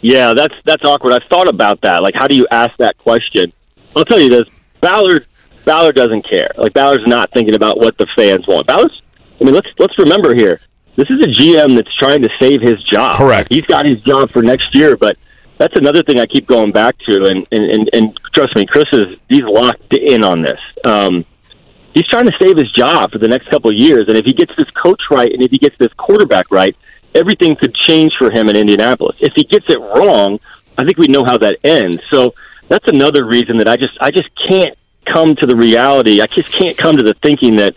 Yeah, 0.02 0.34
that's 0.36 0.54
that's 0.66 0.84
awkward. 0.86 1.14
I've 1.14 1.28
thought 1.30 1.48
about 1.48 1.82
that. 1.82 2.04
Like, 2.04 2.14
how 2.16 2.28
do 2.28 2.36
you 2.36 2.46
ask 2.52 2.72
that 2.78 2.96
question? 3.00 3.52
I'll 3.96 4.06
tell 4.06 4.20
you 4.20 4.30
this: 4.30 4.48
Ballard 4.80 5.26
Ballard 5.66 5.96
doesn't 5.96 6.30
care. 6.30 6.52
Like, 6.58 6.74
Ballard's 6.74 7.08
not 7.08 7.32
thinking 7.34 7.56
about 7.56 7.80
what 7.80 7.98
the 7.98 8.08
fans 8.16 8.48
want. 8.48 8.68
Ballard's. 8.68 9.02
I 9.42 9.44
mean, 9.44 9.54
let's 9.54 9.74
let's 9.80 9.98
remember 9.98 10.36
here. 10.36 10.62
This 10.96 11.10
is 11.10 11.24
a 11.24 11.28
GM 11.28 11.76
that's 11.76 11.94
trying 11.98 12.22
to 12.22 12.30
save 12.40 12.62
his 12.62 12.82
job. 12.84 13.18
Correct. 13.18 13.50
He's 13.52 13.64
got 13.64 13.88
his 13.88 14.00
job 14.00 14.32
for 14.32 14.42
next 14.42 14.74
year, 14.74 14.96
but 14.96 15.18
that's 15.58 15.76
another 15.76 16.04
thing 16.04 16.20
I 16.20 16.26
keep 16.26 16.48
going 16.48 16.72
back 16.72 16.98
to. 17.00 17.26
And 17.26 17.48
and 17.52 17.72
and, 17.72 17.90
and 17.94 18.20
trust 18.34 18.56
me, 18.56 18.66
Chris 18.66 18.86
is 18.94 19.18
he's 19.30 19.44
locked 19.44 19.94
in 19.94 20.24
on 20.24 20.42
this. 20.42 20.60
Um, 20.86 21.26
he's 21.94 22.08
trying 22.08 22.26
to 22.26 22.34
save 22.42 22.58
his 22.58 22.72
job 22.72 23.12
for 23.12 23.18
the 23.18 23.28
next 23.28 23.50
couple 23.50 23.72
of 23.72 23.78
years. 23.78 24.04
And 24.08 24.18
if 24.18 24.26
he 24.26 24.34
gets 24.34 24.56
this 24.56 24.70
coach 24.72 25.02
right 25.12 25.32
and 25.32 25.42
if 25.42 25.52
he 25.52 25.58
gets 25.58 25.78
this 25.78 25.92
quarterback 25.94 26.50
right, 26.50 26.76
everything 27.14 27.56
could 27.56 27.74
change 27.74 28.14
for 28.18 28.32
him 28.32 28.50
in 28.50 28.56
Indianapolis. 28.56 29.18
If 29.20 29.34
he 29.36 29.44
gets 29.44 29.66
it 29.70 29.80
wrong, 29.80 30.40
I 30.78 30.86
think 30.86 30.98
we 30.98 31.08
know 31.08 31.24
how 31.24 31.38
that 31.40 31.58
ends. 31.64 32.02
So 32.10 32.36
that's 32.68 32.88
another 32.88 33.26
reason 33.26 33.58
that 33.58 33.68
I 33.68 33.78
just 33.78 33.98
I 34.02 34.12
just 34.12 34.30
can't 34.50 34.78
come 35.06 35.36
to 35.36 35.46
the 35.46 35.56
reality. 35.56 36.22
I 36.22 36.26
just 36.28 36.52
can't 36.52 36.78
come 36.78 36.98
to 36.98 37.04
the 37.04 37.14
thinking 37.22 37.56
that 37.58 37.76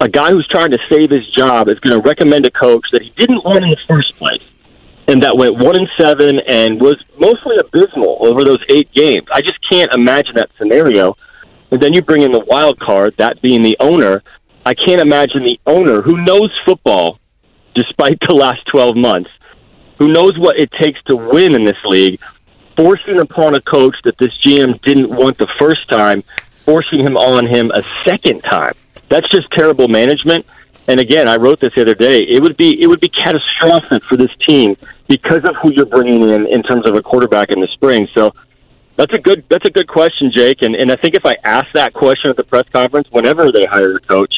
a 0.00 0.08
guy 0.08 0.30
who's 0.30 0.46
trying 0.48 0.70
to 0.70 0.78
save 0.88 1.10
his 1.10 1.26
job 1.30 1.68
is 1.68 1.78
going 1.80 2.00
to 2.00 2.06
recommend 2.06 2.46
a 2.46 2.50
coach 2.50 2.84
that 2.92 3.02
he 3.02 3.10
didn't 3.10 3.44
want 3.44 3.62
in 3.62 3.70
the 3.70 3.80
first 3.86 4.16
place 4.16 4.42
and 5.08 5.22
that 5.22 5.36
went 5.36 5.56
one 5.58 5.76
and 5.78 5.88
seven 5.96 6.40
and 6.46 6.80
was 6.80 6.96
mostly 7.18 7.56
abysmal 7.60 8.18
over 8.20 8.44
those 8.44 8.62
eight 8.68 8.90
games. 8.92 9.26
I 9.32 9.40
just 9.40 9.58
can't 9.70 9.92
imagine 9.94 10.34
that 10.36 10.50
scenario. 10.58 11.16
And 11.70 11.82
then 11.82 11.92
you 11.92 12.02
bring 12.02 12.22
in 12.22 12.32
the 12.32 12.44
wild 12.46 12.78
card, 12.78 13.14
that 13.18 13.42
being 13.42 13.62
the 13.62 13.76
owner. 13.80 14.22
I 14.64 14.74
can't 14.74 15.00
imagine 15.00 15.42
the 15.44 15.60
owner 15.66 16.00
who 16.00 16.24
knows 16.24 16.50
football, 16.64 17.18
despite 17.74 18.18
the 18.26 18.34
last 18.34 18.60
12 18.70 18.96
months, 18.96 19.30
who 19.98 20.08
knows 20.08 20.38
what 20.38 20.58
it 20.58 20.70
takes 20.72 21.02
to 21.04 21.16
win 21.16 21.54
in 21.54 21.64
this 21.64 21.82
league, 21.84 22.20
forcing 22.76 23.20
upon 23.20 23.54
a 23.54 23.60
coach 23.60 23.96
that 24.04 24.16
this 24.18 24.36
GM 24.38 24.80
didn't 24.82 25.14
want 25.14 25.36
the 25.36 25.48
first 25.58 25.88
time, 25.88 26.22
forcing 26.64 27.00
him 27.00 27.16
on 27.16 27.46
him 27.46 27.70
a 27.72 27.82
second 28.04 28.42
time. 28.42 28.74
That's 29.14 29.28
just 29.28 29.48
terrible 29.52 29.86
management. 29.86 30.44
And 30.88 30.98
again, 30.98 31.28
I 31.28 31.36
wrote 31.36 31.60
this 31.60 31.72
the 31.76 31.82
other 31.82 31.94
day. 31.94 32.18
It 32.18 32.42
would 32.42 32.56
be 32.56 32.82
it 32.82 32.88
would 32.88 32.98
be 32.98 33.08
catastrophic 33.08 34.02
for 34.06 34.16
this 34.16 34.34
team 34.44 34.76
because 35.06 35.44
of 35.44 35.54
who 35.62 35.70
you're 35.72 35.86
bringing 35.86 36.28
in 36.28 36.48
in 36.48 36.64
terms 36.64 36.84
of 36.84 36.96
a 36.96 37.00
quarterback 37.00 37.52
in 37.52 37.60
the 37.60 37.68
spring. 37.68 38.08
So 38.12 38.34
that's 38.96 39.12
a 39.12 39.18
good. 39.18 39.44
That's 39.48 39.68
a 39.68 39.70
good 39.70 39.86
question, 39.86 40.32
Jake. 40.34 40.62
And 40.62 40.74
and 40.74 40.90
I 40.90 40.96
think 40.96 41.14
if 41.14 41.24
I 41.24 41.36
ask 41.44 41.68
that 41.74 41.92
question 41.94 42.28
at 42.28 42.36
the 42.36 42.42
press 42.42 42.64
conference, 42.72 43.06
whenever 43.12 43.52
they 43.52 43.66
hire 43.66 43.94
a 43.94 44.00
coach, 44.00 44.34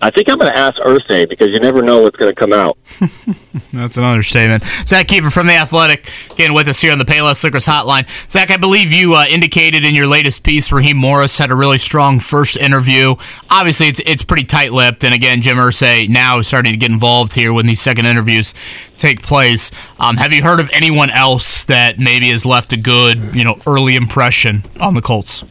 I 0.00 0.10
think 0.10 0.30
I'm 0.30 0.38
going 0.38 0.52
to 0.52 0.58
ask 0.58 0.76
Irsay 0.76 1.28
because 1.28 1.48
you 1.48 1.58
never 1.58 1.82
know 1.82 2.02
what's 2.02 2.16
going 2.16 2.32
to 2.32 2.38
come 2.38 2.52
out. 2.52 2.78
That's 3.72 3.96
an 3.96 4.04
understatement. 4.04 4.62
Zach 4.86 5.08
Keefer 5.08 5.32
from 5.32 5.48
The 5.48 5.54
Athletic, 5.54 6.10
again 6.30 6.54
with 6.54 6.68
us 6.68 6.80
here 6.80 6.92
on 6.92 6.98
the 6.98 7.04
Payless 7.04 7.42
Liquors 7.42 7.66
Hotline. 7.66 8.06
Zach, 8.30 8.50
I 8.50 8.56
believe 8.56 8.92
you 8.92 9.14
uh, 9.14 9.26
indicated 9.28 9.84
in 9.84 9.94
your 9.94 10.06
latest 10.06 10.44
piece 10.44 10.70
Raheem 10.70 10.96
Morris 10.96 11.38
had 11.38 11.50
a 11.50 11.56
really 11.56 11.78
strong 11.78 12.20
first 12.20 12.56
interview. 12.56 13.16
Obviously, 13.50 13.88
it's 13.88 14.00
it's 14.06 14.22
pretty 14.22 14.44
tight-lipped, 14.44 15.02
and 15.02 15.14
again, 15.14 15.40
Jim 15.40 15.56
Irsay 15.56 16.08
now 16.08 16.38
is 16.38 16.46
starting 16.46 16.72
to 16.72 16.78
get 16.78 16.90
involved 16.90 17.34
here 17.34 17.52
when 17.52 17.66
these 17.66 17.80
second 17.80 18.06
interviews 18.06 18.54
take 18.98 19.22
place. 19.22 19.70
Um, 19.98 20.16
have 20.16 20.32
you 20.32 20.42
heard 20.42 20.60
of 20.60 20.70
anyone 20.72 21.10
else 21.10 21.64
that 21.64 21.98
maybe 21.98 22.30
has 22.30 22.44
left 22.46 22.72
a 22.72 22.76
good, 22.76 23.34
you 23.34 23.44
know, 23.44 23.56
early 23.66 23.96
impression 23.96 24.64
on 24.80 24.94
the 24.94 25.02
Colts? 25.02 25.44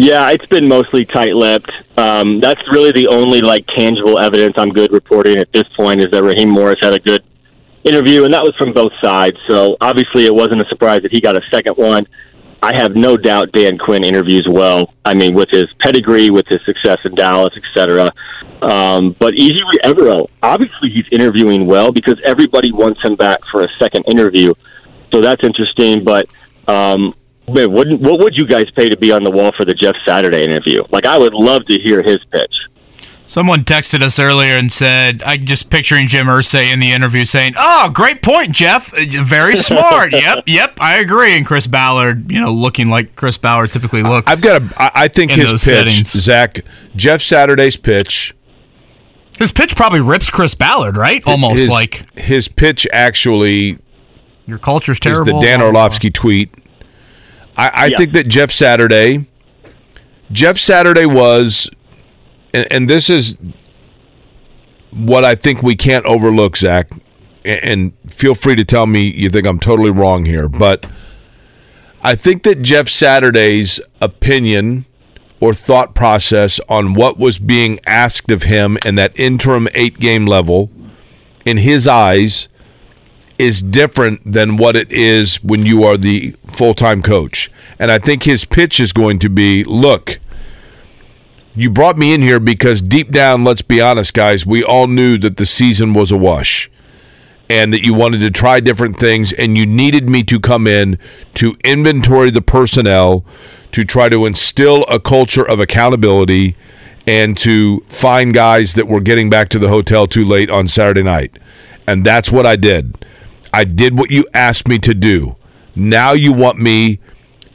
Yeah, 0.00 0.30
it's 0.30 0.46
been 0.46 0.68
mostly 0.68 1.04
tight-lipped. 1.04 1.72
Um, 1.96 2.38
that's 2.38 2.62
really 2.70 2.92
the 2.92 3.08
only 3.08 3.40
like 3.40 3.66
tangible 3.66 4.16
evidence 4.20 4.54
I'm 4.56 4.68
good 4.68 4.92
reporting 4.92 5.38
at 5.38 5.52
this 5.52 5.64
point 5.76 5.98
is 5.98 6.06
that 6.12 6.22
Raheem 6.22 6.50
Morris 6.50 6.78
had 6.80 6.92
a 6.92 7.00
good 7.00 7.24
interview, 7.82 8.22
and 8.22 8.32
that 8.32 8.44
was 8.44 8.54
from 8.56 8.72
both 8.72 8.92
sides. 9.02 9.36
So 9.48 9.76
obviously, 9.80 10.24
it 10.26 10.32
wasn't 10.32 10.62
a 10.62 10.68
surprise 10.68 11.02
that 11.02 11.10
he 11.10 11.20
got 11.20 11.34
a 11.34 11.42
second 11.50 11.74
one. 11.74 12.06
I 12.62 12.80
have 12.80 12.94
no 12.94 13.16
doubt 13.16 13.50
Dan 13.50 13.76
Quinn 13.76 14.04
interviews 14.04 14.46
well. 14.48 14.94
I 15.04 15.14
mean, 15.14 15.34
with 15.34 15.48
his 15.50 15.64
pedigree, 15.80 16.30
with 16.30 16.46
his 16.46 16.64
success 16.64 16.98
in 17.04 17.16
Dallas, 17.16 17.56
etc. 17.56 18.12
Um, 18.62 19.16
but 19.18 19.34
Ejiro 19.34 19.74
Evero, 19.84 20.28
obviously, 20.44 20.90
he's 20.90 21.08
interviewing 21.10 21.66
well 21.66 21.90
because 21.90 22.20
everybody 22.24 22.70
wants 22.70 23.02
him 23.02 23.16
back 23.16 23.44
for 23.46 23.62
a 23.62 23.68
second 23.80 24.04
interview. 24.06 24.54
So 25.10 25.20
that's 25.20 25.42
interesting. 25.42 26.04
But 26.04 26.28
um, 26.68 27.14
Man, 27.48 27.72
wouldn't 27.72 28.00
what 28.00 28.20
would 28.20 28.34
you 28.36 28.46
guys 28.46 28.64
pay 28.76 28.88
to 28.88 28.96
be 28.96 29.12
on 29.12 29.24
the 29.24 29.30
wall 29.30 29.52
for 29.56 29.64
the 29.64 29.74
Jeff 29.74 29.94
Saturday 30.06 30.44
interview? 30.44 30.82
Like, 30.90 31.06
I 31.06 31.18
would 31.18 31.34
love 31.34 31.64
to 31.66 31.78
hear 31.80 32.02
his 32.02 32.18
pitch. 32.30 32.54
Someone 33.26 33.62
texted 33.62 34.00
us 34.00 34.18
earlier 34.18 34.54
and 34.54 34.72
said, 34.72 35.22
"I'm 35.24 35.44
just 35.44 35.68
picturing 35.68 36.08
Jim 36.08 36.28
Irsay 36.28 36.72
in 36.72 36.80
the 36.80 36.92
interview 36.92 37.26
saying, 37.26 37.54
"Oh, 37.58 37.90
great 37.92 38.22
point, 38.22 38.52
Jeff. 38.52 38.90
Very 38.96 39.54
smart. 39.56 40.12
yep, 40.12 40.44
yep, 40.46 40.78
I 40.80 40.98
agree." 40.98 41.36
And 41.36 41.44
Chris 41.44 41.66
Ballard, 41.66 42.32
you 42.32 42.40
know, 42.40 42.50
looking 42.50 42.88
like 42.88 43.16
Chris 43.16 43.36
Ballard 43.36 43.70
typically 43.70 44.02
looks. 44.02 44.32
I've 44.32 44.40
got 44.40 44.62
a. 44.62 44.98
I 44.98 45.08
think 45.08 45.32
his 45.32 45.52
pitch, 45.52 45.60
settings. 45.60 46.10
Zach, 46.10 46.60
Jeff 46.96 47.20
Saturday's 47.20 47.76
pitch. 47.76 48.34
His 49.38 49.52
pitch 49.52 49.76
probably 49.76 50.00
rips 50.00 50.30
Chris 50.30 50.54
Ballard, 50.54 50.96
right? 50.96 51.22
Almost 51.26 51.60
his, 51.60 51.68
like 51.68 52.18
his 52.18 52.48
pitch 52.48 52.86
actually. 52.94 53.78
Your 54.46 54.58
culture's 54.58 54.98
terrible. 54.98 55.20
Is 55.20 55.26
the 55.26 55.40
Dan 55.42 55.60
Orlovsky 55.60 56.10
tweet 56.10 56.50
I, 57.58 57.68
I 57.68 57.86
yeah. 57.86 57.96
think 57.96 58.12
that 58.12 58.28
Jeff 58.28 58.50
Saturday, 58.52 59.26
Jeff 60.30 60.56
Saturday 60.56 61.06
was, 61.06 61.68
and, 62.54 62.72
and 62.72 62.90
this 62.90 63.10
is 63.10 63.36
what 64.90 65.24
I 65.24 65.34
think 65.34 65.62
we 65.62 65.76
can't 65.76 66.06
overlook, 66.06 66.56
Zach. 66.56 66.88
and 67.44 67.92
feel 68.08 68.34
free 68.34 68.56
to 68.56 68.64
tell 68.64 68.86
me 68.86 69.12
you 69.14 69.28
think 69.28 69.46
I'm 69.46 69.60
totally 69.60 69.90
wrong 69.90 70.24
here, 70.24 70.48
but 70.48 70.86
I 72.02 72.14
think 72.14 72.44
that 72.44 72.62
Jeff 72.62 72.88
Saturday's 72.88 73.80
opinion 74.00 74.86
or 75.40 75.52
thought 75.54 75.94
process 75.94 76.60
on 76.68 76.94
what 76.94 77.18
was 77.18 77.38
being 77.38 77.78
asked 77.86 78.30
of 78.30 78.44
him 78.44 78.78
in 78.84 78.94
that 78.96 79.18
interim 79.18 79.68
eight 79.74 79.98
game 79.98 80.26
level, 80.26 80.70
in 81.44 81.58
his 81.58 81.86
eyes, 81.86 82.48
is 83.38 83.62
different 83.62 84.32
than 84.32 84.56
what 84.56 84.76
it 84.76 84.90
is 84.92 85.42
when 85.42 85.64
you 85.64 85.84
are 85.84 85.96
the 85.96 86.34
full 86.46 86.74
time 86.74 87.02
coach. 87.02 87.50
And 87.78 87.90
I 87.90 87.98
think 87.98 88.24
his 88.24 88.44
pitch 88.44 88.80
is 88.80 88.92
going 88.92 89.18
to 89.20 89.30
be 89.30 89.64
look, 89.64 90.18
you 91.54 91.70
brought 91.70 91.96
me 91.96 92.14
in 92.14 92.22
here 92.22 92.40
because 92.40 92.82
deep 92.82 93.10
down, 93.10 93.44
let's 93.44 93.62
be 93.62 93.80
honest, 93.80 94.14
guys, 94.14 94.46
we 94.46 94.62
all 94.62 94.86
knew 94.86 95.18
that 95.18 95.36
the 95.36 95.46
season 95.46 95.92
was 95.92 96.12
a 96.12 96.16
wash 96.16 96.70
and 97.50 97.72
that 97.72 97.82
you 97.82 97.94
wanted 97.94 98.18
to 98.18 98.30
try 98.30 98.60
different 98.60 98.98
things 98.98 99.32
and 99.32 99.56
you 99.56 99.66
needed 99.66 100.08
me 100.08 100.22
to 100.22 100.38
come 100.38 100.66
in 100.66 100.98
to 101.34 101.54
inventory 101.64 102.30
the 102.30 102.42
personnel 102.42 103.24
to 103.72 103.84
try 103.84 104.08
to 104.08 104.26
instill 104.26 104.84
a 104.84 105.00
culture 105.00 105.48
of 105.48 105.60
accountability 105.60 106.54
and 107.06 107.38
to 107.38 107.80
find 107.86 108.34
guys 108.34 108.74
that 108.74 108.86
were 108.86 109.00
getting 109.00 109.30
back 109.30 109.48
to 109.48 109.58
the 109.58 109.68
hotel 109.68 110.06
too 110.06 110.24
late 110.24 110.50
on 110.50 110.68
Saturday 110.68 111.02
night. 111.02 111.38
And 111.86 112.04
that's 112.04 112.30
what 112.30 112.44
I 112.44 112.56
did. 112.56 113.04
I 113.58 113.64
did 113.64 113.98
what 113.98 114.12
you 114.12 114.24
asked 114.32 114.68
me 114.68 114.78
to 114.78 114.94
do. 114.94 115.34
Now 115.74 116.12
you 116.12 116.32
want 116.32 116.60
me 116.60 117.00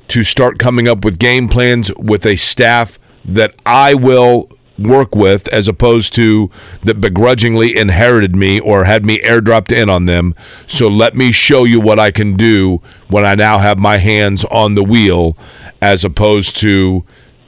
to 0.10 0.26
start 0.26 0.60
coming 0.60 0.86
up 0.86 1.06
with 1.06 1.18
game 1.18 1.48
plans 1.48 1.96
with 1.96 2.26
a 2.26 2.36
staff 2.36 3.00
that 3.24 3.56
I 3.66 3.94
will 3.94 4.50
work 4.78 5.16
with 5.16 5.48
as 5.54 5.70
opposed 5.70 6.14
to 6.16 6.52
that 6.84 7.00
begrudgingly 7.00 7.78
inherited 7.78 8.36
me 8.36 8.60
or 8.60 8.84
had 8.84 9.06
me 9.06 9.20
airdropped 9.20 9.72
in 9.72 9.90
on 9.90 10.04
them. 10.04 10.36
So 10.68 10.90
let 10.90 11.16
me 11.16 11.32
show 11.32 11.64
you 11.64 11.80
what 11.80 12.02
I 12.02 12.12
can 12.12 12.36
do 12.36 12.82
when 13.08 13.24
I 13.24 13.36
now 13.36 13.60
have 13.60 13.80
my 13.80 13.96
hands 13.96 14.44
on 14.52 14.76
the 14.76 14.84
wheel 14.84 15.38
as 15.82 16.04
opposed 16.04 16.58
to 16.58 17.06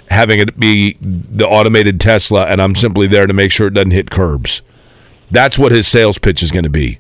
having 0.10 0.40
it 0.40 0.58
be 0.58 0.96
the 1.02 1.46
automated 1.46 2.00
Tesla 2.00 2.46
and 2.46 2.62
I'm 2.62 2.76
simply 2.76 3.08
there 3.08 3.28
to 3.28 3.34
make 3.34 3.52
sure 3.52 3.68
it 3.68 3.74
doesn't 3.74 3.92
hit 3.92 4.12
curbs. 4.12 4.62
That's 5.30 5.60
what 5.60 5.74
his 5.74 5.90
sales 5.90 6.18
pitch 6.18 6.42
is 6.42 6.52
going 6.52 6.64
to 6.64 6.70
be. 6.70 7.00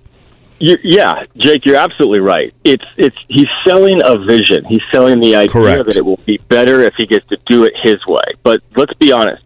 Yeah, 0.60 1.22
Jake, 1.38 1.66
you're 1.66 1.76
absolutely 1.76 2.22
right. 2.22 2.54
It's 2.64 2.86
it's 2.98 3.18
he's 3.28 3.48
selling 3.66 4.02
a 4.06 4.18
vision. 4.26 4.66
He's 4.66 4.82
selling 4.94 5.20
the 5.20 5.36
idea 5.36 5.52
Correct. 5.52 5.86
that 5.86 5.98
it 5.98 6.06
will 6.06 6.20
be 6.26 6.38
better 6.50 6.82
if 6.82 6.94
he 6.98 7.06
gets 7.06 7.28
to 7.28 7.38
do 7.48 7.66
it 7.66 7.74
his 7.84 7.98
way. 8.08 8.24
But 8.44 8.62
let's 8.76 8.94
be 8.94 9.12
honest 9.12 9.46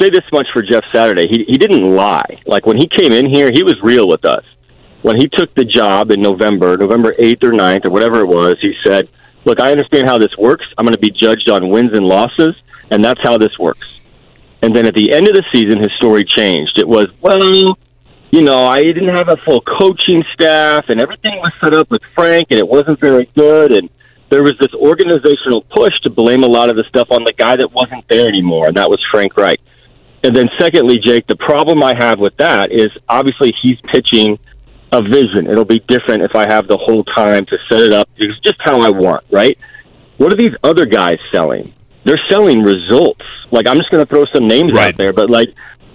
say 0.00 0.10
this 0.10 0.24
much 0.32 0.46
for 0.52 0.62
Jeff 0.62 0.84
Saturday. 0.88 1.26
He 1.28 1.44
he 1.46 1.58
didn't 1.58 1.84
lie. 1.84 2.40
Like 2.46 2.66
when 2.66 2.76
he 2.76 2.86
came 2.86 3.12
in 3.12 3.26
here, 3.32 3.50
he 3.52 3.62
was 3.62 3.76
real 3.82 4.08
with 4.08 4.24
us. 4.24 4.44
When 5.02 5.16
he 5.16 5.28
took 5.28 5.54
the 5.54 5.64
job 5.64 6.10
in 6.10 6.20
November, 6.20 6.76
November 6.76 7.12
8th 7.12 7.44
or 7.44 7.52
9th 7.52 7.86
or 7.86 7.90
whatever 7.90 8.20
it 8.20 8.26
was, 8.26 8.56
he 8.60 8.74
said, 8.84 9.08
"Look, 9.44 9.60
I 9.60 9.70
understand 9.70 10.08
how 10.08 10.18
this 10.18 10.36
works. 10.38 10.66
I'm 10.76 10.84
going 10.84 10.94
to 10.94 10.98
be 10.98 11.10
judged 11.10 11.48
on 11.50 11.68
wins 11.68 11.92
and 11.92 12.06
losses, 12.06 12.54
and 12.90 13.04
that's 13.04 13.22
how 13.22 13.38
this 13.38 13.58
works." 13.58 14.00
And 14.62 14.74
then 14.74 14.86
at 14.86 14.94
the 14.94 15.12
end 15.12 15.28
of 15.28 15.34
the 15.34 15.44
season, 15.52 15.78
his 15.78 15.92
story 15.96 16.24
changed. 16.24 16.78
It 16.78 16.88
was, 16.88 17.06
"Well, 17.20 17.76
you 18.30 18.42
know, 18.42 18.66
I 18.66 18.82
didn't 18.82 19.14
have 19.14 19.28
a 19.28 19.36
full 19.44 19.60
coaching 19.60 20.22
staff, 20.34 20.84
and 20.88 21.00
everything 21.00 21.36
was 21.38 21.52
set 21.62 21.74
up 21.74 21.90
with 21.90 22.02
Frank, 22.14 22.48
and 22.50 22.58
it 22.58 22.68
wasn't 22.68 23.00
very 23.00 23.30
good, 23.36 23.72
and." 23.72 23.88
There 24.30 24.42
was 24.42 24.52
this 24.60 24.74
organizational 24.74 25.62
push 25.74 25.98
to 26.04 26.10
blame 26.10 26.44
a 26.44 26.46
lot 26.46 26.68
of 26.68 26.76
the 26.76 26.84
stuff 26.90 27.08
on 27.10 27.24
the 27.24 27.32
guy 27.32 27.56
that 27.56 27.72
wasn't 27.72 28.06
there 28.10 28.28
anymore, 28.28 28.66
and 28.66 28.76
that 28.76 28.86
was 28.86 28.98
Frank 29.10 29.34
Reich. 29.38 29.58
And 30.22 30.36
then, 30.36 30.48
secondly, 30.58 30.98
Jake, 30.98 31.26
the 31.28 31.36
problem 31.36 31.82
I 31.82 31.94
have 31.98 32.18
with 32.18 32.36
that 32.38 32.72
is 32.72 32.88
obviously 33.08 33.54
he's 33.62 33.78
pitching 33.86 34.38
a 34.92 35.02
vision. 35.02 35.46
It'll 35.48 35.64
be 35.64 35.82
different 35.88 36.22
if 36.22 36.34
I 36.34 36.46
have 36.48 36.66
the 36.66 36.76
whole 36.76 37.04
time 37.04 37.46
to 37.46 37.56
set 37.70 37.80
it 37.80 37.92
up. 37.92 38.08
It's 38.16 38.38
just 38.40 38.56
how 38.60 38.80
I 38.80 38.90
want, 38.90 39.24
right? 39.30 39.56
What 40.16 40.32
are 40.32 40.36
these 40.36 40.54
other 40.64 40.86
guys 40.86 41.16
selling? 41.32 41.72
They're 42.04 42.20
selling 42.30 42.62
results. 42.62 43.24
Like, 43.50 43.68
I'm 43.68 43.76
just 43.76 43.90
going 43.90 44.04
to 44.04 44.10
throw 44.12 44.24
some 44.34 44.48
names 44.48 44.72
right. 44.72 44.88
out 44.88 44.98
there, 44.98 45.12
but 45.12 45.30
like, 45.30 45.48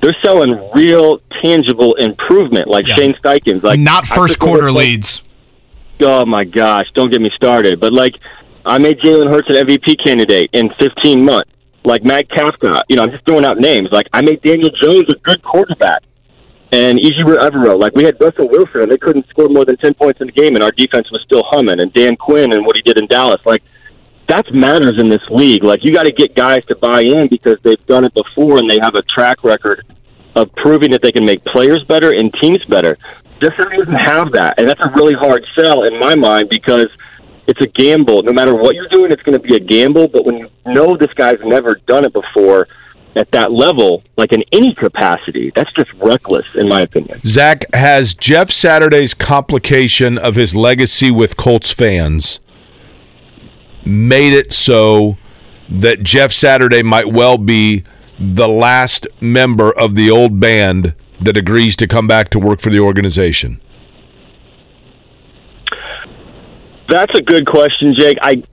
they're 0.04 0.16
selling 0.24 0.70
real, 0.76 1.20
tangible 1.44 1.96
improvement, 1.96 2.68
like 2.68 2.86
yeah. 2.86 2.96
Shane 2.96 3.14
Steichens. 3.14 3.64
Like, 3.64 3.80
not 3.80 4.06
first 4.06 4.38
quarter 4.38 4.70
leads. 4.72 5.24
Oh 6.02 6.26
my 6.26 6.44
gosh! 6.44 6.86
Don't 6.94 7.12
get 7.12 7.22
me 7.22 7.30
started. 7.36 7.80
But 7.80 7.94
like, 7.94 8.14
I 8.66 8.78
made 8.78 9.00
Jalen 9.00 9.30
Hurts 9.30 9.48
an 9.50 9.66
MVP 9.66 10.04
candidate 10.06 10.50
in 10.52 10.70
15 10.80 11.24
months 11.24 11.50
like 11.86 12.04
Matt 12.04 12.30
Kafka. 12.30 12.82
You 12.90 12.98
know, 12.98 13.04
I'm 13.04 13.12
just 13.12 13.26
throwing 13.26 13.46
out 13.46 13.58
names. 13.58 13.90
Like 13.92 14.08
I 14.14 14.22
made 14.22 14.42
Daniel 14.42 14.70
Jones 14.82 15.06
a 15.10 15.18
good 15.24 15.42
quarterback, 15.44 16.04
and 16.72 17.00
Ejiro 17.00 17.38
Evero. 17.38 17.80
Like 17.80 17.94
we 17.96 18.04
had 18.04 18.18
Russell 18.20 18.50
Wilson, 18.50 18.82
and 18.82 18.92
they 18.92 18.98
couldn't 18.98 19.28
score 19.30 19.48
more 19.50 19.66
than 19.66 19.78
ten 19.78 19.94
points 19.94 20.22
in 20.22 20.28
the 20.28 20.34
game, 20.34 20.56
and 20.56 20.64
our 20.64 20.72
defense 20.72 21.10
was 21.12 21.22
still 21.26 21.44
humming. 21.48 21.80
And 21.80 21.94
Dan 21.94 22.16
Quinn 22.16 22.54
and 22.54 22.66
what 22.66 22.76
he 22.76 22.82
did 22.82 22.98
in 22.98 23.08
Dallas, 23.08 23.42
like 23.46 23.64
that 24.28 24.54
matters 24.54 25.00
in 25.00 25.10
this 25.10 25.24
league. 25.30 25.64
Like 25.64 25.84
you 25.84 25.94
got 25.94 26.06
to 26.06 26.12
get 26.12 26.36
guys 26.36 26.64
to 26.66 26.76
buy 26.76 27.02
in 27.02 27.28
because 27.28 27.58
they've 27.64 27.86
done 27.86 28.06
it 28.06 28.14
before 28.14 28.58
and 28.58 28.70
they 28.70 28.80
have 28.82 28.96
a 28.96 29.02
track 29.04 29.44
record 29.44 29.86
of 30.36 30.54
proving 30.56 30.92
that 30.92 31.02
they 31.02 31.12
can 31.12 31.26
make 31.26 31.44
players 31.44 31.84
better 31.84 32.12
and 32.14 32.34
teams 32.34 32.64
better. 32.66 32.98
This 33.40 33.56
doesn't 33.58 33.94
have 33.94 34.32
that, 34.32 34.58
and 34.58 34.68
that's 34.68 34.80
a 34.86 34.90
really 34.96 35.14
hard 35.14 35.46
sell 35.58 35.84
in 35.84 36.00
my 36.00 36.16
mind 36.16 36.48
because 36.50 36.88
it's 37.48 37.60
a 37.62 37.68
gamble. 37.68 38.24
No 38.24 38.32
matter 38.32 38.56
what 38.56 38.76
you're 38.76 38.88
doing, 38.88 39.12
it's 39.12 39.22
going 39.24 39.40
to 39.40 39.46
be 39.46 39.56
a 39.56 39.60
gamble. 39.60 40.08
But 40.08 40.26
when 40.26 40.38
you 40.38 40.50
know 40.66 40.96
this 40.96 41.14
guy's 41.14 41.40
never 41.44 41.76
done 41.88 42.06
it 42.06 42.14
before 42.14 42.68
at 43.16 43.30
that 43.32 43.52
level, 43.52 44.04
like 44.18 44.32
in 44.32 44.44
any 44.54 44.74
capacity, 44.74 45.52
that's 45.56 45.72
just 45.74 45.92
reckless, 45.94 46.56
in 46.56 46.70
my 46.70 46.82
opinion. 46.82 47.20
Zach, 47.26 47.66
has 47.74 48.14
Jeff 48.14 48.50
Saturday's 48.50 49.14
complication 49.14 50.18
of 50.18 50.36
his 50.36 50.56
legacy 50.56 51.12
with 51.12 51.36
Colts 51.36 51.72
fans 51.72 52.40
made 53.86 54.34
it 54.34 54.54
so 54.54 55.18
that 55.70 56.04
Jeff 56.04 56.32
Saturday 56.32 56.84
might 56.84 57.08
well 57.08 57.38
be 57.38 57.84
the 58.20 58.48
last 58.48 59.08
member 59.20 59.72
of 59.78 59.96
the 59.96 60.10
old 60.10 60.40
band 60.40 60.96
that 61.22 61.38
agrees 61.38 61.76
to 61.78 61.88
come 61.88 62.08
back 62.08 62.30
to 62.30 62.40
work 62.40 62.60
for 62.60 62.70
the 62.70 62.80
organization? 62.80 63.62
That's 66.90 67.18
a 67.18 67.22
good 67.22 67.48
question, 67.48 67.94
Jake. 67.98 68.18
I 68.22 68.44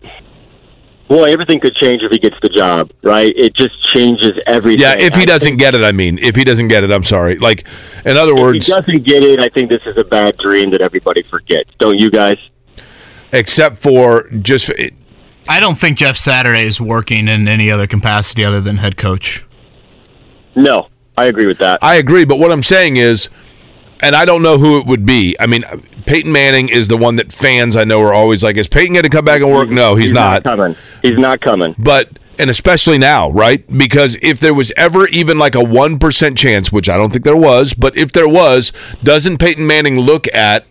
boy, 1.10 1.24
everything 1.24 1.60
could 1.60 1.74
change 1.74 2.02
if 2.02 2.12
he 2.12 2.18
gets 2.18 2.36
the 2.40 2.48
job, 2.48 2.90
right? 3.02 3.32
It 3.36 3.54
just 3.56 3.82
changes 3.92 4.32
everything. 4.46 4.80
Yeah, 4.80 4.94
if 4.94 5.14
he 5.16 5.26
doesn't 5.26 5.56
get 5.56 5.74
it, 5.74 5.82
I 5.82 5.90
mean, 5.90 6.18
if 6.18 6.36
he 6.36 6.44
doesn't 6.44 6.68
get 6.68 6.84
it, 6.84 6.92
I'm 6.92 7.04
sorry. 7.04 7.36
Like, 7.36 7.66
in 8.04 8.16
other 8.16 8.32
if 8.32 8.40
words, 8.40 8.66
he 8.66 8.72
doesn't 8.72 9.04
get 9.04 9.24
it. 9.24 9.42
I 9.42 9.48
think 9.48 9.70
this 9.70 9.82
is 9.84 9.98
a 9.98 10.04
bad 10.04 10.38
dream 10.38 10.70
that 10.70 10.80
everybody 10.80 11.24
forgets. 11.28 11.70
Don't 11.80 11.98
you 11.98 12.10
guys? 12.10 12.36
Except 13.32 13.76
for 13.76 14.28
just, 14.40 14.70
I 15.50 15.58
don't 15.58 15.76
think 15.76 15.98
Jeff 15.98 16.16
Saturday 16.16 16.62
is 16.62 16.80
working 16.80 17.26
in 17.26 17.48
any 17.48 17.72
other 17.72 17.88
capacity 17.88 18.44
other 18.44 18.60
than 18.60 18.76
head 18.76 18.96
coach. 18.96 19.44
No, 20.54 20.86
I 21.18 21.24
agree 21.24 21.46
with 21.46 21.58
that. 21.58 21.80
I 21.82 21.96
agree, 21.96 22.24
but 22.24 22.38
what 22.38 22.52
I'm 22.52 22.62
saying 22.62 22.96
is 22.96 23.28
and 24.00 24.14
I 24.14 24.24
don't 24.24 24.42
know 24.42 24.58
who 24.58 24.78
it 24.78 24.86
would 24.86 25.04
be. 25.04 25.36
I 25.40 25.46
mean, 25.46 25.62
Peyton 26.06 26.30
Manning 26.30 26.68
is 26.68 26.86
the 26.86 26.96
one 26.96 27.16
that 27.16 27.32
fans 27.32 27.76
I 27.76 27.84
know 27.84 28.00
are 28.02 28.14
always 28.14 28.42
like, 28.42 28.56
is 28.56 28.68
Peyton 28.68 28.94
going 28.94 29.02
to 29.02 29.10
come 29.10 29.24
back 29.24 29.42
and 29.42 29.50
work? 29.50 29.68
No, 29.68 29.96
he's, 29.96 30.04
he's 30.04 30.12
not. 30.12 30.44
not 30.44 30.56
coming. 30.56 30.76
He's 31.02 31.18
not 31.18 31.40
coming. 31.40 31.74
But 31.78 32.18
and 32.38 32.48
especially 32.48 32.98
now, 32.98 33.30
right? 33.30 33.66
Because 33.76 34.16
if 34.22 34.40
there 34.40 34.54
was 34.54 34.72
ever 34.76 35.08
even 35.08 35.38
like 35.38 35.54
a 35.56 35.62
one 35.62 35.98
percent 35.98 36.38
chance, 36.38 36.72
which 36.72 36.88
I 36.88 36.96
don't 36.96 37.12
think 37.12 37.24
there 37.24 37.36
was, 37.36 37.74
but 37.74 37.96
if 37.96 38.12
there 38.12 38.28
was, 38.28 38.72
doesn't 39.02 39.38
Peyton 39.38 39.66
Manning 39.66 39.98
look 39.98 40.32
at 40.32 40.64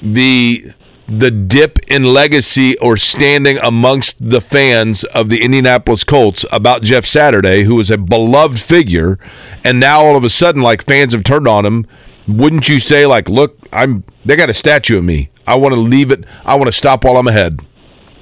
the 0.00 0.72
the 1.08 1.30
dip 1.30 1.78
in 1.88 2.04
legacy 2.04 2.78
or 2.78 2.96
standing 2.96 3.58
amongst 3.58 4.30
the 4.30 4.40
fans 4.40 5.04
of 5.04 5.28
the 5.28 5.42
Indianapolis 5.42 6.04
Colts 6.04 6.44
about 6.52 6.82
Jeff 6.82 7.04
Saturday, 7.04 7.64
who 7.64 7.74
was 7.74 7.90
a 7.90 7.98
beloved 7.98 8.60
figure, 8.60 9.18
and 9.64 9.80
now 9.80 10.00
all 10.00 10.16
of 10.16 10.24
a 10.24 10.30
sudden, 10.30 10.62
like 10.62 10.84
fans 10.84 11.12
have 11.12 11.24
turned 11.24 11.48
on 11.48 11.66
him 11.66 11.86
wouldn't 12.26 12.68
you 12.68 12.80
say 12.80 13.06
like, 13.06 13.28
look, 13.28 13.58
I'm 13.72 14.04
they 14.24 14.36
got 14.36 14.50
a 14.50 14.54
statue 14.54 14.98
of 14.98 15.04
me. 15.04 15.30
I 15.46 15.56
want 15.56 15.74
to 15.74 15.80
leave 15.80 16.10
it. 16.10 16.24
I 16.44 16.54
want 16.54 16.66
to 16.66 16.72
stop 16.72 17.04
while 17.04 17.16
I'm 17.16 17.26
ahead. 17.26 17.60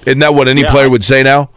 Isn't 0.07 0.21
that 0.21 0.35
what 0.35 0.49
any 0.49 0.63
yeah. 0.63 0.71
player 0.71 0.89
would 0.89 1.05
say 1.05 1.23
now? 1.23 1.51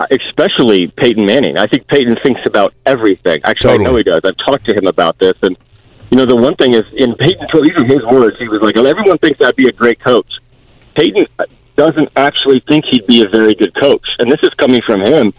Uh, 0.00 0.06
especially 0.10 0.88
Peyton 0.96 1.26
Manning. 1.26 1.58
I 1.58 1.66
think 1.66 1.86
Peyton 1.88 2.16
thinks 2.24 2.40
about 2.46 2.74
everything. 2.84 3.38
Actually, 3.44 3.78
totally. 3.78 3.86
I 3.86 3.90
know 3.90 3.96
he 3.96 4.02
does. 4.02 4.20
I've 4.24 4.36
talked 4.46 4.66
to 4.66 4.74
him 4.74 4.86
about 4.86 5.18
this, 5.18 5.34
and 5.42 5.56
you 6.10 6.16
know 6.16 6.26
the 6.26 6.36
one 6.36 6.54
thing 6.56 6.74
is 6.74 6.84
in 6.96 7.14
Peyton. 7.16 7.46
These 7.52 7.76
are 7.76 7.84
his 7.84 8.04
words. 8.10 8.36
He 8.38 8.48
was 8.48 8.62
like, 8.62 8.76
"Everyone 8.76 9.18
thinks 9.18 9.44
I'd 9.44 9.56
be 9.56 9.68
a 9.68 9.72
great 9.72 10.00
coach." 10.00 10.30
Peyton 10.96 11.26
doesn't 11.76 12.08
actually 12.16 12.60
think 12.68 12.84
he'd 12.90 13.06
be 13.06 13.22
a 13.22 13.28
very 13.28 13.54
good 13.54 13.74
coach, 13.74 14.06
and 14.18 14.30
this 14.30 14.40
is 14.42 14.50
coming 14.50 14.80
from 14.82 15.00
him 15.00 15.32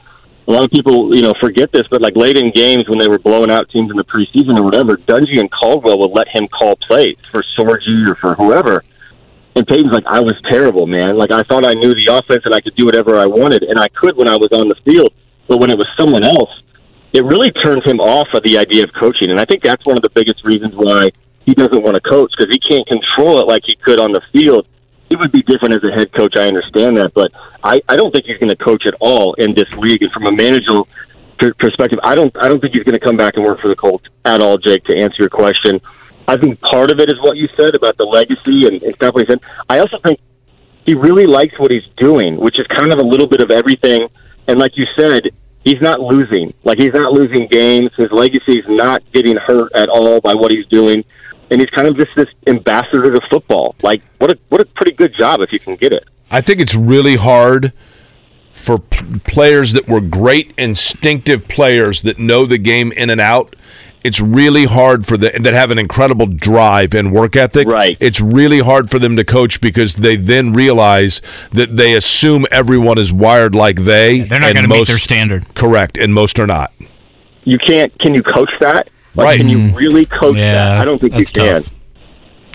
a 0.47 0.51
lot 0.51 0.64
of 0.64 0.72
people, 0.72 1.14
you 1.14 1.22
know, 1.22 1.34
forget 1.41 1.72
this, 1.74 1.86
but 1.89 2.01
like 2.01 2.16
late 2.16 2.38
in 2.38 2.51
games 2.51 2.88
when 2.88 2.97
they 2.97 3.10
were 3.10 3.20
blowing 3.20 3.51
out 3.51 3.70
teams 3.70 3.91
in 3.91 3.97
the 3.97 4.05
preseason 4.05 4.58
or 4.58 4.64
whatever, 4.64 4.95
Dungy 4.95 5.39
and 5.39 5.51
Caldwell 5.51 5.99
would 5.99 6.12
let 6.12 6.28
him 6.30 6.47
call 6.47 6.78
plays 6.78 7.18
for 7.30 7.43
Sorgi 7.58 8.08
or 8.08 8.16
for 8.16 8.34
whoever. 8.36 8.84
And 9.55 9.68
Peyton's 9.68 9.91
like, 9.91 10.05
I 10.08 10.22
was 10.22 10.36
terrible, 10.49 10.88
man. 10.88 11.18
Like 11.18 11.32
I 11.32 11.43
thought 11.43 11.66
I 11.66 11.74
knew 11.74 11.93
the 11.93 12.08
offense 12.12 12.43
and 12.45 12.55
I 12.55 12.62
could 12.62 12.76
do 12.76 12.86
whatever 12.86 13.18
I 13.18 13.26
wanted, 13.26 13.64
and 13.64 13.78
I 13.78 13.89
could 13.89 14.16
when 14.16 14.30
I 14.30 14.38
was 14.38 14.49
on 14.53 14.70
the 14.70 14.76
field. 14.86 15.14
But 15.47 15.60
when 15.60 15.70
it 15.70 15.78
was 15.78 15.88
someone 15.99 16.24
else, 16.24 16.62
it 17.12 17.26
really 17.26 17.51
turned 17.51 17.84
him 17.86 17.99
off 17.99 18.28
of 18.34 18.43
the 18.43 18.58
idea 18.58 18.84
of 18.84 18.93
coaching. 18.93 19.32
And 19.32 19.41
I 19.41 19.45
think 19.45 19.64
that's 19.64 19.86
one 19.86 19.97
of 19.97 20.03
the 20.03 20.12
biggest 20.12 20.45
reasons 20.45 20.76
why 20.76 21.10
he 21.45 21.55
doesn't 21.55 21.82
want 21.82 21.95
to 21.95 22.01
coach 22.01 22.32
because 22.38 22.53
he 22.53 22.60
can't 22.60 22.88
control 22.88 23.39
it 23.39 23.47
like 23.47 23.64
he 23.66 23.76
could 23.76 23.99
on 23.99 24.14
the 24.14 24.22
field. 24.32 24.66
He 25.10 25.16
would 25.16 25.32
be 25.32 25.41
different 25.43 25.74
as 25.74 25.84
a 25.89 25.93
head 25.93 26.12
coach. 26.12 26.36
I 26.36 26.47
understand 26.47 26.97
that, 26.97 27.14
but 27.14 27.32
I, 27.64 27.82
I 27.88 27.95
don't 27.95 28.12
think 28.12 28.26
he's 28.26 28.38
going 28.38 28.49
to 28.49 28.55
coach 28.55 28.86
at 28.86 28.93
all 28.99 29.34
in 29.36 29.51
this 29.55 29.72
league. 29.78 30.03
And 30.03 30.12
from 30.12 30.26
a 30.26 30.32
managerial 30.32 30.88
perspective, 31.38 31.99
I 32.03 32.16
don't 32.16 32.36
I 32.38 32.49
don't 32.49 32.60
think 32.60 32.74
he's 32.74 32.84
going 32.84 32.99
to 32.99 33.05
come 33.05 33.16
back 33.16 33.36
and 33.36 33.45
work 33.45 33.62
for 33.62 33.70
the 33.70 33.76
Colts 33.76 34.05
at 34.26 34.41
all. 34.41 34.58
Jake, 34.58 34.84
to 34.86 34.97
answer 34.97 35.18
your 35.20 35.30
question, 35.30 35.80
I 36.28 36.38
think 36.38 36.60
part 36.60 36.91
of 36.91 36.99
it 36.99 37.10
is 37.10 37.20
what 37.22 37.38
you 37.38 37.47
said 37.55 37.76
about 37.76 37.97
the 37.97 38.03
legacy 38.03 38.68
and, 38.68 38.84
and 38.84 38.95
stuff. 38.95 39.16
He 39.18 39.26
said. 39.26 39.39
I 39.70 39.80
also 39.80 39.97
think 40.03 40.20
he 40.86 40.93
really 40.93 41.26
likes 41.26 41.58
what 41.58 41.72
he's 41.72 41.88
doing, 41.97 42.38
which 42.38 42.60
is 42.60 42.68
kind 42.68 42.91
of 42.91 42.99
a 42.99 43.03
little 43.03 43.28
bit 43.28 43.41
of 43.41 43.51
everything. 43.51 44.08
And 44.47 44.60
like 44.60 44.76
you 44.76 44.86
said, 44.97 45.30
he's 45.64 45.82
not 45.82 45.99
losing. 45.99 46.53
Like 46.64 46.80
he's 46.80 46.93
not 46.93 47.14
losing 47.14 47.47
games. 47.47 47.91
His 47.97 48.12
legacy 48.12 48.60
is 48.60 48.66
not 48.68 49.03
getting 49.14 49.38
hurt 49.38 49.72
at 49.74 49.89
all 49.89 50.20
by 50.20 50.34
what 50.34 50.51
he's 50.51 50.66
doing 50.68 51.03
and 51.50 51.62
he's 51.62 51.70
kind 51.70 51.88
of 51.88 51.98
just 51.98 52.12
this 52.16 52.28
ambassador 52.48 53.12
to 53.12 53.22
football. 53.30 53.76
Like, 53.82 54.02
what 54.18 54.32
a 54.32 54.38
what 54.50 54.62
a 54.62 54.66
pretty 54.66 54.93
good 54.93 55.14
job 55.18 55.41
if 55.41 55.52
you 55.52 55.60
can 55.60 55.76
get 55.76 55.93
it. 55.93 56.08
I 56.30 56.41
think 56.41 56.60
it's 56.60 56.76
really 56.76 57.16
hard 57.16 57.74
for 58.52 58.80
p- 58.80 59.20
players 59.20 59.74
that 59.74 59.88
were 59.88 60.02
great 60.02 60.54
instinctive 60.58 61.48
players 61.48 62.02
that 62.02 62.18
know 62.18 62.45
the 62.45 62.58
game 62.58 62.91
in 62.93 63.10
and 63.10 63.22
out. 63.22 63.56
It's 64.04 64.20
really 64.22 64.66
hard 64.66 65.06
for 65.06 65.18
the 65.18 65.30
that 65.41 65.54
have 65.54 65.70
an 65.72 65.80
incredible 65.80 66.28
drive 66.28 66.93
and 66.93 67.12
work 67.12 67.36
ethic. 67.36 67.68
Right. 67.68 67.98
It's 68.00 68.22
really 68.22 68.60
hard 68.60 68.89
for 68.89 69.00
them 69.00 69.16
to 69.16 69.24
coach 69.24 69.60
because 69.60 69.95
they 69.95 70.16
then 70.16 70.54
realize 70.54 71.22
that 71.52 71.76
they 71.76 71.93
assume 71.95 72.45
everyone 72.52 72.98
is 72.98 73.12
wired 73.12 73.54
like 73.54 73.84
they. 73.84 74.16
Yeah, 74.16 74.26
they're 74.26 74.39
not 74.39 74.54
going 74.54 74.70
to 74.70 74.76
meet 74.76 74.88
their 74.88 75.00
standard. 75.00 75.54
Correct, 75.56 75.98
and 75.98 76.14
most 76.14 76.39
are 76.39 76.48
not. 76.48 76.72
You 77.43 77.58
can't. 77.58 77.98
Can 78.00 78.14
you 78.14 78.24
coach 78.24 78.52
that? 78.62 78.89
Like, 79.18 79.26
right. 79.26 79.38
Can 79.39 79.49
you 79.49 79.76
really 79.76 80.05
coach 80.05 80.38
yeah, 80.38 80.53
that? 80.53 80.82
I 80.82 80.86
don't 80.86 81.01
think 81.01 81.15
you 81.15 81.26
can. 81.26 81.63
Tough. 81.63 81.74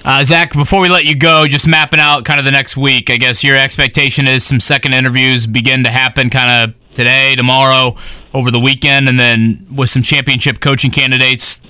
Uh, 0.05 0.23
Zach, 0.23 0.53
before 0.53 0.81
we 0.81 0.89
let 0.89 1.05
you 1.05 1.17
go, 1.17 1.47
just 1.49 1.67
mapping 1.67 1.99
out 1.99 2.25
kind 2.25 2.39
of 2.39 2.45
the 2.45 2.53
next 2.53 2.77
week. 2.77 3.11
I 3.11 3.17
guess 3.17 3.43
your 3.43 3.57
expectation 3.57 4.29
is 4.29 4.45
some 4.45 4.61
second 4.61 4.95
interviews 4.95 5.47
begin 5.47 5.83
to 5.83 5.91
happen 5.91 6.31
kind 6.31 6.71
of 6.71 6.95
today, 6.95 7.35
tomorrow, 7.35 7.97
over 8.33 8.53
the 8.53 8.61
weekend, 8.61 9.09
and 9.09 9.19
then 9.19 9.67
with 9.75 9.91
some 9.91 10.03
championship 10.03 10.61
coaching 10.61 10.93
candidates, 10.93 11.61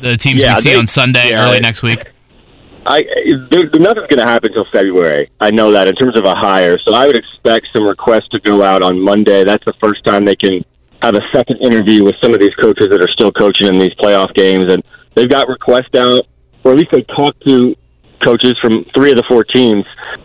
the 0.00 0.16
teams 0.16 0.42
yeah, 0.42 0.54
we 0.54 0.60
see 0.60 0.70
they, 0.70 0.78
on 0.78 0.88
Sunday, 0.88 1.30
yeah, 1.30 1.48
early 1.48 1.60
next 1.60 1.82
week. 1.84 2.04
I 2.86 3.02
there, 3.50 3.64
nothing's 3.78 4.06
going 4.06 4.18
to 4.18 4.26
happen 4.26 4.50
until 4.50 4.66
February. 4.72 5.30
I 5.40 5.50
know 5.52 5.70
that 5.70 5.86
in 5.86 5.94
terms 5.94 6.16
of 6.18 6.24
a 6.24 6.34
hire, 6.34 6.78
so 6.78 6.94
I 6.94 7.06
would 7.06 7.16
expect 7.16 7.68
some 7.72 7.84
requests 7.84 8.28
to 8.30 8.40
go 8.40 8.62
out 8.62 8.82
on 8.82 8.98
Monday. 8.98 9.44
That's 9.44 9.64
the 9.64 9.74
first 9.80 10.04
time 10.04 10.24
they 10.24 10.36
can 10.36 10.64
have 11.02 11.14
a 11.14 11.20
second 11.34 11.58
interview 11.58 12.04
with 12.04 12.14
some 12.22 12.34
of 12.34 12.40
these 12.40 12.54
coaches 12.56 12.88
that 12.90 13.00
are 13.00 13.08
still 13.08 13.32
coaching 13.32 13.68
in 13.68 13.78
these 13.78 13.94
playoff 13.94 14.32
games, 14.34 14.70
and 14.70 14.82
they've 15.14 15.30
got 15.30 15.48
requests 15.48 15.94
out, 15.96 16.26
or 16.64 16.72
at 16.72 16.78
least 16.78 16.90
they 16.92 17.02
talked 17.02 17.44
to 17.46 17.74
coaches 18.22 18.54
from 18.60 18.84
three 18.94 19.10
of 19.10 19.16
the 19.16 19.24
four 19.28 19.44
teams 19.44 19.84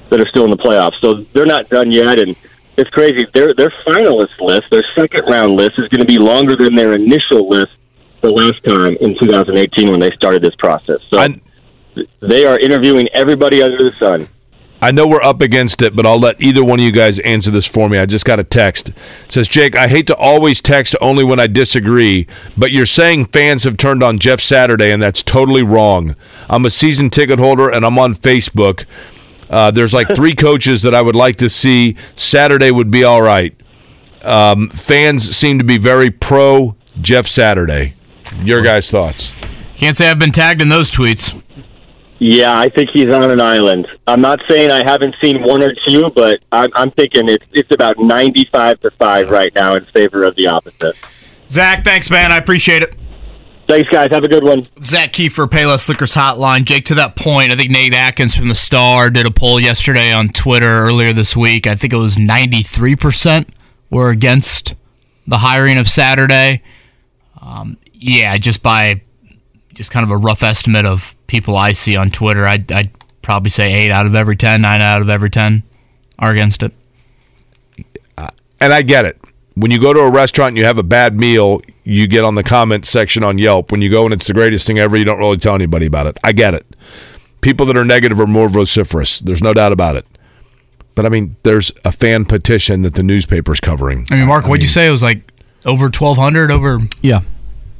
that 0.09 0.19
are 0.19 0.27
still 0.27 0.43
in 0.43 0.51
the 0.51 0.57
playoffs. 0.57 0.99
So 0.99 1.25
they're 1.33 1.45
not 1.45 1.69
done 1.69 1.91
yet, 1.91 2.19
and 2.19 2.35
it's 2.77 2.89
crazy. 2.89 3.25
Their 3.33 3.49
their 3.57 3.73
finalist 3.87 4.39
list, 4.39 4.63
their 4.71 4.83
second 4.95 5.25
round 5.29 5.53
list, 5.55 5.73
is 5.77 5.87
going 5.87 6.01
to 6.01 6.05
be 6.05 6.17
longer 6.17 6.55
than 6.55 6.75
their 6.75 6.93
initial 6.93 7.47
list 7.49 7.71
the 8.21 8.31
last 8.31 8.63
time 8.65 8.97
in 8.99 9.17
2018 9.19 9.91
when 9.91 9.99
they 9.99 10.09
started 10.15 10.41
this 10.41 10.55
process. 10.55 11.01
So 11.09 11.19
I, 11.19 11.29
they 12.21 12.45
are 12.45 12.59
interviewing 12.59 13.07
everybody 13.13 13.61
under 13.61 13.77
the 13.77 13.91
sun. 13.91 14.27
I 14.85 14.91
know 14.91 15.07
we're 15.07 15.23
up 15.23 15.41
against 15.41 15.81
it, 15.81 15.95
but 15.95 16.05
I'll 16.05 16.19
let 16.19 16.39
either 16.39 16.63
one 16.63 16.77
of 16.77 16.85
you 16.85 16.91
guys 16.91 17.17
answer 17.21 17.49
this 17.49 17.65
for 17.65 17.89
me. 17.89 17.97
I 17.97 18.05
just 18.05 18.23
got 18.23 18.39
a 18.39 18.43
text. 18.43 18.89
It 18.89 19.31
says, 19.31 19.47
Jake, 19.47 19.75
I 19.75 19.87
hate 19.87 20.05
to 20.05 20.15
always 20.15 20.61
text 20.61 20.95
only 21.01 21.23
when 21.23 21.39
I 21.39 21.47
disagree, 21.47 22.27
but 22.55 22.69
you're 22.71 22.85
saying 22.85 23.25
fans 23.25 23.63
have 23.63 23.77
turned 23.77 24.03
on 24.03 24.19
Jeff 24.19 24.39
Saturday, 24.39 24.91
and 24.91 25.01
that's 25.01 25.23
totally 25.23 25.63
wrong. 25.63 26.15
I'm 26.51 26.67
a 26.67 26.69
season 26.69 27.09
ticket 27.09 27.39
holder, 27.39 27.67
and 27.67 27.83
I'm 27.83 27.97
on 27.97 28.13
Facebook. 28.13 28.85
Uh, 29.49 29.71
there's 29.71 29.91
like 29.91 30.07
three 30.13 30.35
coaches 30.45 30.83
that 30.83 30.93
I 30.93 31.01
would 31.01 31.15
like 31.15 31.37
to 31.37 31.49
see. 31.49 31.95
Saturday 32.15 32.69
would 32.69 32.91
be 32.91 33.03
all 33.03 33.23
right. 33.23 33.55
Um, 34.21 34.69
fans 34.69 35.35
seem 35.35 35.57
to 35.57 35.65
be 35.65 35.79
very 35.79 36.11
pro 36.11 36.75
Jeff 37.01 37.25
Saturday. 37.25 37.95
Your 38.43 38.61
guys' 38.61 38.91
thoughts? 38.91 39.33
Can't 39.77 39.97
say 39.97 40.11
I've 40.11 40.19
been 40.19 40.31
tagged 40.31 40.61
in 40.61 40.69
those 40.69 40.91
tweets. 40.91 41.41
Yeah, 42.19 42.57
I 42.57 42.69
think 42.69 42.91
he's 42.93 43.11
on 43.13 43.29
an 43.29 43.41
island. 43.41 43.87
I'm 44.07 44.21
not 44.21 44.39
saying 44.49 44.71
I 44.71 44.83
haven't 44.85 45.15
seen 45.21 45.43
one 45.43 45.61
or 45.61 45.73
two, 45.85 46.09
but 46.15 46.39
I'm, 46.51 46.69
I'm 46.73 46.91
thinking 46.91 47.27
it's 47.27 47.45
it's 47.51 47.73
about 47.73 47.99
95 47.99 48.79
to 48.81 48.91
five 48.91 49.29
right 49.29 49.53
now 49.53 49.75
in 49.75 49.83
favor 49.85 50.23
of 50.23 50.35
the 50.35 50.47
opposite. 50.47 50.95
Zach, 51.49 51.83
thanks, 51.83 52.09
man. 52.09 52.31
I 52.31 52.37
appreciate 52.37 52.83
it. 52.83 52.95
Thanks, 53.67 53.89
guys. 53.89 54.11
Have 54.11 54.23
a 54.23 54.27
good 54.27 54.43
one. 54.43 54.63
Zach 54.83 55.11
Keefer, 55.11 55.47
Payless 55.47 55.89
Liquors 55.89 56.13
Hotline. 56.13 56.65
Jake, 56.65 56.85
to 56.85 56.95
that 56.95 57.15
point, 57.15 57.51
I 57.51 57.55
think 57.55 57.71
Nate 57.71 57.95
Atkins 57.95 58.35
from 58.35 58.47
the 58.47 58.55
Star 58.55 59.09
did 59.09 59.25
a 59.25 59.31
poll 59.31 59.59
yesterday 59.59 60.11
on 60.11 60.29
Twitter 60.29 60.67
earlier 60.67 61.13
this 61.13 61.35
week. 61.35 61.65
I 61.65 61.75
think 61.75 61.91
it 61.91 61.97
was 61.97 62.17
93% 62.17 63.49
were 63.89 64.11
against 64.11 64.75
the 65.25 65.39
hiring 65.39 65.77
of 65.77 65.89
Saturday. 65.89 66.61
Um, 67.41 67.77
yeah, 67.91 68.37
just 68.37 68.61
by 68.61 69.01
just 69.75 69.91
kind 69.91 70.03
of 70.03 70.09
a 70.09 70.17
rough 70.17 70.41
estimate 70.41 70.85
of 70.85 71.15
people 71.27 71.55
I 71.55 71.73
see 71.73 71.95
on 71.95 72.09
Twitter, 72.09 72.47
I'd, 72.47 72.71
I'd 72.71 72.91
probably 73.21 73.49
say 73.49 73.73
eight 73.73 73.91
out 73.91 74.05
of 74.05 74.15
every 74.15 74.35
10, 74.35 74.61
nine 74.61 74.81
out 74.81 75.01
of 75.01 75.09
every 75.09 75.29
10 75.29 75.63
are 76.17 76.31
against 76.31 76.63
it. 76.63 76.73
and 78.17 78.73
I 78.73 78.81
get 78.81 79.05
it. 79.05 79.19
When 79.55 79.71
you 79.71 79.79
go 79.79 79.93
to 79.93 79.99
a 79.99 80.11
restaurant 80.11 80.49
and 80.49 80.57
you 80.57 80.65
have 80.65 80.77
a 80.77 80.83
bad 80.83 81.17
meal, 81.17 81.61
you 81.83 82.07
get 82.07 82.23
on 82.23 82.35
the 82.35 82.43
comment 82.43 82.85
section 82.85 83.23
on 83.23 83.37
Yelp. 83.37 83.71
When 83.71 83.81
you 83.81 83.89
go 83.89 84.05
and 84.05 84.13
it's 84.13 84.27
the 84.27 84.33
greatest 84.33 84.65
thing 84.67 84.79
ever, 84.79 84.97
you 84.97 85.05
don't 85.05 85.19
really 85.19 85.37
tell 85.37 85.55
anybody 85.55 85.85
about 85.85 86.07
it. 86.07 86.17
I 86.23 86.31
get 86.31 86.53
it. 86.53 86.65
People 87.41 87.65
that 87.67 87.77
are 87.77 87.85
negative 87.85 88.19
are 88.19 88.27
more 88.27 88.49
vociferous. 88.49 89.19
There's 89.19 89.41
no 89.43 89.53
doubt 89.53 89.71
about 89.71 89.95
it. 89.95 90.05
But 90.95 91.05
I 91.05 91.09
mean, 91.09 91.35
there's 91.43 91.71
a 91.83 91.91
fan 91.91 92.25
petition 92.25 92.81
that 92.81 92.95
the 92.95 93.03
newspaper's 93.03 93.59
covering. 93.59 94.07
I 94.09 94.15
mean, 94.15 94.27
Mark, 94.27 94.47
what'd 94.47 94.61
you 94.61 94.67
say? 94.67 94.87
It 94.87 94.91
was 94.91 95.03
like 95.03 95.29
over 95.65 95.85
1,200? 95.85 96.51
Over 96.51 96.79
yeah, 97.01 97.21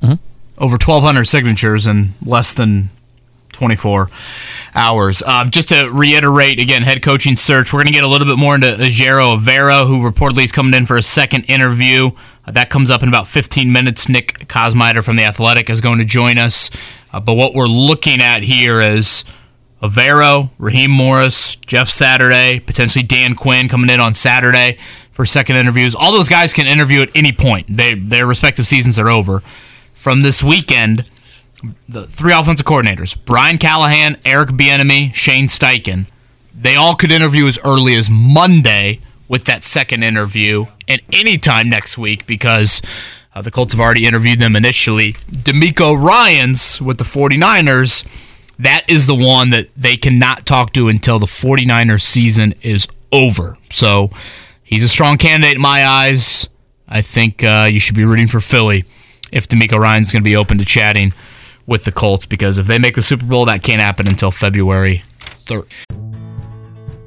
mm-hmm. 0.02 0.16
Over 0.58 0.74
1,200 0.74 1.26
signatures 1.26 1.86
in 1.86 2.12
less 2.24 2.53
than 2.53 2.89
24 3.51 4.10
hours. 4.74 5.24
Uh, 5.26 5.45
just 5.45 5.70
to 5.70 5.89
reiterate 5.89 6.60
again, 6.60 6.82
head 6.82 7.01
coaching 7.01 7.36
search. 7.36 7.74
We're 7.74 7.80
going 7.80 7.88
to 7.88 7.93
get 7.93 8.03
a 8.03 8.08
little 8.08 8.28
bit 8.28 8.38
more 8.38 8.56
into 8.56 8.68
Ejiro 8.68 9.38
Evero, 9.38 9.88
who 9.88 9.99
reportedly 9.99 10.43
is 10.43 10.51
coming 10.51 10.74
in 10.74 10.86
for 10.86 10.97
a 10.97 11.01
second 11.01 11.43
interview. 11.45 12.12
Uh, 12.45 12.51
that 12.51 12.70
comes 12.70 12.91
up 12.91 13.01
in 13.01 13.10
about 13.10 13.28
15 13.28 13.72
minutes. 13.72 14.08
Nick 14.08 14.47
Kosmider 14.47 15.03
from 15.03 15.16
The 15.16 15.24
Athletic 15.24 15.70
is 15.70 15.82
going 15.82 15.99
to 15.99 16.06
join 16.06 16.38
us. 16.38 16.70
Uh, 17.12 17.20
but 17.20 17.34
what 17.34 17.53
we're 17.53 17.66
looking 17.66 18.22
at 18.22 18.43
here 18.43 18.82
is 18.82 19.24
Evero, 19.82 20.51
Raheem 20.58 20.91
Morris, 20.91 21.56
Jeff 21.56 21.89
Saturday, 21.89 22.60
potentially 22.60 23.03
Dan 23.03 23.36
Quinn 23.36 23.70
coming 23.70 23.89
in 23.89 23.99
on 23.99 24.14
Saturday 24.14 24.78
for 25.12 25.26
second 25.26 25.56
interviews. 25.56 25.95
All 25.95 26.12
those 26.12 26.30
guys 26.30 26.53
can 26.53 26.68
interview 26.68 27.01
at 27.01 27.10
any 27.16 27.32
point. 27.32 27.68
They, 27.70 27.93
their 27.93 28.26
respective 28.26 28.68
seasons 28.68 28.99
are 28.99 29.10
over. 29.10 29.41
From 30.06 30.22
this 30.22 30.43
weekend, 30.43 31.03
the 31.89 32.06
three 32.06 32.32
offensive 32.32 32.64
coordinators, 32.64 33.18
Brian 33.26 33.58
Callahan, 33.58 34.18
Eric 34.24 34.49
Bieniemy, 34.49 35.12
Shane 35.16 35.47
Steichen, 35.47 36.06
they 36.53 36.76
all 36.76 36.93
could 36.93 37.12
interview 37.12 37.47
as 37.47 37.58
early 37.66 37.95
as 37.95 38.08
Monday 38.08 38.99
with 39.28 39.45
that 39.45 39.64
second 39.64 40.03
interview 40.03 40.68
and 40.88 41.01
anytime 41.12 41.70
next 41.70 41.97
week 41.97 42.28
because 42.28 42.84
uh, 43.34 43.41
the 43.41 43.49
Colts 43.49 43.74
have 43.74 43.80
already 43.80 44.06
interviewed 44.06 44.38
them 44.38 44.56
initially. 44.56 45.14
DeMeco 45.14 45.99
Ryans 45.99 46.80
with 46.80 46.99
the 46.99 47.03
49ers, 47.03 48.06
that 48.60 48.88
is 48.88 49.08
the 49.08 49.16
one 49.16 49.49
that 49.49 49.70
they 49.76 49.97
cannot 49.97 50.45
talk 50.45 50.72
to 50.74 50.88
until 50.88 51.18
the 51.18 51.26
49ers 51.26 52.03
season 52.03 52.53
is 52.62 52.88
over. 53.12 53.58
So 53.72 54.12
he's 54.62 54.84
a 54.84 54.88
strong 54.88 55.18
candidate 55.18 55.56
in 55.56 55.62
my 55.64 55.84
eyes. 55.84 56.47
I 56.88 57.01
think 57.01 57.43
uh, 57.43 57.68
you 57.72 57.80
should 57.80 57.95
be 57.95 58.06
rooting 58.06 58.28
for 58.28 58.39
Philly 58.39 58.86
if 59.32 59.48
DeMeco 59.48 59.80
Ryans 59.80 60.12
going 60.12 60.24
to 60.24 60.30
be 60.30 60.36
open 60.36 60.58
to 60.58 60.66
chatting 60.66 61.14
with 61.68 61.84
the 61.86 61.92
Colts 61.92 62.26
because 62.26 62.60
if 62.60 62.68
they 62.68 62.80
make 62.80 62.96
the 62.96 63.02
Super 63.02 63.26
Bowl, 63.26 63.46
that 63.46 63.64
can't 63.64 63.82
happen 63.82 64.08
until 64.08 64.32
February 64.32 65.04
3rd. 65.46 65.66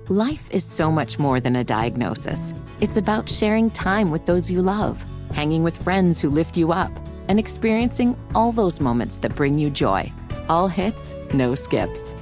Life 0.08 0.48
is 0.50 0.64
so 0.64 0.90
much 0.90 1.18
more 1.18 1.38
than 1.38 1.56
a 1.56 1.64
diagnosis. 1.64 2.54
It's 2.80 2.96
about 2.96 3.28
sharing 3.28 3.70
time 3.70 4.10
with 4.10 4.24
those 4.24 4.50
you 4.50 4.62
love, 4.62 5.04
hanging 5.32 5.62
with 5.62 5.76
friends 5.76 6.20
who 6.20 6.30
lift 6.30 6.56
you 6.56 6.72
up, 6.72 6.90
and 7.28 7.38
experiencing 7.38 8.16
all 8.34 8.50
those 8.50 8.80
moments 8.80 9.18
that 9.18 9.34
bring 9.34 9.58
you 9.58 9.68
joy. 9.68 10.10
All 10.48 10.66
hits, 10.66 11.14
no 11.34 11.54
skips. 11.54 12.14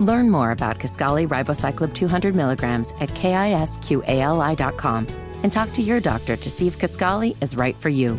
Learn 0.00 0.30
more 0.30 0.52
about 0.52 0.78
Kisqali 0.78 1.28
Ribociclib 1.28 1.94
200 1.94 2.34
milligrams 2.34 2.94
at 3.00 3.10
kisqali.com 3.10 5.06
and 5.42 5.52
talk 5.52 5.72
to 5.72 5.82
your 5.82 6.00
doctor 6.00 6.36
to 6.36 6.50
see 6.50 6.66
if 6.66 6.78
Kisqali 6.78 7.36
is 7.42 7.54
right 7.54 7.76
for 7.76 7.90
you. 7.90 8.18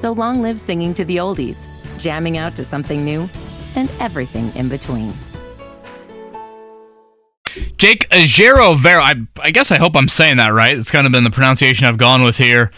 So 0.00 0.12
long 0.12 0.40
live 0.40 0.58
singing 0.58 0.94
to 0.94 1.04
the 1.04 1.18
oldies, 1.18 1.68
jamming 1.98 2.38
out 2.38 2.56
to 2.56 2.64
something 2.64 3.04
new, 3.04 3.28
and 3.76 3.90
everything 4.00 4.50
in 4.56 4.70
between. 4.70 5.12
Jake 7.76 8.08
Ejiro 8.08 8.78
Vera, 8.78 9.02
I, 9.02 9.14
I 9.42 9.50
guess 9.50 9.70
I 9.70 9.76
hope 9.76 9.94
I'm 9.94 10.08
saying 10.08 10.38
that 10.38 10.54
right. 10.54 10.74
It's 10.74 10.90
kind 10.90 11.06
of 11.06 11.12
been 11.12 11.24
the 11.24 11.30
pronunciation 11.30 11.86
I've 11.86 11.98
gone 11.98 12.22
with 12.22 12.38
here 12.38 12.70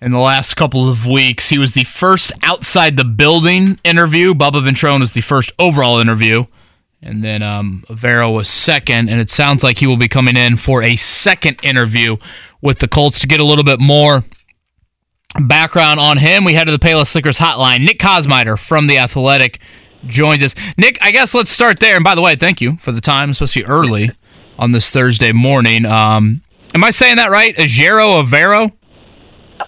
in 0.00 0.12
the 0.12 0.20
last 0.20 0.54
couple 0.54 0.88
of 0.88 1.04
weeks. 1.04 1.48
He 1.48 1.58
was 1.58 1.74
the 1.74 1.82
first 1.82 2.30
outside 2.44 2.96
the 2.96 3.04
building 3.04 3.80
interview. 3.82 4.32
Bubba 4.32 4.64
Ventrone 4.64 5.00
was 5.00 5.14
the 5.14 5.20
first 5.20 5.50
overall 5.58 5.98
interview. 5.98 6.44
And 7.02 7.24
then 7.24 7.42
um, 7.42 7.84
was 7.88 8.48
second. 8.48 9.10
And 9.10 9.20
it 9.20 9.30
sounds 9.30 9.64
like 9.64 9.78
he 9.78 9.88
will 9.88 9.96
be 9.96 10.06
coming 10.06 10.36
in 10.36 10.54
for 10.54 10.84
a 10.84 10.94
second 10.94 11.58
interview 11.64 12.18
with 12.60 12.78
the 12.78 12.86
Colts 12.86 13.18
to 13.18 13.26
get 13.26 13.40
a 13.40 13.44
little 13.44 13.64
bit 13.64 13.80
more 13.80 14.22
background 15.40 16.00
on 16.00 16.16
him. 16.16 16.44
We 16.44 16.54
head 16.54 16.64
to 16.64 16.72
the 16.72 16.78
Payless 16.78 17.14
Liquors 17.14 17.38
hotline. 17.38 17.84
Nick 17.84 17.98
Kosmider 17.98 18.58
from 18.58 18.86
The 18.86 18.98
Athletic 18.98 19.60
joins 20.06 20.42
us. 20.42 20.54
Nick, 20.76 20.98
I 21.02 21.10
guess 21.10 21.34
let's 21.34 21.50
start 21.50 21.80
there. 21.80 21.96
And 21.96 22.04
by 22.04 22.14
the 22.14 22.22
way, 22.22 22.36
thank 22.36 22.60
you 22.60 22.76
for 22.78 22.92
the 22.92 23.00
time, 23.00 23.30
especially 23.30 23.64
early 23.64 24.10
on 24.58 24.72
this 24.72 24.90
Thursday 24.90 25.32
morning. 25.32 25.84
Um, 25.84 26.42
am 26.74 26.82
I 26.82 26.90
saying 26.90 27.16
that 27.16 27.30
right? 27.30 27.54
Ejiro 27.56 28.22
Avero? 28.22 28.72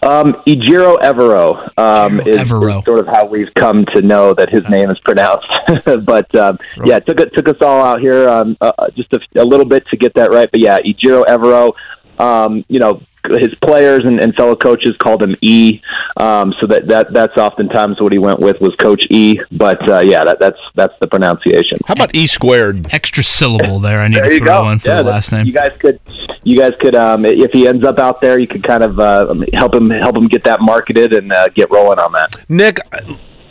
Um, 0.03 0.33
Ejiro 0.47 0.97
Evero 1.03 1.79
um, 1.79 2.21
is, 2.21 2.39
Evero. 2.39 2.79
is, 2.79 2.85
sort 2.85 3.01
of 3.01 3.07
how 3.09 3.27
we've 3.27 3.53
come 3.55 3.85
to 3.93 4.01
know 4.01 4.33
that 4.33 4.49
his 4.49 4.67
name 4.69 4.91
is 4.91 4.99
pronounced. 5.01 5.53
but 6.05 6.35
um, 6.35 6.59
yeah, 6.85 6.97
it 6.97 7.07
took 7.07 7.21
it 7.21 7.35
took 7.35 7.49
us 7.49 7.57
all 7.61 7.85
out 7.85 8.01
here 8.01 8.27
um, 8.29 8.57
uh, 8.63 8.73
just 8.95 9.13
a, 9.13 9.21
a, 9.37 9.45
little 9.45 9.67
bit 9.67 9.87
to 9.89 9.99
get 9.99 10.15
that 10.15 10.31
right. 10.31 10.51
But 10.51 10.61
yeah, 10.61 10.79
Ejiro 10.79 11.27
Evero. 11.27 11.75
Um, 12.19 12.65
you 12.69 12.79
know, 12.79 13.03
his 13.29 13.55
players 13.57 14.05
and, 14.05 14.21
and, 14.21 14.35
fellow 14.35 14.57
coaches 14.57 14.97
called 14.99 15.23
him 15.23 15.37
E. 15.41 15.81
Um, 16.17 16.55
so 16.61 16.67
that, 16.67 16.89
that 16.89 17.13
that's 17.13 17.37
oftentimes 17.37 18.01
what 18.01 18.13
he 18.13 18.19
went 18.19 18.41
with 18.41 18.61
was 18.61 18.75
Coach 18.77 19.07
E. 19.11 19.41
But 19.53 19.89
uh, 19.89 20.01
yeah, 20.01 20.25
that, 20.25 20.39
that's 20.41 20.59
that's 20.75 20.95
the 21.01 21.07
pronunciation. 21.07 21.79
How 21.87 21.93
about 21.93 22.15
E 22.15 22.27
squared? 22.27 22.93
Extra 22.93 23.23
syllable 23.23 23.79
there. 23.79 24.01
I 24.01 24.09
need 24.09 24.23
to 24.23 24.39
throw 24.39 24.63
go. 24.63 24.71
in 24.71 24.79
for 24.79 24.89
yeah, 24.89 25.03
the 25.03 25.11
last 25.11 25.33
name. 25.33 25.47
You 25.47 25.53
guys 25.53 25.77
could 25.79 26.01
you 26.45 26.57
guys 26.57 26.73
could 26.81 26.97
um, 26.97 27.25
if 27.25 27.53
he 27.53 27.69
ends 27.69 27.85
up 27.85 27.99
out 27.99 28.21
there, 28.21 28.39
you 28.39 28.47
could 28.47 28.63
kind 28.63 28.83
of 28.83 28.99
uh, 28.99 29.35
help 29.55 29.75
him 29.75 29.91
help 29.91 30.17
him 30.17 30.27
get 30.27 30.45
that 30.45 30.61
marketed 30.61 31.13
and 31.13 31.33
uh, 31.33 31.49
get 31.49 31.71
rolling 31.71 31.99
on 31.99 32.13
that. 32.13 32.45
Nick, 32.49 32.79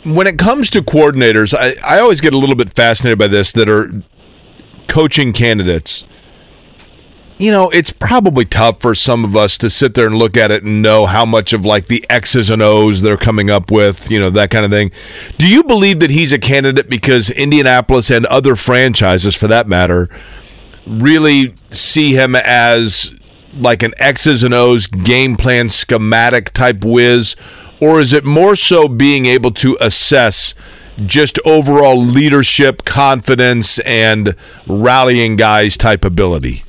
when 0.04 0.26
it 0.26 0.38
comes 0.38 0.70
to 0.70 0.82
coordinators, 0.82 1.54
I, 1.56 1.74
I 1.86 2.00
always 2.00 2.20
get 2.20 2.34
a 2.34 2.38
little 2.38 2.56
bit 2.56 2.74
fascinated 2.74 3.18
by 3.18 3.28
this 3.28 3.52
that 3.52 3.68
are 3.68 4.02
coaching 4.88 5.32
candidates 5.32 6.04
you 7.40 7.50
know, 7.50 7.70
it's 7.70 7.90
probably 7.90 8.44
tough 8.44 8.82
for 8.82 8.94
some 8.94 9.24
of 9.24 9.34
us 9.34 9.56
to 9.56 9.70
sit 9.70 9.94
there 9.94 10.06
and 10.06 10.16
look 10.16 10.36
at 10.36 10.50
it 10.50 10.62
and 10.62 10.82
know 10.82 11.06
how 11.06 11.24
much 11.24 11.54
of 11.54 11.64
like 11.64 11.86
the 11.86 12.04
X's 12.10 12.50
and 12.50 12.60
O's 12.60 13.00
they're 13.00 13.16
coming 13.16 13.48
up 13.48 13.70
with, 13.70 14.10
you 14.10 14.20
know, 14.20 14.28
that 14.28 14.50
kind 14.50 14.62
of 14.62 14.70
thing. 14.70 14.92
Do 15.38 15.48
you 15.48 15.64
believe 15.64 16.00
that 16.00 16.10
he's 16.10 16.32
a 16.32 16.38
candidate 16.38 16.90
because 16.90 17.30
Indianapolis 17.30 18.10
and 18.10 18.26
other 18.26 18.56
franchises, 18.56 19.34
for 19.34 19.46
that 19.48 19.66
matter, 19.66 20.10
really 20.86 21.54
see 21.70 22.12
him 22.12 22.36
as 22.36 23.18
like 23.54 23.82
an 23.82 23.94
X's 23.96 24.42
and 24.42 24.52
O's 24.52 24.86
game 24.86 25.38
plan 25.38 25.70
schematic 25.70 26.50
type 26.50 26.84
whiz? 26.84 27.36
Or 27.80 28.02
is 28.02 28.12
it 28.12 28.26
more 28.26 28.54
so 28.54 28.86
being 28.86 29.24
able 29.24 29.52
to 29.52 29.78
assess 29.80 30.52
just 31.06 31.38
overall 31.46 31.96
leadership, 31.96 32.84
confidence, 32.84 33.78
and 33.78 34.36
rallying 34.68 35.36
guys 35.36 35.78
type 35.78 36.04
ability? 36.04 36.64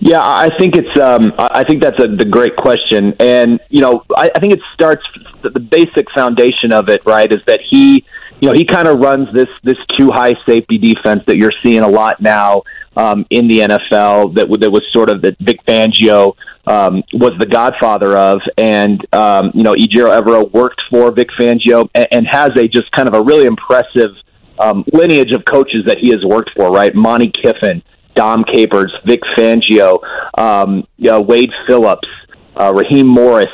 Yeah, 0.00 0.20
I 0.22 0.50
think 0.58 0.76
it's. 0.76 0.96
Um, 0.98 1.32
I 1.38 1.64
think 1.64 1.82
that's 1.82 2.02
a 2.02 2.08
the 2.08 2.24
great 2.24 2.56
question, 2.56 3.14
and 3.20 3.60
you 3.68 3.80
know, 3.80 4.04
I, 4.16 4.30
I 4.34 4.40
think 4.40 4.52
it 4.52 4.60
starts 4.74 5.02
the 5.42 5.60
basic 5.60 6.10
foundation 6.10 6.72
of 6.72 6.88
it. 6.88 7.02
Right, 7.06 7.32
is 7.32 7.40
that 7.46 7.60
he, 7.68 8.04
you 8.40 8.48
know, 8.48 8.52
he 8.52 8.64
kind 8.64 8.88
of 8.88 8.98
runs 8.98 9.32
this 9.32 9.48
this 9.62 9.78
two 9.96 10.10
high 10.10 10.34
safety 10.46 10.78
defense 10.78 11.22
that 11.26 11.36
you're 11.36 11.52
seeing 11.62 11.80
a 11.80 11.88
lot 11.88 12.20
now 12.20 12.62
um, 12.96 13.26
in 13.30 13.48
the 13.48 13.60
NFL. 13.60 14.34
That 14.34 14.48
that 14.60 14.70
was 14.70 14.82
sort 14.92 15.10
of 15.10 15.22
that 15.22 15.36
Vic 15.38 15.64
Fangio 15.66 16.34
um, 16.66 17.02
was 17.12 17.32
the 17.38 17.46
godfather 17.46 18.16
of, 18.16 18.40
and 18.58 19.04
um, 19.14 19.50
you 19.54 19.62
know, 19.62 19.74
Ejiro 19.74 20.20
Evero 20.20 20.50
worked 20.52 20.80
for 20.90 21.10
Vic 21.10 21.28
Fangio 21.38 21.88
and, 21.94 22.06
and 22.12 22.26
has 22.26 22.50
a 22.56 22.68
just 22.68 22.90
kind 22.92 23.08
of 23.08 23.14
a 23.14 23.22
really 23.22 23.46
impressive 23.46 24.10
um, 24.58 24.84
lineage 24.92 25.32
of 25.32 25.44
coaches 25.44 25.84
that 25.86 25.98
he 25.98 26.10
has 26.10 26.24
worked 26.24 26.50
for. 26.56 26.70
Right, 26.70 26.94
Monte 26.94 27.32
Kiffin. 27.32 27.82
Dom 28.14 28.44
Capers, 28.44 28.92
Vic 29.06 29.20
Fangio, 29.36 29.98
um, 30.38 30.86
you 30.96 31.10
know, 31.10 31.20
Wade 31.20 31.50
Phillips, 31.66 32.08
uh, 32.56 32.72
Raheem 32.74 33.06
Morris, 33.06 33.46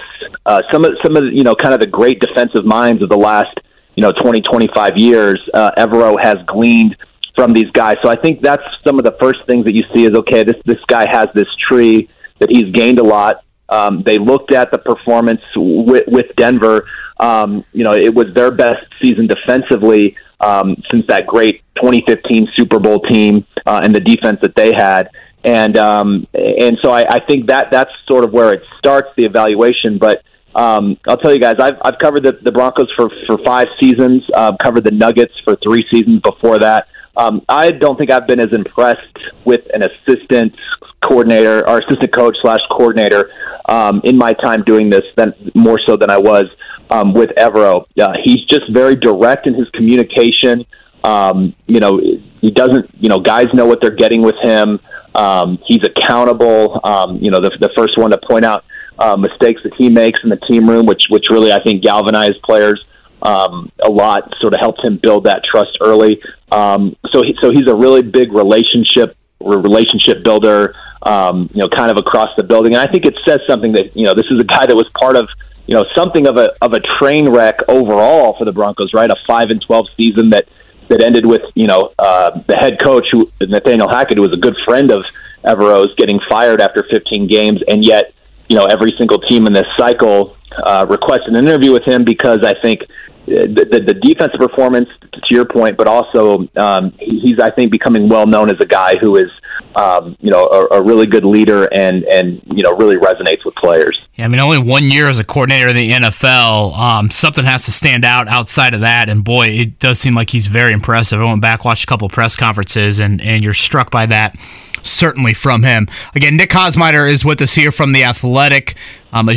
uh, 0.47 0.63
some 0.71 0.85
of 0.85 0.93
some 1.05 1.17
of 1.17 1.25
the, 1.25 1.31
you 1.33 1.45
know 1.45 1.55
kind 1.55 1.75
of 1.75 1.81
the 1.81 1.87
great 1.87 2.21
defensive 2.21 2.65
minds 2.65 3.03
of 3.03 3.09
the 3.09 3.17
last 3.17 3.59
you 3.95 4.03
know 4.03 4.13
20 4.21 4.41
25 4.41 4.93
years. 4.97 5.41
Uh, 5.55 5.71
Evero 5.79 6.17
has 6.21 6.37
gleaned 6.47 6.97
from 7.37 7.53
these 7.53 7.71
guys, 7.73 7.97
so 8.03 8.11
I 8.11 8.17
think 8.17 8.43
that's 8.43 8.65
some 8.85 8.99
of 8.99 9.05
the 9.05 9.17
first 9.21 9.41
things 9.47 9.65
that 9.65 9.75
you 9.75 9.83
see 9.95 10.05
is 10.05 10.15
okay. 10.17 10.43
This 10.45 10.57
this 10.65 10.83
guy 10.89 11.07
has 11.11 11.29
this 11.35 11.49
tree 11.69 12.09
that 12.41 12.51
he's 12.51 12.73
gained 12.73 12.99
a 12.99 13.05
lot. 13.05 13.45
Um, 13.69 14.03
they 14.05 14.19
looked 14.19 14.55
at 14.55 14.71
the 14.71 14.79
performance 14.79 15.43
with, 15.55 16.05
with 16.09 16.35
Denver. 16.37 16.87
Um, 17.21 17.65
you 17.73 17.85
know, 17.85 17.93
it 17.93 18.15
was 18.15 18.27
their 18.35 18.51
best 18.51 18.87
season 19.03 19.27
defensively 19.27 20.17
um, 20.41 20.77
since 20.91 21.05
that 21.09 21.27
great 21.27 21.63
2015 21.77 22.49
Super 22.57 22.79
Bowl 22.79 23.01
team 23.01 23.45
uh, 23.67 23.81
and 23.83 23.95
the 23.95 24.01
defense 24.01 24.39
that 24.43 24.55
they 24.55 24.73
had. 24.77 25.11
And 25.45 25.79
um, 25.79 26.27
and 26.35 26.79
so 26.83 26.91
I, 26.91 27.05
I 27.09 27.19
think 27.27 27.47
that 27.47 27.69
that's 27.71 27.91
sort 28.07 28.25
of 28.25 28.33
where 28.33 28.53
it 28.53 28.63
starts 28.79 29.09
the 29.17 29.25
evaluation. 29.25 29.99
But 29.99 30.23
um, 30.55 30.99
I'll 31.07 31.17
tell 31.17 31.33
you 31.33 31.39
guys, 31.39 31.55
I've, 31.61 31.77
I've 31.83 31.99
covered 31.99 32.25
the, 32.25 32.39
the 32.43 32.51
Broncos 32.51 32.89
for, 32.97 33.09
for 33.27 33.39
five 33.47 33.69
seasons. 33.81 34.25
Uh, 34.35 34.57
covered 34.63 34.85
the 34.85 34.91
Nuggets 34.91 35.35
for 35.45 35.57
three 35.63 35.85
seasons 35.93 36.21
before 36.23 36.59
that. 36.59 36.89
Um, 37.17 37.43
I 37.49 37.71
don't 37.71 37.97
think 37.97 38.11
I've 38.11 38.27
been 38.27 38.41
as 38.41 38.53
impressed 38.53 39.01
with 39.45 39.61
an 39.75 39.83
assistant 39.83 40.55
coordinator 41.03 41.69
or 41.69 41.79
assistant 41.79 42.13
coach 42.13 42.37
slash 42.43 42.61
coordinator 42.71 43.31
um, 43.69 44.01
in 44.05 44.17
my 44.17 44.33
time 44.33 44.63
doing 44.65 44.91
this 44.91 45.03
than 45.17 45.33
more 45.55 45.79
so 45.87 45.97
than 45.97 46.11
I 46.11 46.19
was 46.19 46.45
um, 46.91 47.13
with 47.13 47.31
Evero. 47.31 47.85
Uh, 48.01 48.15
he's 48.23 48.45
just 48.45 48.71
very 48.71 48.97
direct 48.97 49.47
in 49.47 49.55
his 49.55 49.69
communication. 49.71 50.65
Um, 51.05 51.55
you 51.67 51.81
know, 51.81 51.99
he 52.41 52.51
doesn't. 52.51 52.91
You 53.01 53.09
know, 53.09 53.19
guys 53.19 53.47
know 53.55 53.67
what 53.67 53.81
they're 53.81 53.91
getting 53.91 54.23
with 54.23 54.37
him. 54.43 54.81
Um, 55.15 55.59
he's 55.65 55.85
accountable. 55.85 56.81
Um, 56.85 57.19
you 57.19 57.31
know, 57.31 57.41
the, 57.41 57.51
the 57.61 57.71
first 57.77 57.99
one 57.99 58.11
to 58.11 58.19
point 58.19 58.45
out 58.45 58.65
uh, 58.99 59.17
mistakes 59.17 59.63
that 59.63 59.75
he 59.75 59.89
makes 59.89 60.21
in 60.23 60.29
the 60.29 60.37
team 60.37 60.69
room, 60.69 60.87
which 60.87 61.05
which 61.09 61.31
really 61.31 61.53
I 61.53 61.63
think 61.63 61.83
galvanized 61.83 62.43
players 62.43 62.87
um, 63.23 63.71
a 63.81 63.91
lot. 63.91 64.35
Sort 64.41 64.55
of 64.55 64.61
helped 64.61 64.85
him 64.85 64.97
build 64.97 65.25
that 65.25 65.43
trust 65.45 65.79
early. 65.81 66.21
Um, 66.51 66.97
so 67.13 67.23
he, 67.23 67.37
so 67.41 67.51
he's 67.51 67.69
a 67.69 67.75
really 67.75 68.03
big 68.03 68.33
relationship 68.33 69.17
relationship 69.41 70.25
builder. 70.25 70.75
Um, 71.03 71.49
you 71.55 71.61
know, 71.61 71.69
kind 71.69 71.93
of 71.93 71.97
across 71.97 72.31
the 72.37 72.43
building, 72.43 72.75
and 72.75 72.83
I 72.83 72.91
think 72.91 73.07
it 73.07 73.17
says 73.27 73.39
something 73.49 73.73
that 73.73 73.97
you 73.97 74.05
know 74.05 74.15
this 74.15 74.27
is 74.31 74.41
a 74.41 74.45
guy 74.45 74.67
that 74.67 74.75
was 74.75 74.89
part 75.01 75.17
of 75.17 75.29
you 75.69 75.75
know 75.75 75.85
something 75.95 76.27
of 76.27 76.37
a 76.37 76.53
of 76.63 76.73
a 76.73 76.81
train 76.81 77.29
wreck 77.29 77.61
overall 77.69 78.37
for 78.37 78.45
the 78.45 78.53
Broncos, 78.53 78.93
right? 78.95 79.11
A 79.11 79.17
five 79.17 79.51
and 79.51 79.63
twelve 79.63 79.87
season 79.97 80.31
that 80.31 80.49
that 80.89 81.03
ended 81.03 81.27
with 81.27 81.43
you 81.55 81.67
know 81.67 81.93
uh, 81.99 82.41
the 82.47 82.57
head 82.57 82.81
coach 82.81 83.07
who 83.13 83.31
Nathaniel 83.41 83.89
Hackett, 83.89 84.17
who 84.17 84.23
was 84.23 84.33
a 84.33 84.39
good 84.39 84.57
friend 84.65 84.91
of 84.91 85.05
Evero's, 85.45 85.95
getting 85.97 86.19
fired 86.29 86.61
after 86.61 86.85
15 86.91 87.27
games, 87.27 87.63
and 87.69 87.85
yet 87.85 88.15
you 88.49 88.57
know 88.57 88.65
every 88.65 88.93
single 88.97 89.19
team 89.19 89.47
in 89.47 89.53
this 89.53 89.67
cycle 89.77 90.37
uh, 90.57 90.87
requested 90.89 91.37
an 91.37 91.47
interview 91.47 91.73
with 91.73 91.85
him 91.85 92.03
because 92.03 92.43
I 92.43 92.55
think 92.61 92.83
the, 93.29 93.83
the, 93.87 93.95
defensive 93.95 94.41
performance, 94.41 94.89
to 95.13 95.35
your 95.35 95.45
point, 95.45 95.77
but 95.77 95.87
also 95.87 96.49
um, 96.57 96.93
he's 96.99 97.39
I 97.41 97.51
think 97.51 97.71
becoming 97.71 98.09
well 98.09 98.27
known 98.27 98.51
as 98.51 98.57
a 98.61 98.67
guy 98.67 98.97
who 99.01 99.17
is 99.17 99.31
um, 99.77 100.17
you 100.21 100.31
know 100.31 100.47
a, 100.47 100.79
a, 100.79 100.83
really 100.83 101.07
good 101.07 101.25
leader 101.25 101.69
and 101.73 102.05
and 102.05 102.43
you 102.47 102.63
know 102.63 102.73
really 102.73 102.97
resonates 102.97 103.45
with 103.45 103.55
players. 103.55 103.99
Yeah, 104.15 104.25
I 104.25 104.29
mean 104.29 104.41
only 104.41 104.59
one 104.59 104.91
year 104.91 105.09
as 105.09 105.19
a 105.19 105.25
coordinator 105.25 105.69
in 105.69 105.77
the 105.77 105.91
NFL, 105.91 106.77
um, 106.77 107.11
something 107.11 107.45
has 107.45 107.65
to 107.65 107.73
stand 107.73 108.05
out 108.05 108.29
outside 108.29 108.75
of 108.75 108.81
that, 108.81 109.09
and 109.09 109.25
boy, 109.25 109.49
it 109.49 109.79
does 109.79 109.99
seem 109.99 110.15
like 110.15 110.31
he's 110.31 110.47
very 110.47 110.73
impressive. 110.73 111.21
I 111.21 111.25
went 111.25 111.43
back 111.43 111.65
watched 111.65 111.85
a 111.85 111.87
couple 111.87 112.09
press 112.09 112.37
conferences, 112.37 113.01
and 113.01 113.21
and 113.21 113.45
you're 113.45 113.55
struck 113.55 113.91
by 113.91 114.07
that 114.07 114.37
certainly 114.83 115.35
from 115.35 115.63
him. 115.63 115.89
Again, 116.15 116.37
Nick 116.37 116.51
Kosmider 116.51 117.11
is 117.11 117.25
with 117.25 117.41
us 117.41 117.55
here 117.55 117.73
from 117.73 117.93
the 117.93 118.05
Athletic. 118.05 118.77
Um, 119.13 119.29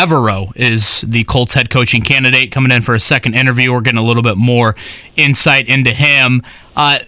Evero 0.00 0.50
is 0.56 1.02
the 1.02 1.24
Colts 1.24 1.52
head 1.52 1.68
coaching 1.68 2.00
candidate 2.00 2.50
coming 2.50 2.72
in 2.72 2.80
for 2.80 2.94
a 2.94 3.00
second 3.00 3.34
interview. 3.34 3.70
We're 3.70 3.82
getting 3.82 3.98
a 3.98 4.02
little 4.02 4.22
bit 4.22 4.38
more 4.38 4.74
insight 5.14 5.68
into 5.68 5.90
him. 5.90 6.42
Uh, 6.74 7.00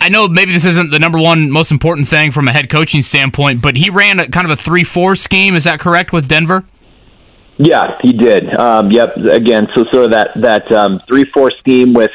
I 0.00 0.08
know 0.08 0.28
maybe 0.28 0.52
this 0.52 0.64
isn't 0.64 0.92
the 0.92 1.00
number 1.00 1.18
one 1.18 1.50
most 1.50 1.72
important 1.72 2.06
thing 2.06 2.30
from 2.30 2.46
a 2.46 2.52
head 2.52 2.70
coaching 2.70 3.02
standpoint, 3.02 3.60
but 3.60 3.76
he 3.76 3.90
ran 3.90 4.20
a 4.20 4.28
kind 4.28 4.44
of 4.44 4.52
a 4.52 4.56
three-four 4.56 5.16
scheme. 5.16 5.56
Is 5.56 5.64
that 5.64 5.80
correct 5.80 6.12
with 6.12 6.28
Denver? 6.28 6.62
Yeah, 7.56 7.98
he 8.02 8.12
did. 8.12 8.56
Um, 8.56 8.92
yep. 8.92 9.16
Again, 9.16 9.66
so 9.74 9.84
sort 9.92 10.04
of 10.04 10.10
that 10.12 10.28
that 10.36 10.70
um, 10.70 11.00
three-four 11.08 11.50
scheme 11.58 11.92
with 11.92 12.12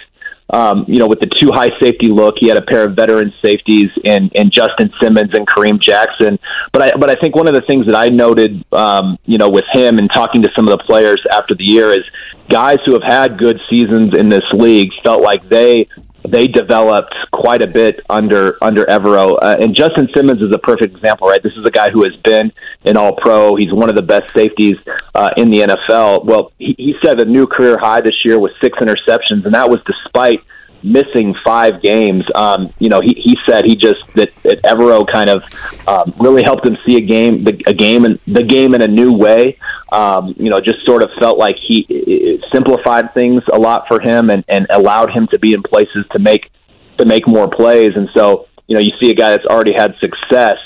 um, 0.53 0.85
you 0.87 0.99
know, 0.99 1.07
with 1.07 1.19
the 1.19 1.29
two 1.39 1.49
high 1.51 1.69
safety 1.81 2.09
look, 2.09 2.35
he 2.39 2.47
had 2.47 2.57
a 2.57 2.61
pair 2.61 2.85
of 2.85 2.95
veteran 2.95 3.33
safeties 3.43 3.89
in, 4.03 4.29
in 4.35 4.51
Justin 4.51 4.91
Simmons 5.01 5.31
and 5.33 5.47
Kareem 5.47 5.79
Jackson. 5.79 6.37
But 6.71 6.81
I, 6.83 6.91
but 6.97 7.09
I 7.09 7.15
think 7.15 7.35
one 7.35 7.47
of 7.47 7.55
the 7.55 7.61
things 7.61 7.87
that 7.87 7.95
I 7.95 8.09
noted, 8.09 8.63
um, 8.71 9.17
you 9.25 9.39
know, 9.39 9.49
with 9.49 9.65
him 9.73 9.97
and 9.97 10.09
talking 10.13 10.43
to 10.43 10.51
some 10.55 10.67
of 10.67 10.77
the 10.77 10.83
players 10.83 11.21
after 11.31 11.55
the 11.55 11.63
year 11.63 11.89
is 11.89 12.03
guys 12.49 12.77
who 12.85 12.93
have 12.93 13.03
had 13.03 13.39
good 13.39 13.59
seasons 13.69 14.15
in 14.15 14.29
this 14.29 14.43
league 14.53 14.89
felt 15.03 15.23
like 15.23 15.47
they 15.49 15.87
they 16.25 16.47
developed 16.47 17.15
quite 17.31 17.61
a 17.61 17.67
bit 17.67 17.99
under 18.09 18.57
under 18.63 18.85
Evero. 18.85 19.37
Uh, 19.41 19.57
and 19.59 19.75
Justin 19.75 20.07
Simmons 20.15 20.41
is 20.41 20.51
a 20.51 20.57
perfect 20.57 20.95
example, 20.95 21.27
right? 21.27 21.41
This 21.43 21.53
is 21.53 21.65
a 21.65 21.71
guy 21.71 21.89
who 21.89 22.03
has 22.03 22.15
been 22.17 22.51
an 22.85 22.97
All 22.97 23.15
Pro. 23.15 23.55
He's 23.55 23.73
one 23.73 23.89
of 23.89 23.95
the 23.95 24.01
best 24.01 24.33
safeties 24.33 24.77
uh, 25.15 25.31
in 25.37 25.49
the 25.49 25.59
NFL. 25.59 26.25
Well, 26.25 26.51
he, 26.57 26.75
he 26.77 26.95
set 27.03 27.19
a 27.19 27.25
new 27.25 27.47
career 27.47 27.77
high 27.77 28.01
this 28.01 28.23
year 28.23 28.39
with 28.39 28.53
six 28.61 28.77
interceptions, 28.79 29.45
and 29.45 29.53
that 29.53 29.69
was 29.69 29.81
despite 29.85 30.41
missing 30.83 31.35
five 31.45 31.81
games. 31.81 32.25
Um, 32.35 32.73
you 32.79 32.89
know, 32.89 33.01
he, 33.01 33.13
he 33.17 33.37
said 33.45 33.65
he 33.65 33.75
just 33.75 34.05
that, 34.13 34.33
that 34.43 34.61
Evero 34.63 35.09
kind 35.09 35.29
of 35.29 35.43
um, 35.87 36.13
really 36.19 36.43
helped 36.43 36.65
him 36.65 36.77
see 36.85 36.97
a 36.97 37.01
game, 37.01 37.43
the, 37.43 37.61
a 37.65 37.73
game, 37.73 38.05
and 38.05 38.19
the 38.27 38.43
game 38.43 38.73
in 38.73 38.81
a 38.81 38.87
new 38.87 39.11
way. 39.13 39.57
Um, 39.91 40.33
you 40.37 40.49
know, 40.49 40.59
just 40.59 40.85
sort 40.85 41.03
of 41.03 41.09
felt 41.19 41.37
like 41.37 41.55
he 41.57 42.39
simplified 42.51 43.13
things 43.13 43.43
a 43.51 43.57
lot 43.57 43.87
for 43.87 43.99
him 43.99 44.29
and, 44.29 44.43
and 44.47 44.67
allowed 44.69 45.11
him 45.11 45.27
to 45.27 45.39
be 45.39 45.53
in 45.53 45.61
places 45.63 46.05
to 46.11 46.19
make 46.19 46.51
to 46.97 47.05
make 47.05 47.27
more 47.27 47.47
plays. 47.47 47.95
And 47.95 48.09
so, 48.13 48.47
you 48.67 48.75
know, 48.75 48.81
you 48.81 48.91
see 49.01 49.09
a 49.11 49.15
guy 49.15 49.31
that's 49.31 49.45
already 49.45 49.73
had 49.73 49.95
success. 49.99 50.57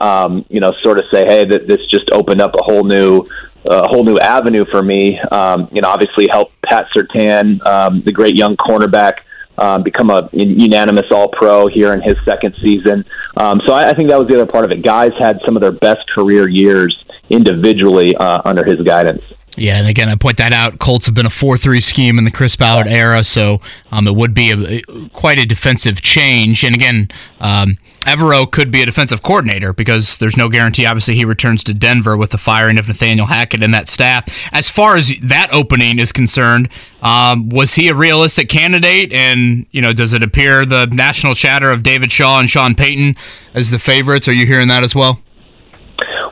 Um, 0.00 0.44
you 0.48 0.58
know, 0.58 0.72
sort 0.82 0.98
of 0.98 1.04
say, 1.12 1.22
hey, 1.24 1.44
that 1.44 1.68
this 1.68 1.86
just 1.86 2.10
opened 2.10 2.40
up 2.40 2.54
a 2.54 2.64
whole 2.64 2.82
new 2.82 3.24
a 3.64 3.86
whole 3.88 4.04
new 4.04 4.18
avenue 4.18 4.64
for 4.70 4.82
me. 4.82 5.18
Um, 5.20 5.68
you 5.70 5.80
know, 5.80 5.88
obviously 5.88 6.26
helped 6.28 6.60
Pat 6.62 6.88
Surtain, 6.94 7.64
um, 7.64 8.00
the 8.00 8.12
great 8.12 8.34
young 8.34 8.56
cornerback, 8.56 9.18
um, 9.58 9.82
become 9.82 10.10
a 10.10 10.28
unanimous 10.32 11.10
All 11.10 11.28
Pro 11.28 11.66
here 11.66 11.92
in 11.92 12.00
his 12.00 12.16
second 12.24 12.54
season. 12.60 13.04
Um, 13.36 13.60
so 13.66 13.72
I, 13.72 13.90
I 13.90 13.94
think 13.94 14.08
that 14.10 14.18
was 14.18 14.28
the 14.28 14.34
other 14.34 14.50
part 14.50 14.64
of 14.64 14.70
it. 14.70 14.82
Guys 14.82 15.12
had 15.18 15.40
some 15.42 15.56
of 15.56 15.62
their 15.62 15.72
best 15.72 16.08
career 16.08 16.48
years 16.48 17.04
individually 17.30 18.14
uh, 18.16 18.42
under 18.44 18.64
his 18.64 18.80
guidance. 18.82 19.32
Yeah, 19.56 19.76
and 19.76 19.86
again, 19.86 20.08
I 20.08 20.14
point 20.14 20.38
that 20.38 20.54
out. 20.54 20.78
Colts 20.78 21.04
have 21.04 21.14
been 21.14 21.26
a 21.26 21.30
four-three 21.30 21.82
scheme 21.82 22.16
in 22.18 22.24
the 22.24 22.30
Chris 22.30 22.56
Ballard 22.56 22.88
era, 22.88 23.22
so 23.22 23.60
um, 23.90 24.08
it 24.08 24.16
would 24.16 24.32
be 24.32 24.50
a, 24.50 25.08
quite 25.10 25.38
a 25.38 25.44
defensive 25.44 26.00
change. 26.00 26.64
And 26.64 26.74
again, 26.74 27.08
um, 27.38 27.76
Evero 28.04 28.50
could 28.50 28.70
be 28.70 28.80
a 28.82 28.86
defensive 28.86 29.22
coordinator 29.22 29.74
because 29.74 30.16
there's 30.16 30.38
no 30.38 30.48
guarantee. 30.48 30.86
Obviously, 30.86 31.16
he 31.16 31.26
returns 31.26 31.62
to 31.64 31.74
Denver 31.74 32.16
with 32.16 32.30
the 32.30 32.38
firing 32.38 32.78
of 32.78 32.88
Nathaniel 32.88 33.26
Hackett 33.26 33.62
and 33.62 33.74
that 33.74 33.88
staff. 33.88 34.24
As 34.54 34.70
far 34.70 34.96
as 34.96 35.18
that 35.20 35.48
opening 35.52 35.98
is 35.98 36.12
concerned, 36.12 36.70
um, 37.02 37.50
was 37.50 37.74
he 37.74 37.88
a 37.90 37.94
realistic 37.94 38.48
candidate? 38.48 39.12
And 39.12 39.66
you 39.70 39.82
know, 39.82 39.92
does 39.92 40.14
it 40.14 40.22
appear 40.22 40.64
the 40.64 40.86
national 40.86 41.34
chatter 41.34 41.70
of 41.70 41.82
David 41.82 42.10
Shaw 42.10 42.40
and 42.40 42.48
Sean 42.48 42.74
Payton 42.74 43.16
as 43.52 43.70
the 43.70 43.78
favorites? 43.78 44.28
Are 44.28 44.32
you 44.32 44.46
hearing 44.46 44.68
that 44.68 44.82
as 44.82 44.94
well? 44.94 45.20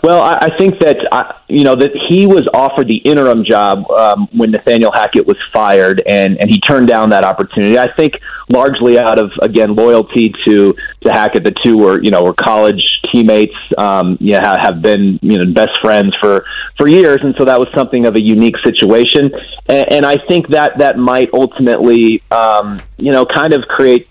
Well, 0.03 0.23
I, 0.23 0.47
I 0.47 0.57
think 0.57 0.79
that 0.81 0.97
uh, 1.13 1.33
you 1.49 1.65
know 1.65 1.75
that 1.75 1.91
he 2.09 2.27
was 2.27 2.49
offered 2.55 2.89
the 2.89 2.97
interim 2.97 3.45
job 3.45 3.91
um, 3.91 4.29
when 4.33 4.51
Nathaniel 4.51 4.93
Hackett 4.93 5.27
was 5.27 5.37
fired, 5.53 6.03
and 6.07 6.39
and 6.39 6.49
he 6.49 6.59
turned 6.61 6.89
down 6.89 7.11
that 7.11 7.25
opportunity. 7.25 7.79
I 7.79 7.93
think 7.95 8.15
largely 8.49 8.99
out 8.99 9.19
of 9.19 9.31
again 9.43 9.75
loyalty 9.75 10.35
to 10.47 10.75
to 11.03 11.13
Hackett. 11.13 11.45
The 11.45 11.55
two 11.63 11.77
were 11.77 12.03
you 12.03 12.11
know 12.11 12.25
were 12.25 12.33
college 12.33 12.83
teammates, 13.13 13.57
um, 13.77 14.17
you 14.21 14.35
know, 14.35 14.41
have, 14.41 14.59
have 14.63 14.83
been 14.83 15.19
you 15.23 15.39
know 15.39 15.53
best 15.53 15.73
friends 15.83 16.15
for 16.21 16.47
for 16.79 16.89
years, 16.89 17.19
and 17.23 17.35
so 17.37 17.45
that 17.45 17.59
was 17.59 17.69
something 17.75 18.07
of 18.07 18.17
a 18.17 18.23
unique 18.23 18.57
situation. 18.65 19.33
And, 19.69 19.93
and 19.93 20.07
I 20.07 20.17
think 20.17 20.49
that 20.49 20.79
that 20.79 20.97
might 20.97 21.33
ultimately 21.35 22.23
um, 22.31 22.81
you 22.97 23.13
know 23.13 23.27
kind 23.27 23.53
of 23.53 23.63
create 23.69 24.09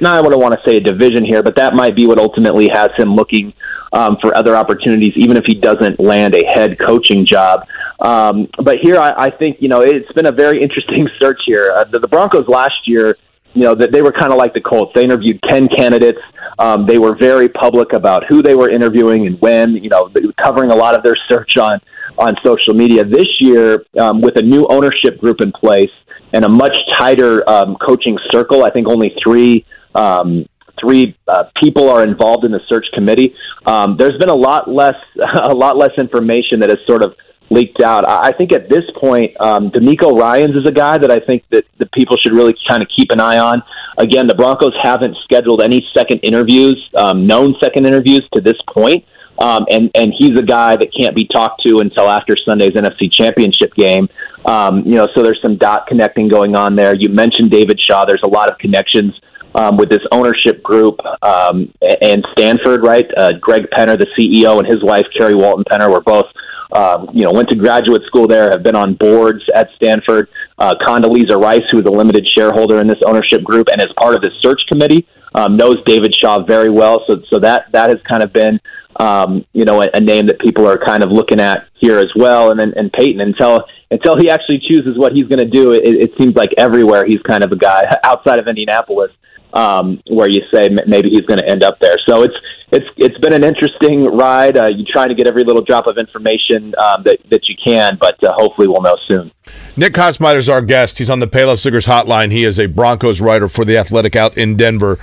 not 0.00 0.24
what 0.24 0.32
I 0.32 0.36
want 0.36 0.58
to 0.58 0.68
say 0.68 0.76
a 0.76 0.80
division 0.80 1.24
here, 1.24 1.42
but 1.42 1.56
that 1.56 1.74
might 1.74 1.94
be 1.94 2.06
what 2.06 2.18
ultimately 2.18 2.68
has 2.68 2.90
him 2.96 3.14
looking 3.14 3.52
um, 3.92 4.16
for 4.20 4.36
other 4.36 4.56
opportunities, 4.56 5.16
even 5.16 5.36
if 5.36 5.44
he 5.46 5.54
doesn't 5.54 5.98
land 5.98 6.34
a 6.34 6.44
head 6.54 6.78
coaching 6.78 7.24
job. 7.24 7.66
Um, 8.00 8.48
but 8.62 8.78
here, 8.78 8.96
I, 8.96 9.26
I 9.26 9.30
think 9.30 9.60
you 9.60 9.68
know 9.68 9.80
it's 9.80 10.12
been 10.12 10.26
a 10.26 10.32
very 10.32 10.62
interesting 10.62 11.08
search 11.20 11.40
here. 11.44 11.72
Uh, 11.76 11.84
the, 11.84 11.98
the 11.98 12.08
Broncos 12.08 12.48
last 12.48 12.86
year, 12.86 13.16
you 13.54 13.62
know, 13.62 13.74
that 13.74 13.92
they 13.92 14.02
were 14.02 14.12
kind 14.12 14.32
of 14.32 14.38
like 14.38 14.52
the 14.52 14.60
Colts. 14.60 14.92
They 14.94 15.04
interviewed 15.04 15.40
ten 15.48 15.68
candidates. 15.68 16.20
Um, 16.58 16.86
they 16.86 16.98
were 16.98 17.16
very 17.16 17.48
public 17.48 17.92
about 17.92 18.26
who 18.26 18.42
they 18.42 18.54
were 18.54 18.70
interviewing 18.70 19.26
and 19.26 19.40
when. 19.40 19.74
You 19.74 19.90
know, 19.90 20.10
covering 20.42 20.70
a 20.70 20.76
lot 20.76 20.96
of 20.96 21.02
their 21.02 21.16
search 21.28 21.56
on 21.56 21.80
on 22.18 22.36
social 22.44 22.74
media. 22.74 23.04
This 23.04 23.28
year, 23.40 23.84
um, 23.98 24.20
with 24.20 24.36
a 24.36 24.42
new 24.42 24.66
ownership 24.68 25.18
group 25.18 25.40
in 25.40 25.52
place 25.52 25.90
and 26.32 26.44
a 26.44 26.48
much 26.48 26.76
tighter 26.98 27.48
um, 27.48 27.76
coaching 27.76 28.18
circle, 28.30 28.64
I 28.64 28.70
think 28.70 28.88
only 28.88 29.16
three 29.22 29.64
um, 29.94 30.46
three 30.80 31.16
uh, 31.28 31.44
people 31.60 31.88
are 31.88 32.02
involved 32.02 32.44
in 32.44 32.50
the 32.50 32.60
search 32.60 32.86
committee. 32.92 33.34
Um, 33.66 33.96
there's 33.96 34.18
been 34.18 34.28
a 34.28 34.34
lot 34.34 34.68
less 34.68 34.96
a 35.34 35.54
lot 35.54 35.76
less 35.76 35.92
information 35.98 36.60
that 36.60 36.70
has 36.70 36.78
sort 36.86 37.02
of 37.02 37.14
leaked 37.50 37.80
out. 37.80 38.08
I 38.08 38.32
think 38.32 38.52
at 38.52 38.68
this 38.68 38.84
point, 38.96 39.32
um, 39.40 39.70
DeMeco 39.70 40.16
Ryans 40.16 40.54
is 40.54 40.66
a 40.66 40.72
guy 40.72 40.98
that 40.98 41.10
I 41.10 41.18
think 41.18 41.44
that 41.50 41.64
the 41.78 41.86
people 41.86 42.16
should 42.16 42.32
really 42.32 42.54
kind 42.68 42.80
of 42.80 42.88
keep 42.96 43.10
an 43.10 43.20
eye 43.20 43.38
on. 43.38 43.62
Again, 43.98 44.26
the 44.26 44.36
Broncos 44.36 44.72
haven't 44.80 45.18
scheduled 45.18 45.60
any 45.60 45.86
second 45.96 46.18
interviews, 46.18 46.90
um, 46.94 47.26
known 47.26 47.56
second 47.60 47.86
interviews 47.86 48.26
to 48.34 48.40
this 48.40 48.56
point. 48.68 49.04
Um, 49.40 49.64
and 49.70 49.90
and 49.94 50.12
he's 50.16 50.38
a 50.38 50.42
guy 50.42 50.76
that 50.76 50.92
can't 50.94 51.16
be 51.16 51.26
talked 51.26 51.62
to 51.66 51.78
until 51.78 52.10
after 52.10 52.36
Sunday's 52.36 52.72
NFC 52.72 53.10
Championship 53.10 53.74
game. 53.74 54.08
Um, 54.44 54.84
you 54.86 54.94
know, 54.96 55.08
so 55.14 55.22
there's 55.22 55.40
some 55.42 55.56
dot 55.56 55.86
connecting 55.86 56.28
going 56.28 56.54
on 56.54 56.76
there. 56.76 56.94
You 56.94 57.08
mentioned 57.08 57.50
David 57.50 57.80
Shaw. 57.80 58.04
There's 58.04 58.22
a 58.22 58.28
lot 58.28 58.50
of 58.50 58.58
connections 58.58 59.18
um, 59.54 59.76
with 59.76 59.88
this 59.88 60.02
ownership 60.12 60.62
group 60.62 60.98
um, 61.22 61.72
and 62.02 62.24
Stanford, 62.32 62.82
right? 62.84 63.08
Uh, 63.16 63.32
Greg 63.40 63.66
Penner, 63.70 63.98
the 63.98 64.06
CEO, 64.18 64.58
and 64.58 64.66
his 64.66 64.82
wife 64.82 65.06
Carrie 65.16 65.34
Walton 65.34 65.64
Penner 65.64 65.90
were 65.90 66.00
both. 66.00 66.26
Um, 66.72 67.08
you 67.12 67.24
know, 67.24 67.32
went 67.32 67.48
to 67.48 67.56
graduate 67.56 68.02
school 68.06 68.28
there, 68.28 68.48
have 68.48 68.62
been 68.62 68.76
on 68.76 68.94
boards 68.94 69.42
at 69.56 69.70
Stanford. 69.74 70.28
Uh, 70.56 70.72
Condoleezza 70.86 71.36
Rice, 71.36 71.64
who 71.72 71.80
is 71.80 71.84
a 71.84 71.90
limited 71.90 72.24
shareholder 72.32 72.80
in 72.80 72.86
this 72.86 73.00
ownership 73.04 73.42
group 73.42 73.66
and 73.72 73.80
is 73.80 73.92
part 73.98 74.14
of 74.14 74.22
the 74.22 74.30
search 74.38 74.60
committee, 74.68 75.04
um, 75.34 75.56
knows 75.56 75.78
David 75.84 76.14
Shaw 76.14 76.44
very 76.44 76.70
well. 76.70 77.02
So, 77.08 77.22
so 77.28 77.40
that 77.40 77.72
that 77.72 77.90
has 77.90 77.98
kind 78.08 78.22
of 78.22 78.32
been, 78.32 78.60
um, 79.00 79.44
you 79.52 79.64
know, 79.64 79.82
a, 79.82 79.88
a 79.94 80.00
name 80.00 80.26
that 80.26 80.38
people 80.38 80.64
are 80.64 80.78
kind 80.78 81.02
of 81.02 81.10
looking 81.10 81.40
at 81.40 81.66
here 81.74 81.98
as 81.98 82.12
well. 82.14 82.52
And 82.52 82.60
then 82.60 82.72
and 82.76 82.92
Peyton 82.92 83.20
until 83.20 83.64
until 83.90 84.16
he 84.16 84.30
actually 84.30 84.60
chooses 84.60 84.96
what 84.96 85.12
he's 85.12 85.26
going 85.26 85.40
to 85.40 85.50
do, 85.50 85.72
it, 85.72 85.82
it 85.84 86.12
seems 86.20 86.36
like 86.36 86.50
everywhere 86.56 87.04
he's 87.04 87.20
kind 87.22 87.42
of 87.42 87.50
a 87.50 87.56
guy 87.56 87.82
outside 88.04 88.38
of 88.38 88.46
Indianapolis 88.46 89.10
um, 89.52 90.00
where 90.08 90.28
you 90.28 90.40
say 90.52 90.68
maybe 90.86 91.10
he's 91.10 91.26
going 91.26 91.38
to 91.38 91.48
end 91.48 91.62
up 91.62 91.78
there. 91.80 91.96
So 92.08 92.22
it's 92.22 92.34
it's 92.72 92.86
it's 92.96 93.18
been 93.18 93.32
an 93.32 93.44
interesting 93.44 94.04
ride. 94.04 94.56
Uh, 94.56 94.68
you 94.70 94.84
trying 94.84 95.08
to 95.08 95.14
get 95.14 95.26
every 95.26 95.44
little 95.44 95.62
drop 95.62 95.86
of 95.86 95.98
information 95.98 96.74
um, 96.78 97.02
that 97.04 97.18
that 97.30 97.48
you 97.48 97.56
can, 97.64 97.98
but 98.00 98.22
uh, 98.22 98.32
hopefully 98.34 98.68
we'll 98.68 98.82
know 98.82 98.96
soon. 99.08 99.30
Nick 99.76 99.94
Kosmider 99.94 100.36
is 100.36 100.48
our 100.48 100.62
guest. 100.62 100.98
He's 100.98 101.10
on 101.10 101.18
the 101.18 101.28
Payless 101.28 101.64
Liquors 101.64 101.86
hotline. 101.86 102.30
He 102.30 102.44
is 102.44 102.58
a 102.58 102.66
Broncos 102.66 103.20
writer 103.20 103.48
for 103.48 103.64
the 103.64 103.76
Athletic 103.76 104.16
out 104.16 104.36
in 104.36 104.56
Denver. 104.56 104.98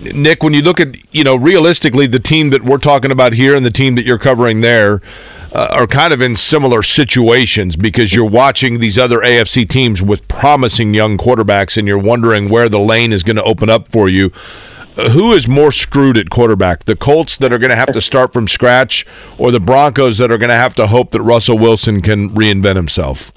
Nick, 0.00 0.44
when 0.44 0.54
you 0.54 0.62
look 0.62 0.78
at 0.78 0.96
you 1.12 1.24
know 1.24 1.34
realistically 1.34 2.06
the 2.06 2.20
team 2.20 2.50
that 2.50 2.62
we're 2.62 2.78
talking 2.78 3.10
about 3.10 3.32
here 3.32 3.56
and 3.56 3.66
the 3.66 3.70
team 3.70 3.96
that 3.96 4.04
you're 4.04 4.18
covering 4.18 4.60
there 4.60 5.00
uh, 5.52 5.68
are 5.70 5.86
kind 5.86 6.12
of 6.12 6.20
in 6.20 6.34
similar 6.34 6.82
situations 6.82 7.76
because 7.76 8.14
you're 8.14 8.28
watching 8.28 8.80
these 8.80 8.98
other 8.98 9.20
AFC 9.20 9.68
teams 9.68 10.02
with 10.02 10.26
promising 10.28 10.94
young 10.94 11.16
quarterbacks 11.16 11.76
and 11.76 11.88
you're 11.88 11.98
wondering 11.98 12.48
where 12.48 12.68
the 12.68 12.80
lane 12.80 13.12
is 13.12 13.22
going 13.22 13.36
to 13.36 13.42
open 13.44 13.70
up 13.70 13.90
for 13.90 14.08
you. 14.08 14.30
Uh, 14.96 15.10
who 15.10 15.32
is 15.32 15.46
more 15.46 15.72
screwed 15.72 16.18
at 16.18 16.28
quarterback? 16.28 16.84
The 16.84 16.96
Colts 16.96 17.38
that 17.38 17.52
are 17.52 17.58
going 17.58 17.70
to 17.70 17.76
have 17.76 17.92
to 17.92 18.00
start 18.00 18.32
from 18.32 18.48
scratch 18.48 19.06
or 19.38 19.50
the 19.50 19.60
Broncos 19.60 20.18
that 20.18 20.30
are 20.30 20.38
going 20.38 20.50
to 20.50 20.56
have 20.56 20.74
to 20.76 20.88
hope 20.88 21.12
that 21.12 21.22
Russell 21.22 21.58
Wilson 21.58 22.02
can 22.02 22.30
reinvent 22.30 22.76
himself? 22.76 23.32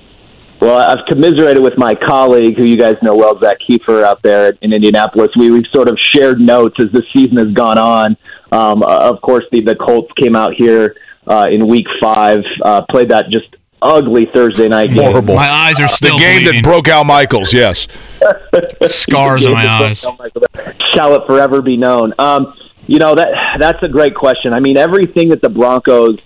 Well, 0.59 0.77
I've 0.77 1.03
commiserated 1.07 1.63
with 1.63 1.75
my 1.75 1.95
colleague, 1.95 2.55
who 2.55 2.65
you 2.65 2.77
guys 2.77 2.95
know 3.01 3.15
well, 3.15 3.39
Zak 3.39 3.57
Kiefer, 3.67 4.03
out 4.03 4.21
there 4.21 4.55
in 4.61 4.73
Indianapolis. 4.73 5.29
We, 5.35 5.49
we've 5.49 5.65
sort 5.73 5.87
of 5.87 5.97
shared 5.99 6.39
notes 6.39 6.75
as 6.79 6.91
the 6.91 7.01
season 7.11 7.37
has 7.37 7.51
gone 7.51 7.79
on. 7.79 8.15
Um, 8.51 8.83
of 8.83 9.19
course, 9.21 9.45
the, 9.51 9.61
the 9.61 9.75
Colts 9.75 10.11
came 10.19 10.35
out 10.35 10.53
here 10.53 10.95
uh, 11.27 11.47
in 11.51 11.67
Week 11.67 11.85
Five. 12.01 12.39
Uh, 12.63 12.81
played 12.89 13.09
that 13.09 13.29
just 13.29 13.55
ugly 13.81 14.27
Thursday 14.33 14.67
night 14.67 14.91
game. 14.91 15.03
Horrible. 15.03 15.35
My 15.35 15.49
eyes 15.49 15.79
are 15.79 15.87
still 15.87 16.17
the 16.17 16.23
game 16.23 16.43
bleeding. 16.43 16.61
that 16.61 16.63
broke 16.63 16.87
Al 16.87 17.03
Michaels. 17.03 17.53
Yes, 17.53 17.87
scars 18.85 19.45
on 19.45 19.53
my 19.53 19.67
eyes. 19.67 20.05
Shall 20.93 21.15
it 21.15 21.23
forever 21.27 21.61
be 21.61 21.77
known? 21.77 22.13
Um, 22.19 22.53
you 22.87 22.99
know 22.99 23.15
that 23.15 23.57
that's 23.59 23.81
a 23.83 23.87
great 23.87 24.15
question. 24.15 24.53
I 24.53 24.59
mean, 24.59 24.77
everything 24.77 25.29
that 25.29 25.41
the 25.41 25.49
Broncos 25.49 26.17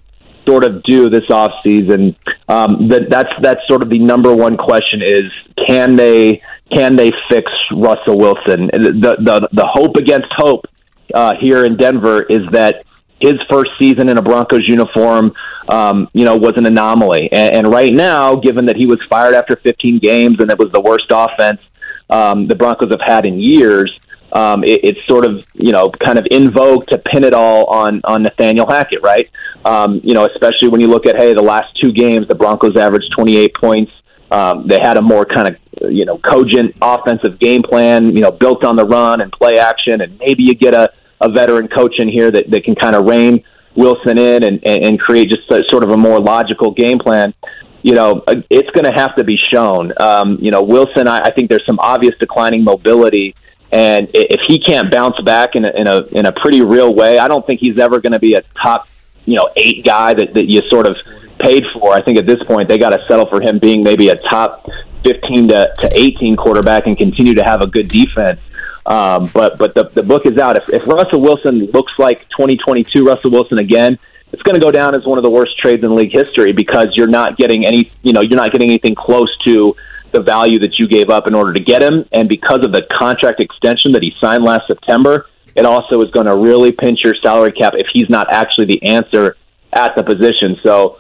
sort 0.47 0.63
of 0.63 0.83
do 0.83 1.09
this 1.09 1.29
off 1.29 1.61
season, 1.61 2.15
um, 2.47 2.87
that 2.89 3.09
that's 3.09 3.29
that's 3.41 3.61
sort 3.67 3.81
of 3.83 3.89
the 3.89 3.99
number 3.99 4.33
one 4.33 4.57
question 4.57 5.01
is 5.01 5.23
can 5.67 5.95
they 5.95 6.41
can 6.73 6.95
they 6.95 7.11
fix 7.29 7.51
Russell 7.71 8.17
Wilson? 8.17 8.67
The 8.67 9.15
the 9.19 9.49
the 9.51 9.65
hope 9.65 9.97
against 9.97 10.27
hope 10.35 10.65
uh, 11.13 11.33
here 11.39 11.63
in 11.63 11.77
Denver 11.77 12.23
is 12.23 12.47
that 12.51 12.83
his 13.25 13.39
first 13.49 13.71
season 13.79 14.09
in 14.09 14.17
a 14.17 14.21
Broncos 14.21 14.67
uniform, 14.67 15.33
um, 15.69 16.09
you 16.13 16.25
know, 16.25 16.35
was 16.37 16.57
an 16.57 16.65
anomaly. 16.65 17.29
And, 17.31 17.55
and 17.55 17.73
right 17.73 17.93
now, 17.93 18.35
given 18.35 18.65
that 18.65 18.75
he 18.75 18.85
was 18.85 19.01
fired 19.09 19.35
after 19.35 19.55
15 19.55 19.99
games 19.99 20.39
and 20.39 20.49
it 20.51 20.57
was 20.57 20.71
the 20.71 20.81
worst 20.81 21.07
offense 21.09 21.61
um, 22.09 22.45
the 22.45 22.55
Broncos 22.55 22.89
have 22.91 23.01
had 23.01 23.25
in 23.25 23.39
years. 23.39 23.97
Um, 24.33 24.63
it, 24.63 24.81
it's 24.83 25.05
sort 25.05 25.25
of 25.25 25.45
you 25.53 25.71
know 25.71 25.89
kind 25.89 26.17
of 26.17 26.27
in 26.29 26.49
vogue 26.49 26.87
to 26.87 26.97
pin 26.97 27.23
it 27.23 27.33
all 27.33 27.65
on 27.65 28.01
on 28.03 28.23
Nathaniel 28.23 28.67
Hackett, 28.67 29.01
right? 29.01 29.29
Um, 29.63 30.01
you 30.03 30.13
know, 30.13 30.25
especially 30.25 30.67
when 30.67 30.81
you 30.81 30.87
look 30.87 31.05
at 31.05 31.15
hey, 31.15 31.33
the 31.33 31.41
last 31.41 31.75
two 31.79 31.91
games, 31.91 32.27
the 32.27 32.35
Broncos 32.35 32.75
averaged 32.75 33.11
28 33.15 33.53
points. 33.55 33.91
Um, 34.31 34.65
they 34.67 34.79
had 34.81 34.97
a 34.97 35.01
more 35.01 35.25
kind 35.25 35.47
of 35.47 35.91
you 35.91 36.05
know 36.05 36.17
cogent 36.17 36.75
offensive 36.81 37.39
game 37.39 37.63
plan, 37.63 38.15
you 38.15 38.21
know, 38.21 38.31
built 38.31 38.63
on 38.63 38.75
the 38.75 38.85
run 38.85 39.21
and 39.21 39.31
play 39.31 39.57
action, 39.57 40.01
and 40.01 40.17
maybe 40.19 40.43
you 40.43 40.55
get 40.55 40.73
a, 40.73 40.91
a 41.21 41.29
veteran 41.29 41.67
coach 41.67 41.95
in 41.99 42.07
here 42.07 42.31
that, 42.31 42.49
that 42.51 42.63
can 42.63 42.75
kind 42.75 42.95
of 42.95 43.05
rein 43.05 43.43
Wilson 43.75 44.17
in 44.17 44.43
and, 44.43 44.59
and, 44.65 44.83
and 44.83 44.99
create 44.99 45.29
just 45.29 45.49
a, 45.51 45.63
sort 45.69 45.83
of 45.83 45.89
a 45.89 45.97
more 45.97 46.19
logical 46.19 46.71
game 46.71 46.99
plan. 46.99 47.33
You 47.81 47.93
know, 47.93 48.23
uh, 48.27 48.41
it's 48.49 48.69
going 48.71 48.85
to 48.85 48.99
have 48.99 49.15
to 49.15 49.23
be 49.23 49.37
shown. 49.51 49.93
Um, 49.99 50.37
you 50.41 50.51
know, 50.51 50.63
Wilson, 50.63 51.07
I, 51.07 51.19
I 51.19 51.31
think 51.31 51.49
there's 51.49 51.65
some 51.65 51.79
obvious 51.79 52.15
declining 52.19 52.63
mobility. 52.63 53.35
And 53.71 54.09
if 54.13 54.41
he 54.47 54.59
can't 54.59 54.89
bounce 54.89 55.19
back 55.21 55.55
in 55.55 55.65
a, 55.65 55.69
in 55.69 55.87
a 55.87 56.03
in 56.17 56.25
a 56.25 56.31
pretty 56.31 56.61
real 56.61 56.93
way, 56.93 57.17
I 57.19 57.27
don't 57.27 57.45
think 57.45 57.59
he's 57.59 57.77
ever 57.77 57.99
going 57.99 58.13
to 58.13 58.19
be 58.19 58.35
a 58.35 58.41
top, 58.61 58.87
you 59.25 59.35
know, 59.35 59.49
eight 59.57 59.83
guy 59.83 60.13
that, 60.13 60.33
that 60.33 60.49
you 60.49 60.61
sort 60.61 60.87
of 60.87 60.97
paid 61.39 61.63
for. 61.73 61.91
I 61.93 62.01
think 62.01 62.17
at 62.17 62.25
this 62.25 62.41
point 62.43 62.69
they 62.69 62.77
got 62.77 62.89
to 62.89 63.03
settle 63.07 63.25
for 63.25 63.41
him 63.41 63.59
being 63.59 63.83
maybe 63.83 64.09
a 64.09 64.15
top 64.15 64.65
15 65.03 65.49
to, 65.49 65.73
to 65.79 65.89
18 65.93 66.35
quarterback 66.35 66.87
and 66.87 66.97
continue 66.97 67.33
to 67.33 67.43
have 67.43 67.61
a 67.61 67.67
good 67.67 67.87
defense. 67.87 68.39
Um, 68.85 69.31
but 69.33 69.57
but 69.57 69.73
the, 69.73 69.89
the 69.89 70.03
book 70.03 70.25
is 70.25 70.37
out. 70.37 70.57
If, 70.57 70.69
if 70.69 70.87
Russell 70.87 71.21
Wilson 71.21 71.65
looks 71.67 71.97
like 71.97 72.29
2022 72.29 73.05
Russell 73.05 73.31
Wilson 73.31 73.57
again, 73.57 73.97
it's 74.31 74.43
going 74.43 74.55
to 74.55 74.61
go 74.61 74.71
down 74.71 74.95
as 74.95 75.05
one 75.05 75.17
of 75.17 75.23
the 75.23 75.29
worst 75.29 75.57
trades 75.57 75.83
in 75.83 75.95
league 75.95 76.11
history 76.11 76.51
because 76.51 76.87
you're 76.93 77.07
not 77.07 77.37
getting 77.37 77.65
any 77.65 77.91
you 78.03 78.13
know 78.13 78.21
you're 78.21 78.37
not 78.37 78.51
getting 78.51 78.69
anything 78.69 78.95
close 78.95 79.35
to 79.45 79.75
the 80.11 80.21
value 80.21 80.59
that 80.59 80.77
you 80.77 80.87
gave 80.87 81.09
up 81.09 81.27
in 81.27 81.33
order 81.33 81.51
to 81.51 81.59
get 81.59 81.81
him, 81.81 82.05
and 82.11 82.29
because 82.29 82.63
of 82.63 82.71
the 82.71 82.83
contract 82.91 83.41
extension 83.41 83.91
that 83.91 84.03
he 84.03 84.13
signed 84.21 84.43
last 84.43 84.67
September, 84.67 85.27
it 85.55 85.65
also 85.65 86.01
is 86.01 86.11
going 86.11 86.27
to 86.27 86.35
really 86.35 86.71
pinch 86.71 87.03
your 87.03 87.15
salary 87.15 87.51
cap 87.51 87.73
if 87.75 87.87
he's 87.91 88.09
not 88.09 88.31
actually 88.31 88.65
the 88.65 88.83
answer 88.83 89.35
at 89.73 89.95
the 89.95 90.03
position. 90.03 90.57
So 90.63 90.99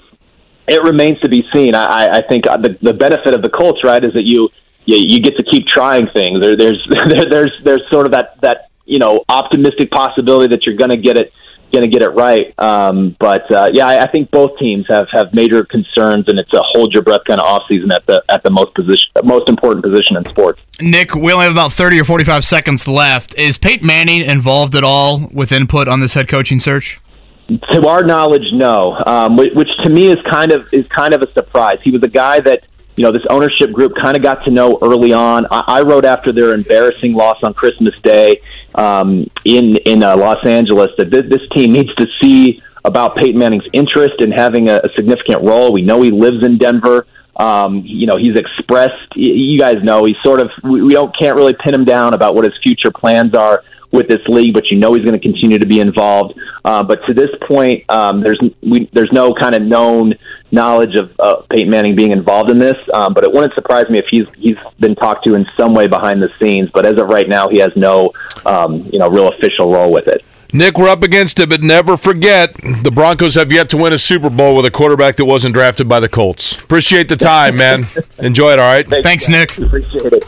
it 0.67 0.81
remains 0.83 1.19
to 1.21 1.29
be 1.29 1.47
seen. 1.53 1.75
I, 1.75 2.07
I 2.07 2.21
think 2.27 2.45
the, 2.45 2.77
the 2.81 2.93
benefit 2.93 3.33
of 3.33 3.41
the 3.41 3.49
Colts, 3.49 3.83
right, 3.83 4.03
is 4.03 4.13
that 4.13 4.25
you 4.25 4.49
you, 4.85 4.97
you 4.97 5.19
get 5.21 5.37
to 5.37 5.43
keep 5.43 5.67
trying 5.67 6.07
things. 6.13 6.41
There, 6.41 6.55
there's 6.55 6.87
there, 7.07 7.25
there's 7.29 7.61
there's 7.63 7.83
sort 7.91 8.05
of 8.05 8.11
that 8.13 8.39
that 8.41 8.69
you 8.85 8.99
know 8.99 9.23
optimistic 9.29 9.91
possibility 9.91 10.47
that 10.55 10.65
you're 10.65 10.77
going 10.77 10.91
to 10.91 10.97
get 10.97 11.17
it 11.17 11.31
going 11.71 11.89
to 11.89 11.91
get 11.91 12.03
it 12.03 12.13
right. 12.13 12.57
Um, 12.59 13.15
but 13.19 13.49
uh, 13.51 13.69
yeah, 13.73 13.87
I, 13.87 14.03
I 14.03 14.11
think 14.11 14.31
both 14.31 14.57
teams 14.57 14.85
have 14.89 15.07
have 15.11 15.33
major 15.33 15.63
concerns, 15.63 16.25
and 16.27 16.39
it's 16.39 16.53
a 16.53 16.61
hold 16.73 16.93
your 16.93 17.03
breath 17.03 17.21
kind 17.27 17.39
of 17.39 17.45
off 17.45 17.63
season 17.69 17.91
at 17.91 18.05
the 18.05 18.23
at 18.29 18.43
the 18.43 18.49
most 18.49 18.73
position 18.73 19.09
most 19.23 19.49
important 19.49 19.83
position 19.83 20.17
in 20.17 20.25
sports. 20.25 20.61
Nick, 20.81 21.15
we 21.15 21.31
only 21.31 21.45
have 21.45 21.53
about 21.53 21.73
thirty 21.73 21.99
or 21.99 22.05
forty 22.05 22.23
five 22.23 22.45
seconds 22.45 22.87
left. 22.87 23.37
Is 23.37 23.57
Peyton 23.57 23.85
Manning 23.85 24.21
involved 24.21 24.75
at 24.75 24.83
all 24.83 25.27
with 25.33 25.51
input 25.51 25.87
on 25.87 25.99
this 25.99 26.13
head 26.13 26.27
coaching 26.27 26.59
search? 26.59 26.99
To 27.47 27.87
our 27.87 28.03
knowledge, 28.03 28.45
no. 28.53 28.97
Um, 29.05 29.37
which, 29.37 29.53
which 29.53 29.69
to 29.83 29.89
me 29.89 30.07
is 30.07 30.17
kind 30.27 30.51
of 30.51 30.67
is 30.71 30.87
kind 30.87 31.13
of 31.13 31.21
a 31.21 31.31
surprise. 31.33 31.77
He 31.83 31.91
was 31.91 32.01
a 32.03 32.09
guy 32.09 32.39
that 32.39 32.63
you 32.95 33.03
know 33.03 33.11
this 33.11 33.23
ownership 33.29 33.71
group 33.71 33.93
kind 33.99 34.15
of 34.15 34.23
got 34.23 34.43
to 34.45 34.51
know 34.51 34.77
early 34.81 35.13
on. 35.13 35.45
I, 35.51 35.63
I 35.67 35.81
wrote 35.81 36.05
after 36.05 36.31
their 36.31 36.53
embarrassing 36.53 37.13
loss 37.13 37.43
on 37.43 37.53
Christmas 37.53 37.93
Day 38.01 38.41
um, 38.75 39.27
in 39.43 39.77
in 39.77 40.03
uh, 40.03 40.15
Los 40.17 40.45
Angeles 40.45 40.91
that 40.97 41.11
this, 41.11 41.23
this 41.29 41.41
team 41.55 41.73
needs 41.73 41.93
to 41.95 42.07
see 42.21 42.61
about 42.83 43.15
Peyton 43.15 43.37
Manning's 43.37 43.65
interest 43.73 44.21
in 44.21 44.31
having 44.31 44.69
a, 44.69 44.77
a 44.77 44.89
significant 44.95 45.43
role. 45.43 45.73
We 45.73 45.81
know 45.81 46.01
he 46.01 46.11
lives 46.11 46.45
in 46.45 46.57
Denver. 46.57 47.07
Um, 47.37 47.81
you 47.85 48.07
know, 48.07 48.15
he's 48.15 48.37
expressed. 48.37 49.15
You 49.15 49.59
guys 49.59 49.83
know 49.83 50.05
he's 50.05 50.15
sort 50.23 50.39
of. 50.39 50.51
We, 50.63 50.81
we 50.81 50.93
don't 50.93 51.13
can't 51.17 51.35
really 51.35 51.53
pin 51.53 51.73
him 51.73 51.83
down 51.83 52.13
about 52.13 52.35
what 52.35 52.45
his 52.45 52.53
future 52.63 52.91
plans 52.91 53.35
are 53.35 53.63
with 53.95 54.07
this 54.07 54.21
league, 54.27 54.53
but 54.53 54.65
you 54.69 54.77
know 54.77 54.93
he's 54.93 55.03
going 55.03 55.19
to 55.19 55.21
continue 55.21 55.57
to 55.57 55.65
be 55.65 55.79
involved. 55.79 56.39
Uh, 56.63 56.83
but 56.83 56.99
to 57.07 57.13
this 57.13 57.29
point, 57.47 57.89
um, 57.89 58.21
there's 58.21 58.39
we, 58.61 58.89
there's 58.93 59.11
no 59.11 59.33
kind 59.33 59.55
of 59.55 59.61
known 59.61 60.13
knowledge 60.51 60.95
of 60.95 61.11
uh, 61.19 61.41
Peyton 61.49 61.69
Manning 61.69 61.95
being 61.95 62.11
involved 62.11 62.49
in 62.49 62.59
this. 62.59 62.75
Um, 62.93 63.13
but 63.13 63.23
it 63.23 63.31
wouldn't 63.31 63.53
surprise 63.53 63.89
me 63.89 63.99
if 63.99 64.05
he's 64.09 64.27
he's 64.37 64.57
been 64.79 64.95
talked 64.95 65.25
to 65.25 65.35
in 65.35 65.45
some 65.57 65.73
way 65.73 65.87
behind 65.87 66.21
the 66.21 66.29
scenes. 66.39 66.69
But 66.73 66.85
as 66.85 66.93
of 66.93 67.07
right 67.07 67.27
now, 67.27 67.49
he 67.49 67.59
has 67.59 67.71
no 67.75 68.11
um, 68.45 68.89
you 68.91 68.99
know 68.99 69.09
real 69.09 69.29
official 69.29 69.71
role 69.71 69.91
with 69.91 70.07
it. 70.07 70.23
Nick, 70.53 70.77
we're 70.77 70.87
up 70.87 71.03
against 71.03 71.39
it, 71.41 71.49
but 71.49 71.61
never 71.61 71.97
forget 71.97 72.53
the 72.81 72.91
Broncos 72.91 73.35
have 73.35 73.51
yet 73.51 73.69
to 73.71 73.77
win 73.77 73.91
a 73.91 73.97
Super 73.97 74.29
Bowl 74.29 74.55
with 74.55 74.65
a 74.65 74.71
quarterback 74.71 75.17
that 75.17 75.25
wasn't 75.25 75.53
drafted 75.53 75.89
by 75.89 75.99
the 75.99 76.07
Colts. 76.07 76.61
Appreciate 76.61 77.09
the 77.09 77.17
time, 77.17 77.57
man. 77.57 77.87
Enjoy 78.19 78.53
it, 78.53 78.59
all 78.59 78.71
right? 78.71 78.87
Thanks, 78.87 79.03
Thanks 79.03 79.29
Nick. 79.29 79.57
Appreciate 79.57 80.13
it. 80.13 80.23